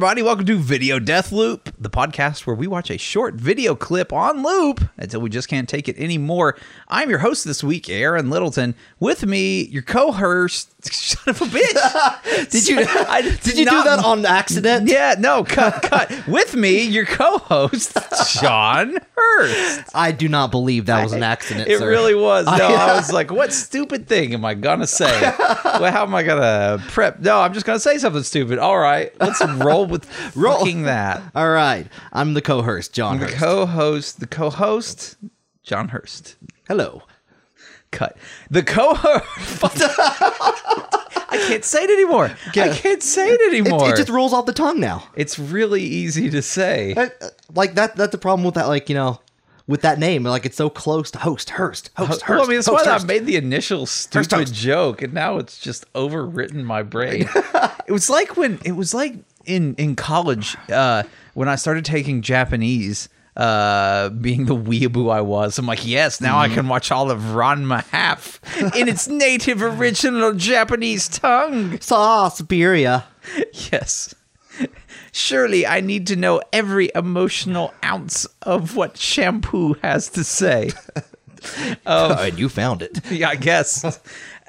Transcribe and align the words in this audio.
everybody. 0.00 0.22
Welcome 0.22 0.46
to 0.46 0.56
Video 0.56 0.98
Death 0.98 1.30
Loop, 1.30 1.74
the 1.78 1.90
podcast 1.90 2.46
where 2.46 2.56
we 2.56 2.66
watch 2.66 2.90
a 2.90 2.96
short 2.96 3.34
video 3.34 3.74
clip 3.74 4.14
on 4.14 4.42
loop 4.42 4.80
until 4.96 5.20
we 5.20 5.28
just 5.28 5.46
can't 5.46 5.68
take 5.68 5.90
it 5.90 5.98
anymore. 5.98 6.56
I'm 6.88 7.10
your 7.10 7.18
host 7.18 7.44
this 7.44 7.62
week, 7.62 7.90
Aaron 7.90 8.30
Littleton. 8.30 8.74
With 8.98 9.26
me, 9.26 9.64
your 9.66 9.82
co-host. 9.82 10.72
Son 10.92 11.30
of 11.34 11.42
a 11.42 11.44
bitch! 11.44 12.50
Did 12.50 12.68
you 12.68 12.78
I 12.88 13.22
did 13.22 13.58
you 13.58 13.64
do 13.64 13.82
that 13.84 14.02
on 14.04 14.24
accident? 14.24 14.88
Yeah, 14.88 15.14
no, 15.18 15.44
cut, 15.44 15.82
cut. 15.82 16.26
With 16.26 16.54
me, 16.56 16.82
your 16.82 17.04
co-host, 17.06 17.96
John 18.40 18.96
Hurst. 19.16 19.82
I 19.94 20.12
do 20.12 20.28
not 20.28 20.50
believe 20.50 20.86
that 20.86 21.02
was 21.02 21.12
an 21.12 21.22
accident. 21.22 21.68
It 21.68 21.78
sir. 21.78 21.88
really 21.88 22.14
was. 22.14 22.46
No, 22.46 22.52
I 22.52 22.94
was 22.94 23.12
like, 23.12 23.30
what 23.30 23.52
stupid 23.52 24.06
thing 24.06 24.32
am 24.34 24.44
I 24.44 24.54
gonna 24.54 24.86
say? 24.86 25.20
well, 25.20 25.92
how 25.92 26.02
am 26.04 26.14
I 26.14 26.22
gonna 26.22 26.82
prep? 26.88 27.20
No, 27.20 27.40
I'm 27.40 27.52
just 27.52 27.66
gonna 27.66 27.80
say 27.80 27.98
something 27.98 28.22
stupid. 28.22 28.58
All 28.58 28.78
right, 28.78 29.12
let's 29.20 29.44
roll 29.56 29.86
with 29.86 30.08
Roll. 30.36 30.64
that. 30.84 31.22
All 31.34 31.50
right, 31.50 31.86
I'm 32.12 32.34
the 32.34 32.42
co-host, 32.42 32.92
John. 32.92 33.18
The 33.18 33.26
Hurst. 33.26 33.38
co-host, 33.38 34.20
the 34.20 34.26
co-host, 34.26 35.16
John 35.62 35.88
Hurst. 35.88 36.36
Hello. 36.68 37.02
Cut. 37.92 38.16
The 38.50 38.62
co-host. 38.62 39.24
I 41.32 41.36
can't 41.48 41.64
say 41.64 41.84
it 41.84 41.90
anymore. 41.90 42.30
I 42.48 42.68
can't 42.74 43.02
say 43.02 43.28
it 43.30 43.40
It, 43.40 43.48
anymore. 43.60 43.88
it 43.90 43.96
just 43.96 44.08
rolls 44.08 44.32
off 44.32 44.46
the 44.46 44.52
tongue 44.52 44.80
now. 44.80 45.04
it's 45.16 45.38
really 45.38 45.82
easy 45.82 46.30
to 46.30 46.42
say. 46.42 46.94
Uh, 46.94 47.08
uh, 47.20 47.28
Like 47.54 47.74
that. 47.74 47.96
That's 47.96 48.12
the 48.12 48.18
problem 48.18 48.44
with 48.44 48.54
that. 48.54 48.66
Like 48.68 48.88
you 48.88 48.94
know, 48.94 49.20
with 49.66 49.82
that 49.82 49.98
name, 49.98 50.24
like 50.24 50.44
it's 50.46 50.56
so 50.56 50.68
close 50.70 51.10
to 51.12 51.18
host, 51.18 51.50
Hurst, 51.50 51.90
host, 51.96 52.22
Hurst. 52.22 52.28
well, 52.28 52.42
I 52.44 52.46
mean, 52.48 52.56
that's 52.58 52.66
host, 52.66 52.86
why 52.86 52.92
I 52.94 53.04
made 53.04 53.26
the 53.26 53.36
initial 53.36 53.86
stupid 53.86 54.32
Hurst. 54.32 54.54
joke, 54.54 55.02
and 55.02 55.12
now 55.12 55.38
it's 55.38 55.58
just 55.58 55.90
overwritten 55.92 56.64
my 56.64 56.82
brain. 56.82 57.28
it 57.86 57.92
was 57.92 58.10
like 58.10 58.36
when 58.36 58.58
it 58.64 58.72
was 58.72 58.92
like 58.94 59.14
in 59.46 59.74
in 59.76 59.94
college 59.96 60.56
uh, 60.70 61.04
when 61.34 61.48
I 61.48 61.54
started 61.56 61.84
taking 61.84 62.22
Japanese. 62.22 63.08
Uh, 63.36 64.08
being 64.10 64.46
the 64.46 64.56
weeaboo 64.56 65.10
I 65.10 65.20
was, 65.20 65.58
I'm 65.58 65.66
like, 65.66 65.86
yes, 65.86 66.20
now 66.20 66.38
I 66.38 66.48
can 66.48 66.68
watch 66.68 66.90
all 66.90 67.10
of 67.10 67.20
Ranma 67.20 67.84
half 67.86 68.40
in 68.76 68.88
its 68.88 69.08
native 69.08 69.62
original 69.62 70.34
Japanese 70.34 71.08
tongue. 71.08 71.80
Saw 71.80 72.28
Siberia. 72.28 73.04
Yes. 73.70 74.14
Surely 75.12 75.66
I 75.66 75.80
need 75.80 76.06
to 76.08 76.16
know 76.16 76.42
every 76.52 76.90
emotional 76.94 77.72
ounce 77.84 78.26
of 78.42 78.76
what 78.76 78.96
shampoo 78.96 79.74
has 79.82 80.08
to 80.10 80.24
say. 80.24 80.70
Oh, 81.86 82.14
and 82.22 82.38
you 82.38 82.50
found 82.50 82.82
it. 82.82 83.00
yeah, 83.10 83.30
I 83.30 83.36
guess. 83.36 83.98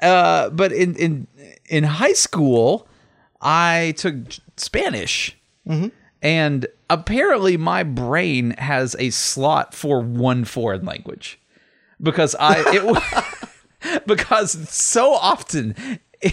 Uh, 0.02 0.50
but 0.50 0.72
in 0.72 0.94
in 0.96 1.26
in 1.70 1.84
high 1.84 2.12
school, 2.12 2.86
I 3.40 3.94
took 3.96 4.14
Spanish, 4.58 5.34
and 6.22 6.66
apparently 6.88 7.56
my 7.56 7.82
brain 7.82 8.52
has 8.52 8.94
a 8.98 9.10
slot 9.10 9.74
for 9.74 10.00
one 10.00 10.44
foreign 10.44 10.84
language 10.84 11.40
because 12.00 12.36
I 12.38 12.62
it 12.66 14.02
because 14.06 14.68
so 14.70 15.14
often 15.14 15.74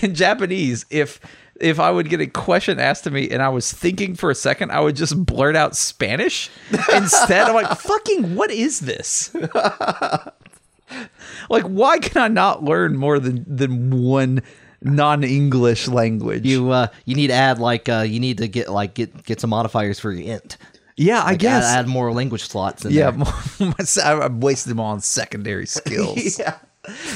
in 0.01 0.15
Japanese, 0.15 0.85
if 0.89 1.19
if 1.59 1.79
I 1.79 1.91
would 1.91 2.09
get 2.09 2.21
a 2.21 2.27
question 2.27 2.79
asked 2.79 3.03
to 3.05 3.11
me 3.11 3.29
and 3.29 3.41
I 3.41 3.49
was 3.49 3.71
thinking 3.71 4.15
for 4.15 4.31
a 4.31 4.35
second, 4.35 4.71
I 4.71 4.79
would 4.79 4.95
just 4.95 5.25
blurt 5.25 5.55
out 5.55 5.75
Spanish 5.75 6.49
instead. 6.93 7.47
I'm 7.47 7.55
like, 7.55 7.77
fucking, 7.77 8.35
what 8.35 8.49
is 8.49 8.79
this? 8.79 9.33
like, 11.49 11.63
why 11.63 11.99
can 11.99 12.21
I 12.21 12.29
not 12.29 12.63
learn 12.63 12.95
more 12.95 13.19
than 13.19 13.45
than 13.47 14.03
one 14.03 14.41
non-English 14.81 15.87
language? 15.87 16.45
You 16.45 16.71
uh, 16.71 16.87
you 17.05 17.15
need 17.15 17.27
to 17.27 17.33
add 17.33 17.59
like 17.59 17.89
uh, 17.89 18.01
you 18.07 18.19
need 18.19 18.37
to 18.39 18.47
get 18.47 18.69
like 18.69 18.93
get 18.93 19.23
get 19.25 19.39
some 19.39 19.49
modifiers 19.49 19.99
for 19.99 20.11
your 20.11 20.35
int. 20.35 20.57
yeah, 20.97 21.21
I 21.21 21.31
Like, 21.31 21.39
guess. 21.39 21.63
add, 21.65 21.79
add 21.79 21.87
more 21.87 22.11
language 22.13 22.43
slots. 22.47 22.85
In 22.85 22.91
yeah, 22.91 23.11
more- 23.11 23.27
I've 24.03 24.35
wasted 24.35 24.71
them 24.71 24.79
all 24.79 24.91
on 24.91 25.01
secondary 25.01 25.65
skills. 25.77 26.39
yeah. 26.39 26.57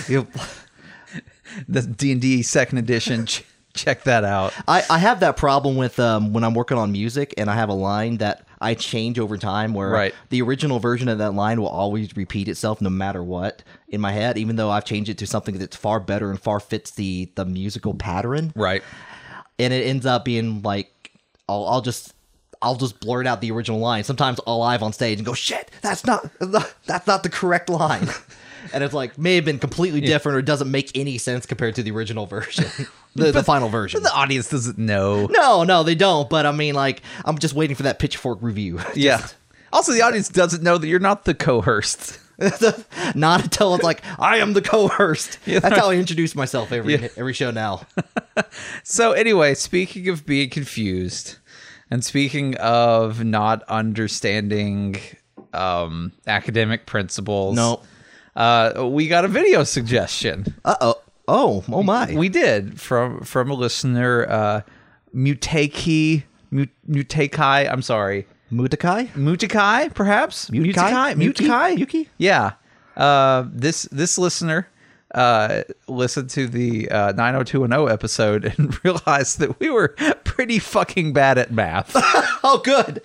You- 0.08 0.28
The 1.68 1.82
D 1.82 2.12
and 2.12 2.22
D 2.22 2.42
second 2.42 2.80
edition. 2.80 3.28
check 3.76 4.04
that 4.04 4.24
out. 4.24 4.54
I, 4.68 4.84
I 4.90 4.98
have 5.00 5.20
that 5.22 5.36
problem 5.38 5.76
with 5.78 6.00
um, 6.00 6.32
when 6.34 6.44
I'm 6.44 6.54
working 6.54 6.78
on 6.78 6.92
music 6.92 7.34
and 7.38 7.50
I 7.50 7.56
have 7.56 7.70
a 7.70 7.74
line 7.74 8.18
that 8.18 8.46
I 8.62 8.76
change 8.76 9.18
over 9.20 9.36
time 9.38 9.74
where 9.74 9.90
Right. 9.90 10.14
the 10.30 10.42
original 10.44 10.80
version 10.80 11.08
of 11.10 11.18
that 11.18 11.34
line 11.34 11.60
will 11.60 11.70
always 11.70 12.16
repeat 12.16 12.48
itself 12.48 12.82
no 12.82 12.90
matter 12.92 13.24
what 13.24 13.64
in 13.94 14.02
my 14.02 14.12
head, 14.12 14.38
even 14.40 14.56
though 14.56 14.72
I've 14.72 14.86
changed 14.86 15.10
it 15.10 15.20
to 15.20 15.28
something 15.28 15.58
that's 15.60 15.78
far 15.78 16.00
better 16.00 16.32
and 16.32 16.42
far 16.42 16.60
fits 16.60 16.92
the, 16.92 17.32
the 17.36 17.46
musical 17.46 17.94
pattern. 17.94 18.52
Right. 18.56 18.82
And 19.60 19.72
it 19.72 19.86
ends 19.86 20.06
up 20.06 20.26
being 20.26 20.64
like, 20.64 21.12
I'll, 21.48 21.66
I'll 21.66 21.82
just. 21.82 22.14
I'll 22.62 22.76
just 22.76 23.02
blurt 23.02 23.28
out 23.28 23.42
the 23.42 23.52
original 23.52 23.80
line. 23.82 24.06
Sometimes 24.06 24.40
I'll 24.48 24.60
live 24.60 24.84
on 24.84 24.94
stage 24.94 25.20
and 25.20 25.26
go, 25.26 25.34
"Shit, 25.34 25.70
that's 25.82 26.06
not 26.06 26.32
that's 26.40 27.06
not 27.06 27.22
the 27.24 27.28
correct 27.28 27.68
line," 27.70 28.08
and 28.74 28.82
it's 28.82 28.94
like 28.94 29.18
may 29.18 29.36
have 29.36 29.44
been 29.44 29.60
completely 29.60 30.00
different 30.00 30.38
or 30.38 30.42
doesn't 30.42 30.72
make 30.72 30.98
any 30.98 31.18
sense 31.18 31.46
compared 31.46 31.76
to 31.76 31.84
the 31.84 31.92
original 31.92 32.26
version, 32.26 32.64
the, 33.16 33.34
the 33.34 33.44
final 33.44 33.68
version. 33.68 34.02
The 34.02 34.14
audience 34.14 34.50
doesn't 34.50 34.78
know. 34.78 35.26
No, 35.26 35.66
no, 35.66 35.84
they 35.84 35.94
don't. 35.94 36.30
But 36.30 36.46
I 36.46 36.54
mean, 36.54 36.74
like, 36.74 37.02
I'm 37.26 37.38
just 37.38 37.54
waiting 37.54 37.76
for 37.76 37.84
that 37.84 38.00
pitchfork 38.00 38.40
review. 38.42 38.80
Yeah. 38.96 39.28
Also, 39.74 39.92
the 39.92 40.02
audience 40.02 40.30
doesn't 40.30 40.64
know 40.64 40.78
that 40.78 40.88
you're 40.88 41.00
not 41.00 41.26
the 41.26 41.34
co-host. 41.34 42.18
Not 43.16 43.44
until 43.44 43.76
it's 43.76 43.84
like 43.84 44.02
I 44.20 44.38
am 44.38 44.54
the 44.54 44.62
co-host. 44.62 45.40
That's 45.46 45.78
how 45.78 45.90
I 45.92 45.96
introduce 45.96 46.36
myself 46.36 46.72
every 46.72 46.94
Yeah. 46.96 47.08
every 47.18 47.34
show 47.34 47.52
now. 47.52 47.82
So 48.84 49.12
anyway, 49.14 49.54
speaking 49.54 50.10
of 50.10 50.26
being 50.26 50.50
confused, 50.50 51.38
and 51.92 52.04
speaking 52.04 52.56
of 52.58 53.24
not 53.24 53.62
understanding 53.70 54.96
um, 55.54 56.12
academic 56.28 56.86
principles, 56.86 57.56
No. 57.56 57.82
uh, 58.36 58.88
we 58.88 59.08
got 59.08 59.26
a 59.26 59.28
video 59.28 59.64
suggestion. 59.64 60.56
Uh 60.66 60.76
oh. 60.82 60.96
Oh, 61.28 61.64
oh 61.72 61.84
my. 61.84 62.14
We 62.14 62.28
did 62.30 62.80
from 62.82 63.22
from 63.22 63.50
a 63.50 63.54
listener, 63.54 64.26
uh, 64.28 64.62
Muteki, 65.16 66.24
Mut- 66.52 66.70
Mutekai. 66.90 67.72
I'm 67.72 67.82
sorry, 67.82 68.28
Mutakai? 68.54 69.10
Mutakai, 69.18 69.94
perhaps 69.94 70.50
Mutakai? 70.50 71.18
Muki? 71.18 71.44
Mutakai, 71.46 71.78
Yuki? 71.78 72.10
Yeah. 72.18 72.52
Uh, 72.96 73.46
this 73.52 73.84
this 73.92 74.20
listener 74.20 74.68
uh, 75.14 75.64
listened 75.88 76.30
to 76.32 76.48
the 76.48 76.90
uh, 76.90 77.12
90210 77.14 77.94
episode 77.94 78.46
and 78.58 78.84
realized 78.84 79.40
that 79.40 79.60
we 79.60 79.70
were 79.70 79.90
pretty 80.24 80.60
fucking 80.60 81.14
bad 81.14 81.38
at 81.38 81.52
math. 81.52 81.96
Oh, 82.46 82.58
good. 82.58 83.02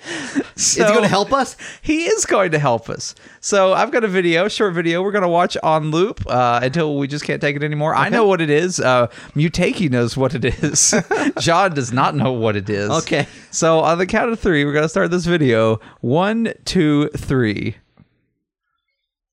Is 0.56 0.74
he 0.74 0.82
going 0.82 1.02
to 1.02 1.08
help 1.08 1.32
us? 1.32 1.56
he 1.80 2.06
is 2.06 2.26
going 2.26 2.50
to 2.50 2.58
help 2.58 2.90
us. 2.90 3.14
So 3.40 3.72
I've 3.72 3.92
got 3.92 4.02
a 4.02 4.08
video, 4.08 4.48
short 4.48 4.74
video. 4.74 5.00
We're 5.00 5.12
going 5.12 5.22
to 5.22 5.28
watch 5.28 5.56
on 5.62 5.92
loop 5.92 6.26
uh, 6.26 6.58
until 6.60 6.98
we 6.98 7.06
just 7.06 7.24
can't 7.24 7.40
take 7.40 7.54
it 7.54 7.62
anymore. 7.62 7.94
I 7.94 8.08
know 8.08 8.26
what 8.26 8.40
it 8.40 8.50
is. 8.50 8.80
Uh, 8.80 9.06
Muteki 9.36 9.92
knows 9.92 10.16
what 10.16 10.34
it 10.34 10.44
is. 10.44 10.92
John 11.38 11.72
does 11.72 11.92
not 11.92 12.16
know 12.16 12.32
what 12.32 12.56
it 12.56 12.68
is. 12.68 12.90
Okay. 12.90 13.28
So 13.52 13.78
on 13.78 13.98
the 13.98 14.06
count 14.06 14.32
of 14.32 14.40
three, 14.40 14.64
we're 14.64 14.72
going 14.72 14.82
to 14.82 14.88
start 14.88 15.12
this 15.12 15.24
video. 15.24 15.78
One, 16.00 16.52
two, 16.64 17.08
three. 17.10 17.76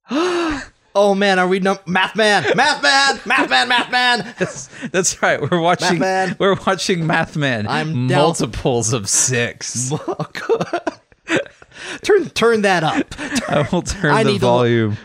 Oh 0.97 1.13
man, 1.13 1.39
are 1.39 1.47
we 1.47 1.59
num- 1.59 1.77
math 1.85 2.15
man? 2.15 2.43
Math 2.55 2.81
man, 2.81 3.19
math 3.25 3.49
man, 3.49 3.67
math 3.67 3.91
man. 3.91 4.33
That's, 4.39 4.69
that's 4.91 5.21
right. 5.21 5.41
We're 5.41 5.59
watching. 5.59 5.97
Mathman. 5.99 6.39
We're 6.39 6.55
watching 6.55 7.05
Math 7.05 7.35
Man. 7.35 7.67
I'm 7.67 8.07
down- 8.07 8.21
multiples 8.21 8.93
of 8.93 9.09
six. 9.09 9.91
turn 12.01 12.29
turn 12.29 12.61
that 12.61 12.83
up. 12.83 13.13
I 13.49 13.67
will 13.71 13.81
turn 13.81 14.13
I 14.13 14.23
the 14.23 14.31
need 14.31 14.39
to- 14.39 14.45
volume. 14.45 14.97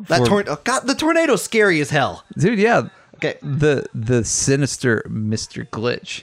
That 0.00 0.18
for- 0.20 0.26
tornado. 0.26 0.52
Oh, 0.52 0.60
God, 0.62 0.80
the 0.86 0.94
tornado's 0.94 1.42
scary 1.42 1.80
as 1.80 1.90
hell. 1.90 2.24
dude. 2.36 2.58
Yeah. 2.58 2.88
Okay. 3.16 3.36
The 3.42 3.86
the 3.94 4.24
sinister 4.24 5.04
Mister 5.08 5.64
Glitch. 5.64 6.22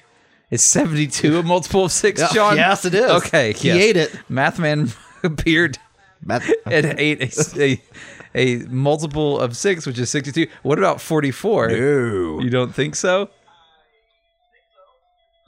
Is 0.52 0.64
seventy 0.64 1.08
two 1.08 1.40
a 1.40 1.44
multiple 1.44 1.86
of 1.86 1.92
six, 1.92 2.22
Yeah, 2.22 2.28
oh, 2.30 2.34
John? 2.34 2.56
yes, 2.58 2.86
it 2.86 2.94
is. 2.94 3.10
Okay, 3.10 3.54
He 3.54 3.70
yes. 3.70 3.78
ate 3.78 3.98
it. 3.98 4.12
Mathman 4.30 4.96
appeared 5.24 5.80
Math- 6.26 6.52
and 6.66 6.86
ate 7.00 7.22
a, 7.22 7.62
a, 7.62 7.82
a 8.34 8.56
multiple 8.68 9.40
of 9.40 9.56
six, 9.56 9.86
which 9.86 10.00
is 10.00 10.10
sixty 10.10 10.32
two. 10.46 10.52
What 10.64 10.78
about 10.80 11.00
forty 11.00 11.32
four? 11.32 11.70
No. 11.70 12.40
You 12.42 12.50
don't 12.50 12.74
think 12.74 12.96
so? 12.96 13.30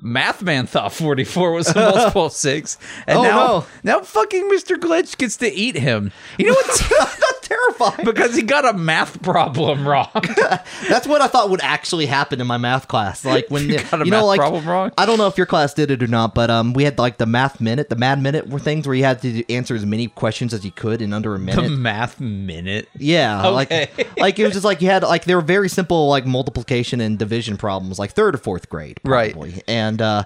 Mathman 0.03 0.69
thought 0.69 0.93
44 0.93 1.51
was 1.53 1.69
a 1.69 1.73
multiple 1.75 2.25
of 2.27 2.31
six. 2.31 2.77
And 3.07 3.17
Oh, 3.19 3.23
now, 3.23 3.35
no. 3.47 3.65
now 3.83 4.01
fucking 4.01 4.47
Mr. 4.51 4.75
Glitch 4.75 5.17
gets 5.17 5.37
to 5.37 5.51
eat 5.51 5.75
him. 5.75 6.11
You 6.37 6.45
know 6.45 6.53
what? 6.53 7.13
Terrifying. 7.77 8.05
because 8.05 8.35
he 8.35 8.41
got 8.41 8.65
a 8.65 8.73
math 8.73 9.21
problem 9.21 9.87
wrong. 9.87 10.09
That's 10.89 11.07
what 11.07 11.21
I 11.21 11.27
thought 11.27 11.49
would 11.49 11.61
actually 11.61 12.05
happen 12.05 12.39
in 12.41 12.47
my 12.47 12.57
math 12.57 12.87
class. 12.87 13.25
Like 13.25 13.47
when 13.49 13.69
You 13.69 13.77
got 13.79 14.01
a 14.01 14.05
you 14.05 14.11
know, 14.11 14.17
math 14.19 14.25
like 14.25 14.39
problem 14.39 14.67
wrong? 14.67 14.91
I 14.97 15.05
don't 15.05 15.17
know 15.17 15.27
if 15.27 15.37
your 15.37 15.45
class 15.45 15.73
did 15.73 15.91
it 15.91 16.01
or 16.03 16.07
not, 16.07 16.33
but 16.33 16.49
um, 16.49 16.73
we 16.73 16.83
had 16.83 16.97
like 16.99 17.17
the 17.17 17.25
math 17.25 17.59
minute, 17.61 17.89
the 17.89 17.95
mad 17.95 18.21
minute 18.21 18.47
were 18.47 18.59
things 18.59 18.87
where 18.87 18.95
you 18.95 19.03
had 19.03 19.21
to 19.21 19.53
answer 19.53 19.75
as 19.75 19.85
many 19.85 20.07
questions 20.07 20.53
as 20.53 20.63
you 20.65 20.71
could 20.71 21.01
in 21.01 21.13
under 21.13 21.35
a 21.35 21.39
minute. 21.39 21.61
the 21.63 21.69
math 21.69 22.19
minute. 22.19 22.89
yeah, 22.97 23.45
Okay. 23.47 23.89
like 23.97 24.17
like 24.17 24.39
it 24.39 24.43
was 24.45 24.53
just 24.53 24.65
like 24.65 24.81
you 24.81 24.89
had 24.89 25.03
like 25.03 25.25
they 25.25 25.35
were 25.35 25.41
very 25.41 25.69
simple 25.69 26.07
like 26.09 26.25
multiplication 26.25 27.01
and 27.01 27.17
division 27.19 27.57
problems, 27.57 27.99
like 27.99 28.11
third 28.11 28.35
or 28.35 28.37
fourth 28.37 28.69
grade, 28.69 28.99
Right. 29.03 29.35
And 29.67 30.01
uh, 30.01 30.23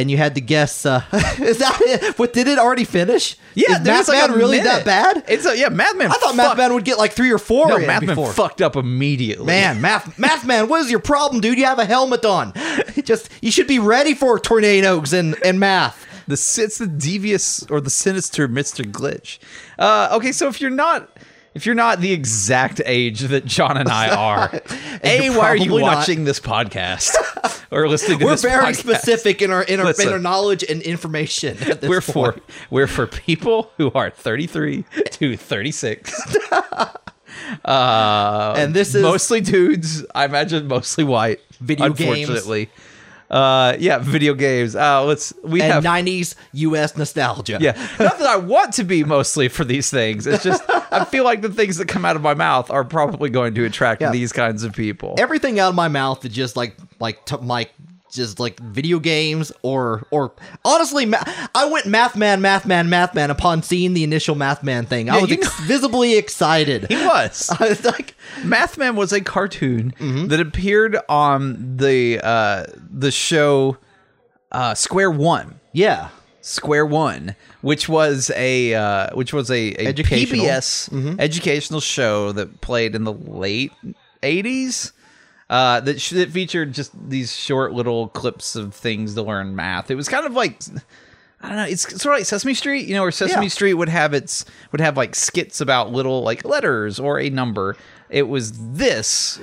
and 0.00 0.10
you 0.10 0.16
had 0.16 0.34
to 0.36 0.40
guess. 0.40 0.86
Uh, 0.86 1.02
is 1.38 1.58
that 1.58 1.78
it? 1.82 2.16
But 2.16 2.32
did 2.32 2.48
it 2.48 2.58
already 2.58 2.84
finish? 2.84 3.36
Yeah, 3.54 3.78
is 3.78 3.82
there's 3.82 4.08
like 4.08 4.30
really 4.30 4.58
minute. 4.58 4.64
that 4.64 4.84
bad? 4.84 5.24
It's 5.28 5.44
a, 5.46 5.56
yeah, 5.58 5.68
Madman. 5.68 6.10
I 6.10 6.14
thought 6.14 6.34
Mathman 6.34 6.74
would 6.74 6.84
get 6.84 6.98
like 6.98 7.12
three 7.12 7.32
or 7.32 7.38
four 7.38 7.68
No, 7.68 8.00
before. 8.00 8.32
fucked 8.32 8.62
up 8.62 8.76
immediately. 8.76 9.46
Man, 9.46 9.80
Math 9.80 10.16
Mathman, 10.16 10.68
what 10.68 10.80
is 10.80 10.90
your 10.90 11.00
problem, 11.00 11.40
dude? 11.40 11.58
You 11.58 11.64
have 11.64 11.78
a 11.78 11.84
helmet 11.84 12.24
on. 12.24 12.52
Just 13.04 13.30
you 13.42 13.50
should 13.50 13.66
be 13.66 13.78
ready 13.78 14.14
for 14.14 14.38
tornadoes 14.38 15.12
and 15.12 15.34
and 15.44 15.58
math. 15.58 16.06
the 16.26 16.34
it's 16.34 16.78
the 16.78 16.86
devious 16.86 17.64
or 17.70 17.80
the 17.80 17.90
sinister 17.90 18.46
Mister 18.48 18.84
Glitch. 18.84 19.38
Uh, 19.78 20.08
okay, 20.12 20.32
so 20.32 20.48
if 20.48 20.60
you're 20.60 20.70
not. 20.70 21.10
If 21.54 21.66
you're 21.66 21.74
not 21.74 22.00
the 22.00 22.12
exact 22.12 22.80
age 22.84 23.20
that 23.20 23.44
John 23.44 23.76
and 23.76 23.88
I 23.88 24.08
are, 24.14 24.60
A, 25.02 25.30
why 25.30 25.48
are 25.48 25.56
you 25.56 25.66
probably 25.66 25.82
not. 25.82 25.96
watching 25.96 26.24
this 26.24 26.38
podcast 26.40 27.14
or 27.70 27.88
listening 27.88 28.18
to 28.20 28.24
We're 28.26 28.30
this 28.32 28.42
very 28.42 28.66
podcast? 28.66 28.76
specific 28.76 29.42
in 29.42 29.50
our 29.50 29.62
in 29.62 29.80
our, 29.80 29.92
in 30.00 30.08
our 30.08 30.18
knowledge 30.18 30.62
and 30.68 30.82
information. 30.82 31.56
At 31.62 31.80
this 31.80 31.88
We're 31.90 32.00
for 32.00 32.36
we're 32.70 32.86
for 32.86 33.06
people 33.06 33.70
who 33.76 33.90
are 33.92 34.10
33 34.10 34.84
to 35.12 35.36
36. 35.36 36.38
Uh, 37.64 38.54
and 38.56 38.74
this 38.74 38.94
is 38.94 39.02
mostly 39.02 39.40
dudes. 39.40 40.04
I 40.14 40.24
imagine 40.24 40.66
mostly 40.66 41.04
white. 41.04 41.40
Video 41.60 41.90
games. 41.90 42.28
unfortunately. 42.28 42.68
Uh, 43.30 43.76
yeah, 43.78 43.98
video 43.98 44.32
games. 44.34 44.74
Uh, 44.74 45.04
let's 45.04 45.34
we 45.42 45.60
and 45.60 45.72
have 45.72 45.84
90s 45.84 46.34
US 46.52 46.96
nostalgia. 46.96 47.58
yeah. 47.60 47.72
Not 47.98 48.18
that 48.18 48.26
I 48.26 48.36
want 48.36 48.72
to 48.74 48.84
be 48.84 49.04
mostly 49.04 49.48
for 49.48 49.64
these 49.64 49.90
things. 49.90 50.26
It's 50.26 50.42
just 50.42 50.62
I 50.68 51.04
feel 51.04 51.24
like 51.24 51.42
the 51.42 51.50
things 51.50 51.76
that 51.76 51.88
come 51.88 52.04
out 52.06 52.16
of 52.16 52.22
my 52.22 52.34
mouth 52.34 52.70
are 52.70 52.84
probably 52.84 53.28
going 53.28 53.54
to 53.54 53.64
attract 53.64 54.00
Yeah. 54.00 54.10
these 54.12 54.32
kinds 54.32 54.62
of 54.64 54.72
people. 54.74 55.14
Everything 55.18 55.60
out 55.60 55.68
of 55.68 55.74
my 55.74 55.88
mouth 55.88 56.24
is 56.24 56.32
just 56.32 56.56
like 56.56 56.74
like 57.00 57.24
t- 57.26 57.36
like 57.36 57.72
just 58.10 58.40
like 58.40 58.58
video 58.60 58.98
games 58.98 59.52
or 59.62 60.06
or 60.10 60.32
honestly 60.64 61.04
ma- 61.06 61.22
I 61.54 61.66
went 61.66 61.86
math 61.86 62.16
man 62.16 62.40
math 62.40 62.66
man 62.66 62.88
math 62.88 63.14
man 63.14 63.30
upon 63.30 63.62
seeing 63.62 63.94
the 63.94 64.04
initial 64.04 64.34
math 64.34 64.62
man 64.62 64.86
thing. 64.86 65.10
I 65.10 65.20
was 65.20 65.30
ex- 65.32 65.60
visibly 65.66 66.16
excited. 66.16 66.86
he 66.88 66.96
was. 66.96 67.50
I 67.60 67.68
was 67.68 67.84
like 67.84 68.14
Mathman 68.42 68.94
was 68.94 69.12
a 69.12 69.20
cartoon 69.20 69.92
Mm-hmm. 69.98 70.26
that 70.28 70.40
appeared 70.40 70.96
on 71.08 71.76
the 71.76 72.20
uh, 72.22 72.64
the 72.90 73.10
show 73.10 73.76
uh, 74.52 74.74
Square 74.74 75.12
One. 75.12 75.60
yeah. 75.72 76.08
Square 76.40 76.86
One, 76.86 77.34
which 77.60 77.90
was 77.90 78.30
a 78.34 78.72
uh, 78.74 79.14
which 79.14 79.34
was 79.34 79.50
a, 79.50 79.74
a 79.74 79.86
Educational. 79.88 80.46
PBS 80.46 80.88
Mm-hmm. 80.88 81.20
educational 81.20 81.80
show 81.80 82.32
that 82.32 82.62
played 82.62 82.94
in 82.94 83.04
the 83.04 83.12
late 83.12 83.72
'80s. 84.22 84.92
Uh, 85.50 85.80
that, 85.80 85.98
sh- 86.00 86.10
that 86.10 86.30
featured 86.30 86.74
just 86.74 86.92
these 87.08 87.34
short 87.34 87.72
little 87.72 88.08
clips 88.08 88.54
of 88.54 88.74
things 88.74 89.14
to 89.14 89.22
learn 89.22 89.56
math. 89.56 89.90
It 89.90 89.94
was 89.94 90.08
kind 90.08 90.26
of 90.26 90.34
like 90.34 90.60
I 91.40 91.48
don't 91.48 91.56
know. 91.56 91.64
It's 91.64 91.82
sort 92.02 92.14
of 92.16 92.18
like 92.20 92.26
Sesame 92.26 92.52
Street, 92.52 92.86
you 92.86 92.94
know, 92.94 93.02
where 93.02 93.10
Sesame 93.10 93.44
Yeah. 93.44 93.48
Street 93.48 93.74
would 93.74 93.88
have 93.88 94.12
its 94.12 94.44
would 94.72 94.80
have 94.82 94.96
like 94.96 95.14
skits 95.14 95.60
about 95.60 95.90
little 95.92 96.22
like 96.22 96.44
letters 96.44 96.98
or 97.00 97.18
a 97.18 97.30
number. 97.30 97.76
It 98.10 98.28
was 98.28 98.52
this, 98.74 99.40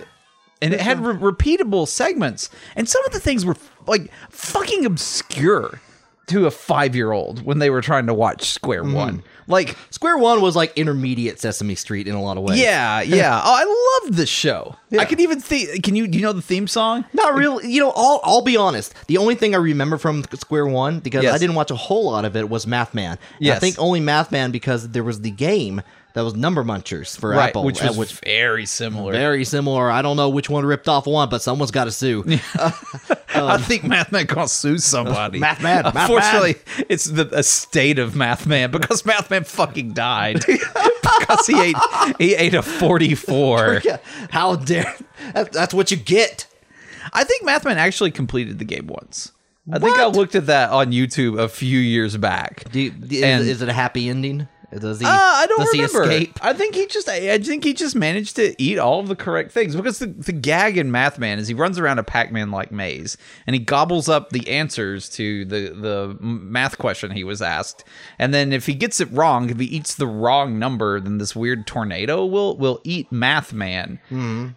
and 0.61 0.73
it 0.75 0.79
had 0.81 0.99
re- 0.99 1.15
repeatable 1.31 1.87
segments, 1.87 2.49
and 2.75 2.87
some 2.87 3.03
of 3.05 3.11
the 3.11 3.19
things 3.19 3.43
were 3.45 3.55
like 3.87 4.11
fucking 4.29 4.85
obscure 4.85 5.79
to 6.27 6.45
a 6.45 6.51
five 6.51 6.95
year 6.95 7.11
old 7.13 7.43
when 7.45 7.59
they 7.59 7.69
were 7.69 7.81
trying 7.81 8.05
to 8.07 8.13
watch 8.13 8.49
Square 8.51 8.83
Mm-hmm. 8.83 8.93
One. 8.93 9.23
Like, 9.47 9.77
Square 9.91 10.17
One 10.17 10.41
was 10.41 10.55
like 10.55 10.75
intermediate 10.77 11.39
Sesame 11.39 11.75
Street 11.75 12.07
in 12.07 12.15
a 12.15 12.21
lot 12.21 12.37
of 12.37 12.43
ways. 12.43 12.59
yeah, 12.59 13.01
yeah. 13.01 13.41
Oh, 13.43 13.53
I 13.55 14.05
love 14.05 14.15
this 14.15 14.29
show. 14.29 14.75
I 14.97 15.05
can 15.05 15.19
even 15.19 15.39
think. 15.39 15.83
Can 15.83 15.95
you 15.95 16.07
do 16.07 16.17
you 16.17 16.23
know 16.23 16.33
the 16.33 16.41
theme 16.41 16.67
song? 16.67 17.05
Not 17.13 17.35
really. 17.35 17.71
You 17.71 17.81
know, 17.81 17.93
I'll, 17.95 18.21
I'll 18.23 18.41
be 18.41 18.57
honest. 18.57 18.93
The 19.07 19.17
only 19.17 19.35
thing 19.35 19.53
I 19.53 19.57
remember 19.57 19.97
from 19.97 20.23
Square 20.33 20.67
One, 20.67 20.99
because 20.99 21.23
Yes. 21.23 21.33
I 21.33 21.37
didn't 21.37 21.55
watch 21.55 21.69
a 21.71 21.75
whole 21.75 22.05
lot 22.11 22.25
of 22.25 22.35
it, 22.35 22.49
was 22.49 22.65
Math 22.65 22.93
Man. 22.93 23.17
And 23.39 23.49
I 23.51 23.59
think 23.59 23.77
only 23.77 23.99
Math 23.99 24.31
Man 24.31 24.51
because 24.51 24.89
there 24.89 25.03
was 25.03 25.21
the 25.21 25.31
game 25.31 25.81
that 26.15 26.23
was 26.23 26.33
Number 26.33 26.63
Munchers 26.63 27.15
for 27.17 27.29
Right, 27.31 27.49
Apple, 27.49 27.63
which 27.63 27.81
uh, 27.81 27.93
was 27.95 28.11
very 28.13 28.65
similar. 28.65 29.11
very 29.11 29.45
similar. 29.45 29.91
I 29.91 30.01
don't 30.01 30.17
know 30.17 30.29
which 30.29 30.49
one 30.49 30.65
ripped 30.65 30.87
off 30.87 31.05
one, 31.05 31.29
but 31.29 31.41
someone's 31.41 31.71
got 31.71 31.83
to 31.83 31.91
sue. 31.91 32.23
I 32.27 33.57
think 33.59 33.83
Mathman 33.83 34.27
gonna 34.27 34.47
sue 34.47 34.77
somebody. 34.77 35.39
Mathman. 35.39 35.85
Unfortunately, 35.93 36.55
it's 36.89 37.05
the 37.05 37.27
estate 37.29 37.99
of 37.99 38.13
Mathman 38.13 38.71
because 38.71 39.03
Mathman 39.03 39.45
fucking 39.45 39.91
died 39.93 40.43
because 40.45 41.45
he 41.47 41.61
ate 41.61 41.75
he 42.17 42.33
ate 42.35 42.53
a 42.53 42.61
forty 42.63 43.13
four. 43.13 43.81
Yeah, 43.85 43.97
How 44.31 44.55
dare? 44.55 44.95
That, 45.33 45.51
that's 45.51 45.73
what 45.73 45.91
you 45.91 45.97
get. 45.97 46.47
I 47.13 47.23
think 47.23 47.43
Mathman 47.45 47.75
actually 47.75 48.11
completed 48.11 48.57
the 48.57 48.65
game 48.65 48.87
once. 48.87 49.31
I 49.71 49.79
think 49.79 49.97
I 49.97 50.05
looked 50.05 50.35
at 50.35 50.45
that 50.47 50.69
on 50.69 50.91
YouTube 50.91 51.39
a 51.39 51.49
few 51.49 51.79
years 51.79 52.15
back. 52.17 52.69
Do 52.71 52.79
you, 52.79 52.93
is, 53.09 53.21
And- 53.23 53.43
is 53.47 53.61
it 53.61 53.69
a 53.69 53.73
happy 53.73 54.09
ending? 54.09 54.47
Does 54.77 54.99
he? 54.99 55.05
Uh, 55.05 55.09
I 55.11 55.45
don't 55.47 55.59
does 55.59 55.71
remember. 55.73 56.09
he 56.09 56.17
escape? 56.25 56.39
I 56.43 56.53
think 56.53 56.75
he 56.75 56.85
just 56.87 57.07
I 57.09 57.33
I 57.33 57.37
think 57.39 57.63
he 57.63 57.73
just 57.73 57.95
managed 57.95 58.35
to 58.37 58.55
eat 58.61 58.77
all 58.77 58.99
of 58.99 59.07
the 59.07 59.15
correct 59.15 59.51
things 59.51 59.75
because 59.75 59.99
the, 59.99 60.07
the 60.07 60.31
gag 60.31 60.77
in 60.77 60.91
Mathman 60.91 61.37
is 61.37 61.47
he 61.47 61.53
runs 61.53 61.79
around 61.79 61.99
a 61.99 62.03
Pac-Man 62.03 62.51
like 62.51 62.71
maze 62.71 63.17
and 63.47 63.53
he 63.55 63.59
gobbles 63.59 64.09
up 64.09 64.29
the 64.31 64.49
answers 64.49 65.09
to 65.11 65.45
the 65.45 65.69
the 65.75 66.17
math 66.19 66.77
question 66.77 67.11
he 67.11 67.23
was 67.23 67.41
asked. 67.41 67.83
And 68.19 68.33
then 68.33 68.51
if 68.53 68.65
he 68.65 68.73
gets 68.73 68.99
it 68.99 69.11
wrong, 69.11 69.49
if 69.49 69.59
he 69.59 69.65
eats 69.65 69.95
the 69.95 70.07
wrong 70.07 70.59
number, 70.59 70.99
then 70.99 71.17
this 71.17 71.35
weird 71.35 71.65
tornado 71.67 72.25
will 72.25 72.57
will 72.57 72.81
eat 72.83 73.11
Mathman. 73.11 73.99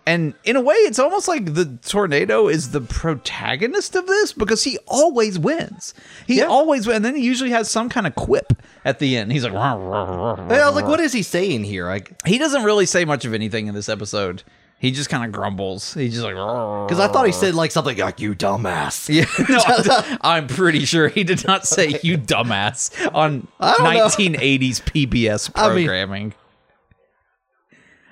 And 0.06 0.34
in 0.44 0.56
a 0.56 0.60
way 0.60 0.74
it's 0.74 0.98
almost 0.98 1.28
like 1.28 1.54
the 1.54 1.78
tornado 1.86 2.48
is 2.48 2.70
the 2.70 2.80
protagonist 2.80 3.94
of 3.94 4.06
this 4.06 4.32
because 4.32 4.64
he 4.64 4.78
always 4.86 5.38
wins. 5.38 5.94
He 6.26 6.38
Yeah. 6.38 6.44
always 6.46 6.86
wins. 6.86 6.96
And 6.96 7.04
then 7.04 7.14
he 7.16 7.22
usually 7.22 7.50
has 7.50 7.70
some 7.70 7.88
kind 7.88 8.06
of 8.06 8.14
quip 8.14 8.52
at 8.84 8.98
the 8.98 9.16
end. 9.16 9.32
He's 9.32 9.44
like 9.44 9.52
"Rah, 9.52 9.74
rah, 9.74 10.02
rah, 10.04 10.04
rah." 10.04 10.07
I 10.50 10.66
was 10.66 10.74
like, 10.74 10.86
what 10.86 11.00
is 11.06 11.12
he 11.12 11.22
saying 11.22 11.64
here? 11.64 11.86
Like, 11.86 12.12
He 12.26 12.38
doesn't 12.38 12.64
really 12.64 12.86
say 12.86 13.04
much 13.04 13.24
of 13.24 13.34
anything 13.34 13.66
in 13.66 13.74
this 13.74 13.88
episode. 13.88 14.42
He 14.80 14.92
just 14.92 15.10
kind 15.10 15.24
of 15.24 15.32
grumbles. 15.32 15.92
He's 15.94 16.12
just 16.12 16.22
like, 16.24 16.34
because 16.34 17.00
I 17.00 17.08
thought 17.08 17.26
he 17.26 17.32
said 17.32 17.56
like 17.56 17.72
something 17.72 17.98
like 17.98 18.20
"you 18.20 18.32
dumbass." 18.36 19.08
yeah, 19.12 19.24
no, 20.08 20.18
I'm 20.20 20.46
pretty 20.46 20.84
sure 20.84 21.08
he 21.08 21.24
did 21.24 21.44
not 21.48 21.66
say 21.66 21.98
you 22.04 22.16
dumbass 22.16 22.92
on 23.12 23.48
1980s 23.60 24.80
PBS 24.84 25.50
I 25.56 25.74
mean- 25.74 25.86
programming. 25.86 26.34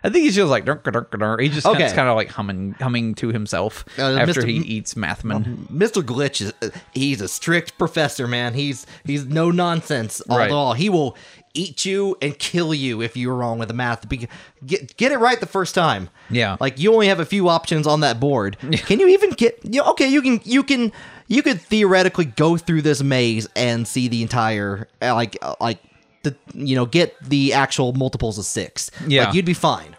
I 0.04 0.08
think 0.10 0.24
he's 0.24 0.36
just 0.36 0.50
like 0.50 0.64
"Durk, 0.64 0.82
durk, 0.82 1.10
durk." 1.10 1.40
he 1.40 1.48
just 1.48 1.66
Okay. 1.66 1.88
kind 1.92 2.08
of 2.08 2.14
like 2.14 2.28
humming 2.30 2.76
humming 2.78 3.14
to 3.16 3.28
himself 3.28 3.84
Uh, 3.98 4.02
after 4.16 4.40
Mr. 4.42 4.48
he 4.48 4.56
eats 4.58 4.94
Mathman. 4.94 5.66
Mr. 5.68 6.00
Glitch 6.02 6.40
is 6.40 6.52
uh, 6.62 6.68
he's 6.94 7.20
a 7.20 7.26
strict 7.28 7.76
professor, 7.76 8.28
man. 8.28 8.54
He's 8.54 8.86
he's 9.04 9.24
no 9.24 9.50
nonsense 9.50 10.20
at 10.20 10.36
Right. 10.36 10.50
all. 10.52 10.74
He 10.74 10.88
will 10.88 11.16
eat 11.56 11.84
you 11.84 12.16
and 12.20 12.38
kill 12.38 12.72
you 12.74 13.00
if 13.02 13.16
you're 13.16 13.34
wrong 13.34 13.58
with 13.58 13.68
the 13.68 13.74
math. 13.74 14.08
Be- 14.08 14.28
Get 14.64 14.96
get 14.96 15.12
it 15.12 15.18
right 15.18 15.38
the 15.40 15.46
first 15.46 15.74
time. 15.74 16.08
Yeah. 16.30 16.56
Like 16.60 16.78
you 16.78 16.92
only 16.92 17.08
have 17.08 17.20
a 17.20 17.24
few 17.24 17.48
options 17.48 17.86
on 17.86 18.00
that 18.00 18.18
board. 18.20 18.56
Can 18.86 19.00
you 19.00 19.08
even 19.08 19.30
get 19.30 19.58
you 19.64 19.82
okay, 19.82 20.08
you 20.08 20.22
can 20.22 20.40
you 20.44 20.62
can 20.62 20.92
you 21.28 21.42
could 21.42 21.60
theoretically 21.60 22.24
go 22.24 22.56
through 22.56 22.82
this 22.82 23.02
maze 23.02 23.48
and 23.56 23.86
see 23.86 24.08
the 24.08 24.22
entire 24.22 24.88
uh, 25.02 25.14
like 25.14 25.36
uh, 25.42 25.54
like 25.60 25.78
the 26.22 26.34
you 26.54 26.74
know 26.74 26.86
get 26.86 27.14
the 27.22 27.52
actual 27.52 27.92
multiples 27.92 28.38
of 28.38 28.44
6. 28.44 28.90
Yeah. 29.06 29.26
Like 29.26 29.34
you'd 29.34 29.44
be 29.44 29.54
fine. 29.54 29.96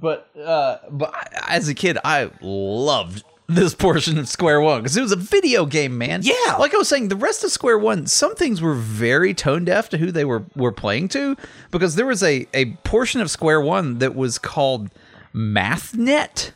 But 0.00 0.28
uh, 0.38 0.78
but 0.90 1.12
as 1.48 1.68
a 1.68 1.74
kid, 1.74 1.98
I 2.04 2.30
loved 2.40 3.24
this 3.48 3.74
portion 3.74 4.18
of 4.18 4.28
Square 4.28 4.60
One 4.60 4.82
because 4.82 4.96
it 4.96 5.00
was 5.00 5.12
a 5.12 5.16
video 5.16 5.64
game, 5.66 5.96
man. 5.98 6.20
Yeah. 6.22 6.56
like 6.58 6.74
I 6.74 6.76
was 6.76 6.88
saying, 6.88 7.08
the 7.08 7.16
rest 7.16 7.42
of 7.44 7.50
Square 7.50 7.78
One, 7.78 8.06
some 8.06 8.34
things 8.34 8.60
were 8.60 8.74
very 8.74 9.32
tone 9.34 9.64
deaf 9.64 9.88
to 9.90 9.98
who 9.98 10.12
they 10.12 10.24
were 10.24 10.44
were 10.54 10.72
playing 10.72 11.08
to 11.08 11.36
because 11.70 11.96
there 11.96 12.06
was 12.06 12.22
a 12.22 12.46
a 12.54 12.66
portion 12.84 13.20
of 13.20 13.30
Square 13.30 13.62
One 13.62 13.98
that 13.98 14.14
was 14.14 14.38
called 14.38 14.90
MathNet. 15.34 16.52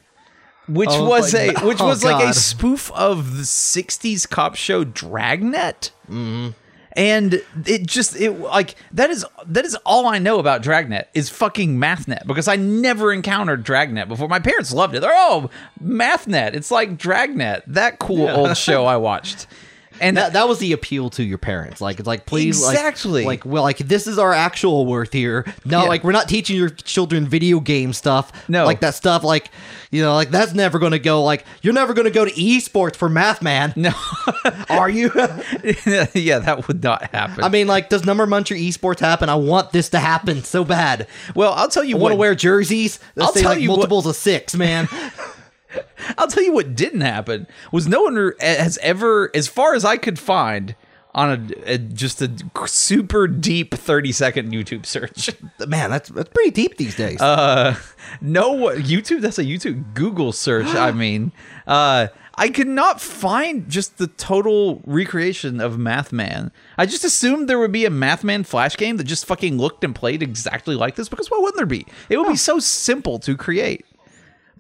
Which 0.69 0.91
Oh 0.93 1.09
was 1.09 1.35
a 1.35 1.53
God. 1.55 1.65
which 1.65 1.81
Oh 1.81 1.87
was 1.87 2.05
like 2.05 2.25
a 2.25 2.33
spoof 2.33 2.93
of 2.93 3.37
the 3.37 3.43
'60s 3.43 4.29
cop 4.29 4.55
show 4.55 4.85
Dragnet, 4.85 5.91
mm-hmm. 6.09 6.51
And 6.95 7.43
it 7.67 7.87
just 7.87 8.17
it 8.17 8.33
like 8.33 8.75
that 8.93 9.11
is 9.11 9.25
that 9.47 9.65
is 9.65 9.75
all 9.87 10.07
I 10.07 10.19
know 10.19 10.39
about 10.39 10.63
Dragnet 10.63 11.09
is 11.15 11.31
fucking 11.31 11.77
MathNet 11.77 12.27
because 12.27 12.49
I 12.49 12.57
never 12.57 13.13
encountered 13.13 13.65
Dragnet 13.65 14.09
before. 14.09 14.29
My 14.29 14.41
parents 14.41 14.73
loved 14.73 14.95
it. 14.95 15.01
They're 15.01 15.13
oh 15.15 15.51
MathNet. 15.83 16.55
It's 16.55 16.71
like 16.71 16.99
Dragnet, 16.99 17.63
that 17.67 17.99
cool 17.99 18.29
old 18.29 18.57
show 18.57 18.85
I 18.87 18.97
watched. 18.97 19.47
And 20.03 20.17
That, 20.17 20.33
that 20.35 20.49
was 20.49 20.59
the 20.59 20.73
appeal 20.73 21.09
to 21.11 21.23
your 21.23 21.39
parents. 21.39 21.81
Like 21.81 21.99
it's 22.01 22.07
like 22.07 22.27
please 22.27 22.63
like- 22.63 22.75
Exactly. 22.75 23.25
like, 23.25 23.45
well 23.47 23.63
like 23.63 23.79
this 23.79 24.07
is 24.07 24.19
our 24.19 24.33
actual 24.33 24.85
worth 24.85 25.13
here. 25.13 25.45
No, 25.65 25.83
Yeah. 25.83 25.89
like 25.89 26.05
we're 26.05 26.13
not 26.13 26.29
teaching 26.29 26.57
your 26.57 26.69
children 26.71 27.27
video 27.27 27.61
game 27.61 27.93
stuff. 27.93 28.33
No. 28.49 28.65
Like 28.67 28.81
that 28.81 28.95
stuff 28.95 29.23
like 29.25 29.51
you 29.91 30.03
know, 30.03 30.15
like 30.15 30.31
that's 30.31 30.55
never 30.55 30.79
gonna 30.79 30.99
go 30.99 31.23
like 31.23 31.45
you're 31.63 31.75
never 31.75 31.95
gonna 31.95 32.11
go 32.11 32.25
to 32.25 32.31
esports 32.33 32.97
for 32.97 33.09
math 33.09 33.43
man. 33.43 33.73
no, 33.77 33.93
Are 34.71 34.89
you? 34.91 35.11
yeah, 36.15 36.39
that 36.41 36.65
would 36.67 36.83
not 36.83 37.05
happen. 37.13 37.45
I 37.45 37.49
mean 37.49 37.67
like 37.67 37.89
does 37.89 38.05
number 38.05 38.27
muncher 38.27 38.59
esports 38.61 39.01
happen? 39.01 39.29
I 39.29 39.35
want 39.37 39.73
this 39.73 39.89
to 39.91 39.99
happen 39.99 40.43
so 40.45 40.65
bad. 40.65 41.07
well, 41.35 41.53
I'll 41.53 41.69
tell 41.69 41.85
you 41.85 41.97
I 41.97 42.01
want 42.01 42.13
to 42.13 42.17
wear 42.17 42.35
jerseys 42.35 42.99
I'll 43.21 43.33
say 43.33 43.43
tell 43.43 43.53
like 43.53 43.61
you 43.61 43.69
what- 43.71 43.77
multiples 43.77 44.07
of 44.07 44.17
six, 44.17 44.55
man. 44.57 44.89
I'll 46.19 46.29
tell 46.29 46.43
you 46.43 46.53
what 46.53 46.75
didn't 46.75 47.01
happen 47.01 47.47
was 47.71 47.89
no 47.89 48.03
one 48.03 48.33
has 48.41 48.79
ever, 48.79 49.31
as 49.35 49.49
far 49.49 49.75
as 49.75 49.85
I 49.85 49.97
could 49.97 50.19
find, 50.19 50.75
on 51.15 51.53
a, 51.67 51.73
a 51.75 51.79
just 51.79 52.23
a 52.23 52.31
super 52.67 53.27
deep 53.27 53.75
thirty 53.75 54.13
second 54.13 54.53
YouTube 54.53 54.87
search. 54.87 55.31
Man, 55.67 55.91
that's 55.91 56.09
that's 56.09 56.31
pretty 56.31 56.51
deep 56.51 56.77
these 56.79 56.97
days. 56.97 57.21
Uh, 57.21 57.77
no 58.21 58.55
YouTube. 58.71 59.21
That's 59.21 59.39
a 59.39 59.45
YouTube 59.45 59.95
Google 59.95 60.33
search. 60.33 60.69
I 60.69 60.91
mean, 60.93 61.33
uh, 61.67 62.09
I 62.35 62.49
could 62.49 62.69
not 62.69 63.01
find 63.01 63.69
just 63.69 63.99
the 63.99 64.07
total 64.07 64.81
recreation 64.87 65.61
of 65.61 65.77
Mathman. 65.77 66.51
I 66.79 66.87
just 66.87 67.05
assumed 67.05 67.49
there 67.49 67.59
would 67.59 67.73
be 67.73 67.85
a 67.85 67.91
Mathman 67.91 68.47
Flash 68.47 68.77
game 68.77 68.97
that 68.97 69.05
just 69.05 69.27
fucking 69.27 69.59
looked 69.59 69.85
and 69.85 69.95
played 69.95 70.23
exactly 70.23 70.75
like 70.75 70.95
this. 70.95 71.09
Because 71.11 71.31
why 71.31 71.39
wouldn't 71.39 71.57
there 71.57 71.67
be? 71.67 71.87
It 72.09 72.17
would 72.17 72.29
be 72.29 72.37
so 72.37 72.59
simple 72.59 73.19
to 73.21 73.37
create. 73.37 73.85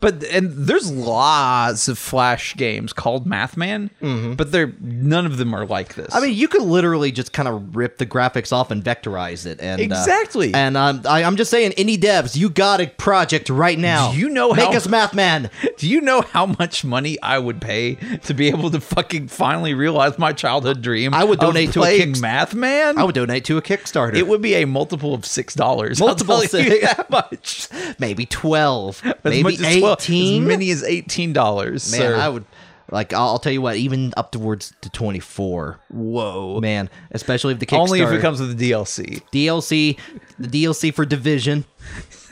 But 0.02 0.22
and 0.24 0.50
there's 0.52 0.90
lots 0.90 1.88
of 1.88 1.96
Flash 1.96 2.54
games 2.56 2.92
called 2.92 3.26
Mathman, 3.26 3.88
but 4.36 4.52
they're 4.52 4.72
none 4.80 5.24
of 5.26 5.38
them 5.38 5.54
are 5.54 5.64
like 5.64 5.94
this. 5.94 6.14
I 6.14 6.20
mean, 6.20 6.34
you 6.34 6.48
could 6.48 6.62
literally 6.62 7.12
just 7.12 7.32
kind 7.32 7.48
of 7.48 7.74
rip 7.74 7.98
the 7.98 8.04
graphics 8.06 8.52
off 8.52 8.70
and 8.70 8.82
vectorize 8.84 9.46
it, 9.46 9.60
and 9.60 9.80
uh, 9.80 9.84
Exactly. 9.84 10.52
and 10.52 10.76
um, 10.76 11.02
I, 11.08 11.22
I'm 11.24 11.36
just 11.36 11.50
saying, 11.50 11.72
any 11.76 11.96
devs, 11.96 12.36
you 12.36 12.50
got 12.50 12.80
a 12.80 12.88
project 12.88 13.48
right 13.48 13.78
now. 13.78 14.12
Do 14.12 14.18
you 14.18 14.28
know 14.28 14.52
Make 14.52 14.66
how- 14.70 14.76
us 14.76 14.88
Math 14.88 15.14
Man. 15.14 15.48
Do 15.78 15.88
you 15.88 16.00
know 16.00 16.20
how 16.20 16.46
much 16.46 16.84
money 16.84 17.16
I 17.22 17.38
would 17.38 17.60
pay 17.60 17.94
to 18.24 18.34
be 18.34 18.48
able 18.48 18.70
to 18.70 18.80
fucking 18.80 19.28
finally 19.28 19.72
realize 19.74 20.18
my 20.18 20.32
childhood 20.32 20.82
dream? 20.82 21.14
I 21.14 21.24
would 21.24 21.38
donate 21.38 21.72
to 21.72 21.78
a 21.80 21.82
playing 21.82 22.14
Kickst- 22.14 22.20
Math 22.22 22.54
Man. 22.54 22.98
I 22.98 23.04
would 23.04 23.14
donate 23.14 23.44
to 23.46 23.56
a 23.56 23.62
Kickstarter. 23.62 24.14
It 24.16 24.26
would 24.26 24.42
be 24.42 24.54
a 24.54 24.64
multiple 24.66 25.14
of 25.14 25.24
six 25.24 25.54
dollars. 25.54 26.00
Multiple 26.00 26.34
I'll 26.36 26.42
tell 26.42 26.60
you 26.60 26.70
six. 26.70 26.94
that 26.94 27.08
much. 27.10 27.68
maybe 28.00 28.26
twelve, 28.26 29.00
As 29.04 29.14
maybe 29.24 29.42
much 29.44 29.60
as 29.60 29.78
12 29.78 29.91
eighteen. 30.00 30.42
as 30.42 30.48
many 30.48 30.70
as 30.70 30.82
eighteen 30.84 31.32
dollars. 31.32 31.90
Man, 31.96 32.14
I 32.14 32.28
would 32.28 32.44
like. 32.90 33.12
I'll, 33.12 33.28
I'll 33.28 33.38
tell 33.38 33.52
you 33.52 33.62
what, 33.62 33.76
even 33.76 34.12
up 34.16 34.32
towards 34.32 34.72
to 34.82 34.90
twenty 34.90 35.20
four. 35.20 35.80
Whoa. 35.90 36.60
Man, 36.60 36.90
especially 37.10 37.54
if 37.54 37.60
the 37.60 37.66
Kickstarter 37.66 37.78
Only 37.80 38.00
if 38.00 38.10
it 38.10 38.20
comes 38.20 38.40
with 38.40 38.56
the 38.56 38.70
DLC. 38.70 39.22
DLC, 39.32 39.98
the 40.38 40.48
DLC 40.48 40.94
for 40.94 41.04
Division. 41.04 41.64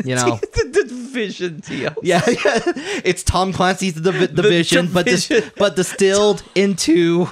You 0.04 0.14
know. 0.14 0.36
the 0.52 0.84
Division 0.88 1.60
DLC. 1.60 1.96
Yeah, 2.02 2.22
yeah, 2.26 2.62
it's 3.04 3.22
Tom 3.24 3.52
Clancy's 3.52 3.94
the, 3.94 4.12
Divi- 4.12 4.32
Division, 4.32 4.88
but 4.92 5.06
dis- 5.06 5.50
but 5.56 5.74
distilled 5.76 6.42
into 6.54 7.26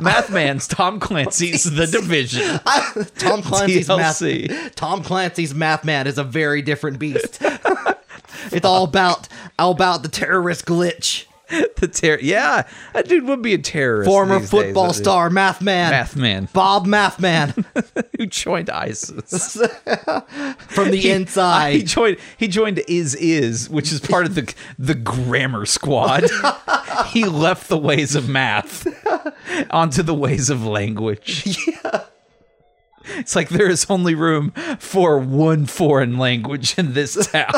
Math 0.00 0.30
Man's 0.30 0.68
Tom 0.68 1.00
Clancy's 1.00 1.64
The 1.64 1.86
Division. 1.86 2.60
Tom 3.18 3.42
Clancy's 3.42 3.88
DLC. 3.88 4.48
math. 4.48 4.74
Tom 4.76 5.02
Clancy's 5.02 5.52
Math 5.54 5.84
Man 5.84 6.06
is 6.06 6.16
a 6.16 6.24
very 6.24 6.62
different 6.62 6.98
beast. 7.00 7.42
It's 8.52 8.66
all 8.66 8.84
about 8.84 9.28
all 9.58 9.72
about 9.72 10.02
the 10.02 10.08
terrorist 10.08 10.66
glitch. 10.66 11.26
the 11.76 11.88
terror. 11.88 12.18
Yeah, 12.22 12.66
that 12.94 13.06
dude 13.06 13.24
would 13.24 13.42
be 13.42 13.52
a 13.54 13.58
terrorist. 13.58 14.08
Former 14.08 14.38
these 14.38 14.50
days, 14.50 14.50
football 14.50 14.84
wouldn't 14.84 14.96
he? 14.96 15.02
star 15.02 15.30
Math 15.30 15.60
Man. 15.60 15.90
Math 15.90 16.16
Man, 16.16 16.48
Bob 16.52 16.86
Math 16.86 17.20
Man 17.20 17.52
who 18.18 18.26
joined 18.26 18.70
ISIS. 18.70 19.52
from 20.56 20.90
the 20.90 21.10
inside. 21.10 21.72
He 21.74 21.80
inside. 21.80 21.86
joined. 21.86 22.16
He 22.38 22.48
joined 22.48 22.82
Is 22.88 23.14
Is, 23.16 23.68
which 23.68 23.92
is 23.92 24.00
part 24.00 24.24
of 24.26 24.34
the 24.34 24.52
the 24.78 24.94
grammar 24.94 25.66
squad. 25.66 26.24
he 27.08 27.24
left 27.26 27.68
the 27.68 27.78
ways 27.78 28.14
of 28.14 28.28
math 28.28 28.86
onto 29.70 30.02
the 30.02 30.14
ways 30.14 30.48
of 30.48 30.64
language. 30.64 31.58
Yeah. 31.68 32.04
It's 33.18 33.36
like 33.36 33.50
there 33.50 33.68
is 33.68 33.84
only 33.90 34.14
room 34.14 34.52
for 34.78 35.18
one 35.18 35.66
foreign 35.66 36.16
language 36.16 36.78
in 36.78 36.94
this 36.94 37.26
town. 37.26 37.50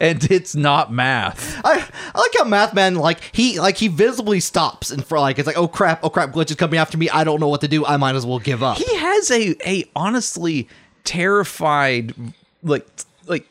And 0.00 0.30
it's 0.30 0.54
not 0.54 0.92
math. 0.92 1.60
I, 1.64 1.72
I 2.14 2.18
like 2.18 2.30
how 2.38 2.44
Math 2.44 2.74
Man 2.74 2.94
like 2.94 3.20
he 3.32 3.58
like 3.58 3.76
he 3.76 3.88
visibly 3.88 4.40
stops 4.40 4.90
and 4.90 5.04
for 5.04 5.18
like 5.18 5.38
it's 5.38 5.46
like 5.46 5.56
oh 5.56 5.68
crap 5.68 6.00
oh 6.04 6.10
crap 6.10 6.30
glitch 6.32 6.50
is 6.50 6.56
coming 6.56 6.78
after 6.78 6.96
me 6.96 7.08
I 7.10 7.24
don't 7.24 7.40
know 7.40 7.48
what 7.48 7.60
to 7.62 7.68
do 7.68 7.84
I 7.84 7.96
might 7.96 8.14
as 8.14 8.24
well 8.24 8.38
give 8.38 8.62
up. 8.62 8.78
He 8.78 8.96
has 8.96 9.30
a 9.30 9.56
a 9.68 9.84
honestly 9.96 10.68
terrified 11.04 12.14
like 12.62 12.86
like 13.26 13.46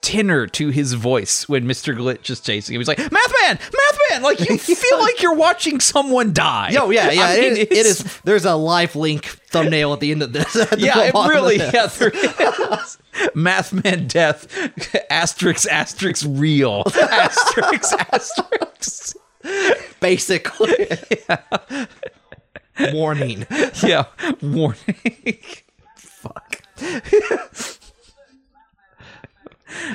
tenor 0.00 0.48
to 0.48 0.68
his 0.70 0.94
voice 0.94 1.48
when 1.48 1.64
Mr. 1.64 1.96
Glitch 1.96 2.28
is 2.28 2.40
chasing 2.40 2.74
him. 2.74 2.80
He's 2.80 2.88
like, 2.88 2.98
"Math 2.98 3.32
man, 3.42 3.58
Math 3.58 3.98
man!" 4.10 4.22
Like 4.22 4.40
you 4.40 4.58
feel 4.58 4.98
like 4.98 5.22
you're 5.22 5.34
watching 5.36 5.78
someone 5.80 6.32
die. 6.32 6.70
Yo, 6.70 6.90
yeah, 6.90 7.10
yeah. 7.10 7.22
I 7.26 7.40
mean, 7.40 7.52
it, 7.52 7.70
it 7.72 7.86
it's- 7.86 8.20
There's 8.24 8.44
a 8.44 8.54
life 8.56 8.96
link 8.96 9.26
thumbnail 9.52 9.92
at 9.92 10.00
the 10.00 10.10
end 10.10 10.22
of 10.22 10.32
this. 10.32 10.54
Yeah, 10.78 11.04
it 11.04 11.14
really. 11.14 11.56
Yeah, 11.56 11.86
there 11.86 12.10
is. 12.10 12.98
Math 13.34 13.72
man 13.72 14.06
death. 14.08 14.48
Asterisk 15.10 15.68
asterisk 15.68 16.24
real. 16.28 16.82
Asterisk 17.00 17.92
asterisk. 18.12 19.16
basically. 20.00 20.88
Yeah. 21.28 21.86
Warning. 22.92 23.46
Yeah. 23.82 24.04
Warning. 24.40 25.38
Fuck. 25.96 26.62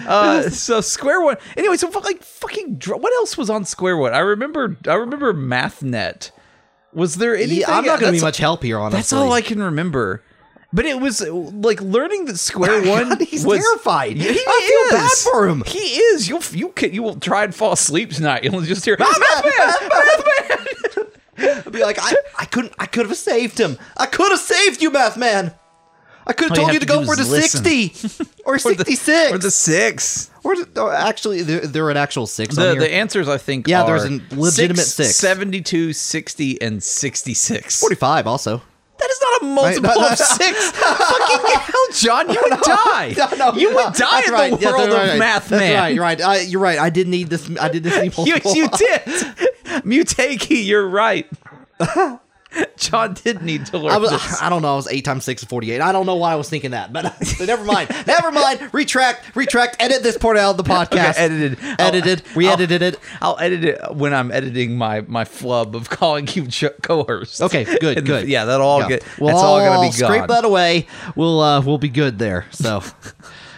Uh, 0.08 0.50
so 0.50 0.82
Square 0.82 1.22
One. 1.22 1.38
Anyway, 1.56 1.78
so 1.78 1.90
like 1.90 2.22
fucking. 2.24 2.82
What 2.86 3.14
else 3.14 3.38
was 3.38 3.50
on 3.50 3.66
Square 3.66 3.98
One? 3.98 4.14
I 4.14 4.20
remember. 4.20 4.78
I 4.88 4.94
remember 4.94 5.34
MathNet. 5.34 6.32
Was 6.98 7.16
there 7.16 7.36
anything? 7.36 7.60
Yeah, 7.60 7.78
I'm 7.78 7.86
not 7.86 8.00
going 8.00 8.12
to 8.12 8.20
be 8.20 8.26
much 8.26 8.38
help 8.38 8.64
here, 8.64 8.80
honestly. 8.80 8.98
That's 8.98 9.14
all 9.14 9.32
I 9.32 9.42
can 9.42 9.62
remember. 9.62 10.24
But 10.74 10.86
it 10.86 11.00
was 11.00 11.22
like 11.22 11.80
learning 11.80 12.26
that 12.26 12.40
Square 12.40 12.88
One. 12.90 13.10
God, 13.10 13.22
he's 13.22 13.46
was, 13.46 13.60
terrified. 13.60 14.18
He 14.18 14.28
I 14.28 14.88
feel 14.90 14.98
bad 14.98 15.12
for 15.12 15.48
him. 15.48 15.64
He 15.68 15.78
is. 15.78 16.28
You'll 16.28 16.42
you 16.52 16.70
can 16.70 16.94
you 16.96 17.04
will 17.04 17.20
try 17.20 17.44
and 17.44 17.54
fall 17.54 17.74
asleep 17.74 18.14
tonight. 18.14 18.44
You'll 18.44 18.62
just 18.62 18.84
hear 18.84 18.98
Mathman. 18.98 19.14
I'd 21.68 21.72
be 21.72 21.84
like, 21.84 22.00
I, 22.02 22.16
I 22.40 22.46
couldn't, 22.46 22.74
I 22.80 22.88
could 22.88 23.06
have 23.06 23.16
saved 23.16 23.60
him. 23.60 23.78
I 23.96 24.08
could 24.08 24.32
have 24.32 24.40
saved 24.40 24.82
you, 24.82 24.90
Math 24.90 25.18
Man. 25.18 25.54
I 26.28 26.34
could 26.34 26.50
have 26.50 26.58
All 26.58 26.58
you 26.58 26.62
told 26.64 26.74
you 26.74 26.80
to 26.82 26.86
to 26.86 26.92
go 26.94 27.00
do 27.02 27.06
for 27.08 27.16
the 27.16 27.24
listen. 27.24 27.64
60 27.64 28.26
or 28.46 28.60
66. 28.60 29.32
or 29.34 29.38
the 29.38 29.50
six. 29.52 30.30
Or 30.44 30.56
the- 30.56 30.68
oh, 30.76 30.90
actually, 30.92 31.42
there, 31.42 31.62
there 31.62 31.86
are 31.86 31.92
an 31.92 31.98
actual 31.98 32.28
six 32.28 32.56
The, 32.56 32.70
on 32.72 32.72
here. 32.78 32.82
the 32.88 32.94
answers 32.94 33.28
I 33.30 33.38
think 33.38 33.68
Yeah, 33.68 33.84
are 33.84 33.88
there's 34.00 34.04
a 34.06 34.22
legitimate 34.36 34.84
six. 34.86 35.16
72, 35.16 35.94
60, 35.94 36.62
and 36.62 36.84
66. 36.84 37.80
45 37.80 38.28
also. 38.28 38.62
That 39.00 39.10
is 39.12 39.20
not 39.22 39.42
a 39.42 39.46
multiple 39.46 39.90
Right, 39.90 39.96
no, 39.96 40.02
no, 40.02 40.10
of 40.10 40.18
six. 40.18 40.72
Fucking 40.72 41.52
hell, 41.62 41.74
John, 41.94 42.30
you 42.30 42.42
would 42.50 42.60
die. 42.62 43.14
No, 43.18 43.28
no, 43.52 43.54
you 43.58 43.70
no, 43.70 43.76
would 43.86 43.94
die 43.94 44.08
that's 44.10 44.28
in 44.28 44.34
right. 44.34 44.52
the 44.54 44.60
Yeah, 44.60 44.70
world 44.72 44.90
that's 44.92 44.94
of 45.04 45.10
right. 45.10 45.20
math, 45.20 45.50
That's 45.50 45.60
man. 45.62 45.80
right. 45.80 45.94
You're 45.94 46.04
right. 46.04 46.22
I, 46.22 46.40
you're 46.42 46.62
right. 46.62 46.80
I 46.80 46.90
did 46.90 47.08
need 47.08 47.30
this. 47.30 47.50
I 47.60 47.70
did 47.70 47.84
this 47.84 47.96
need 47.96 48.18
You, 48.28 48.34
multiple. 48.34 48.56
you 48.56 48.68
did. 48.70 49.02
Muteki, 49.86 50.66
you're 50.66 50.88
right. 50.88 51.28
John 52.78 53.14
did 53.16 53.42
need 53.42 53.66
to 53.68 53.78
learn 53.78 53.92
I 53.92 53.98
was. 53.98 54.12
this. 54.12 54.42
I 54.42 54.50
don't 54.50 54.62
know. 54.62 54.74
I 54.74 54.76
was 54.76 54.88
eight 54.88 55.04
times 55.06 55.24
six 55.26 55.42
is 55.42 55.48
forty-eight. 55.48 55.82
I 55.82 55.92
don't 55.92 56.06
know 56.06 56.16
why 56.16 56.32
I 56.32 56.36
was 56.36 56.50
thinking 56.50 56.72
that, 56.72 56.94
but, 56.94 57.16
but 57.38 57.40
never 57.48 57.64
mind. 57.64 57.90
never 58.06 58.32
mind. 58.32 58.70
Retract. 58.74 59.36
Retract. 59.36 59.78
Edit 59.80 60.04
this 60.04 60.18
part 60.18 60.38
out 60.38 60.52
of 60.52 60.58
the 60.58 60.64
podcast. 60.64 61.12
Okay, 61.12 61.24
edited. 61.24 61.58
Edited. 61.80 62.22
I'll- 62.28 62.36
We 62.36 62.48
edited 62.48 62.82
it. 62.82 63.00
I'll 63.22 63.38
edit 63.40 63.66
it 63.66 63.96
when 63.96 64.14
I'm 64.14 64.32
editing 64.32 64.78
my 64.78 65.02
my 65.02 65.26
flub 65.26 65.76
of 65.76 65.90
calling 65.90 66.28
you 66.34 66.48
Ch- 66.50 66.66
coerced. 66.82 67.42
Okay. 67.42 67.64
Good. 67.64 67.98
And 68.00 68.08
Good. 68.08 68.28
Yeah, 68.28 68.46
that'll 68.46 68.66
all 68.68 68.82
Yeah. 68.82 68.88
get. 68.90 69.04
We'll 69.20 69.30
that's 69.30 69.42
all 69.42 69.60
gonna 69.60 69.80
be 69.82 69.98
gone. 69.98 70.10
Scrape 70.12 70.28
that 70.28 70.46
away. 70.46 70.88
We'll 71.16 71.40
uh, 71.42 71.62
we'll 71.62 71.78
be 71.80 71.90
good 71.90 72.20
there. 72.20 72.46
So. 72.52 72.84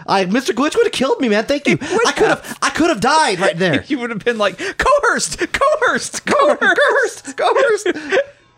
I, 0.08 0.26
Mr. 0.26 0.56
Glitch 0.56 0.76
would 0.76 0.86
have 0.88 0.92
killed 0.92 1.20
me, 1.22 1.30
man. 1.30 1.46
Thank 1.46 1.68
you. 1.68 1.78
I 1.80 2.12
could 2.14 2.28
have, 2.30 2.58
I 2.64 2.72
could 2.72 2.90
have 2.90 3.00
died 3.00 3.40
right 3.40 3.56
there. 3.56 3.84
You 3.84 4.00
would 4.00 4.10
have 4.10 4.26
been 4.26 4.40
like 4.40 4.58
coerced, 4.58 5.38
coerced, 5.38 6.26
coerced, 6.26 6.26
Coerced, 6.26 7.38
coerced. 7.38 7.88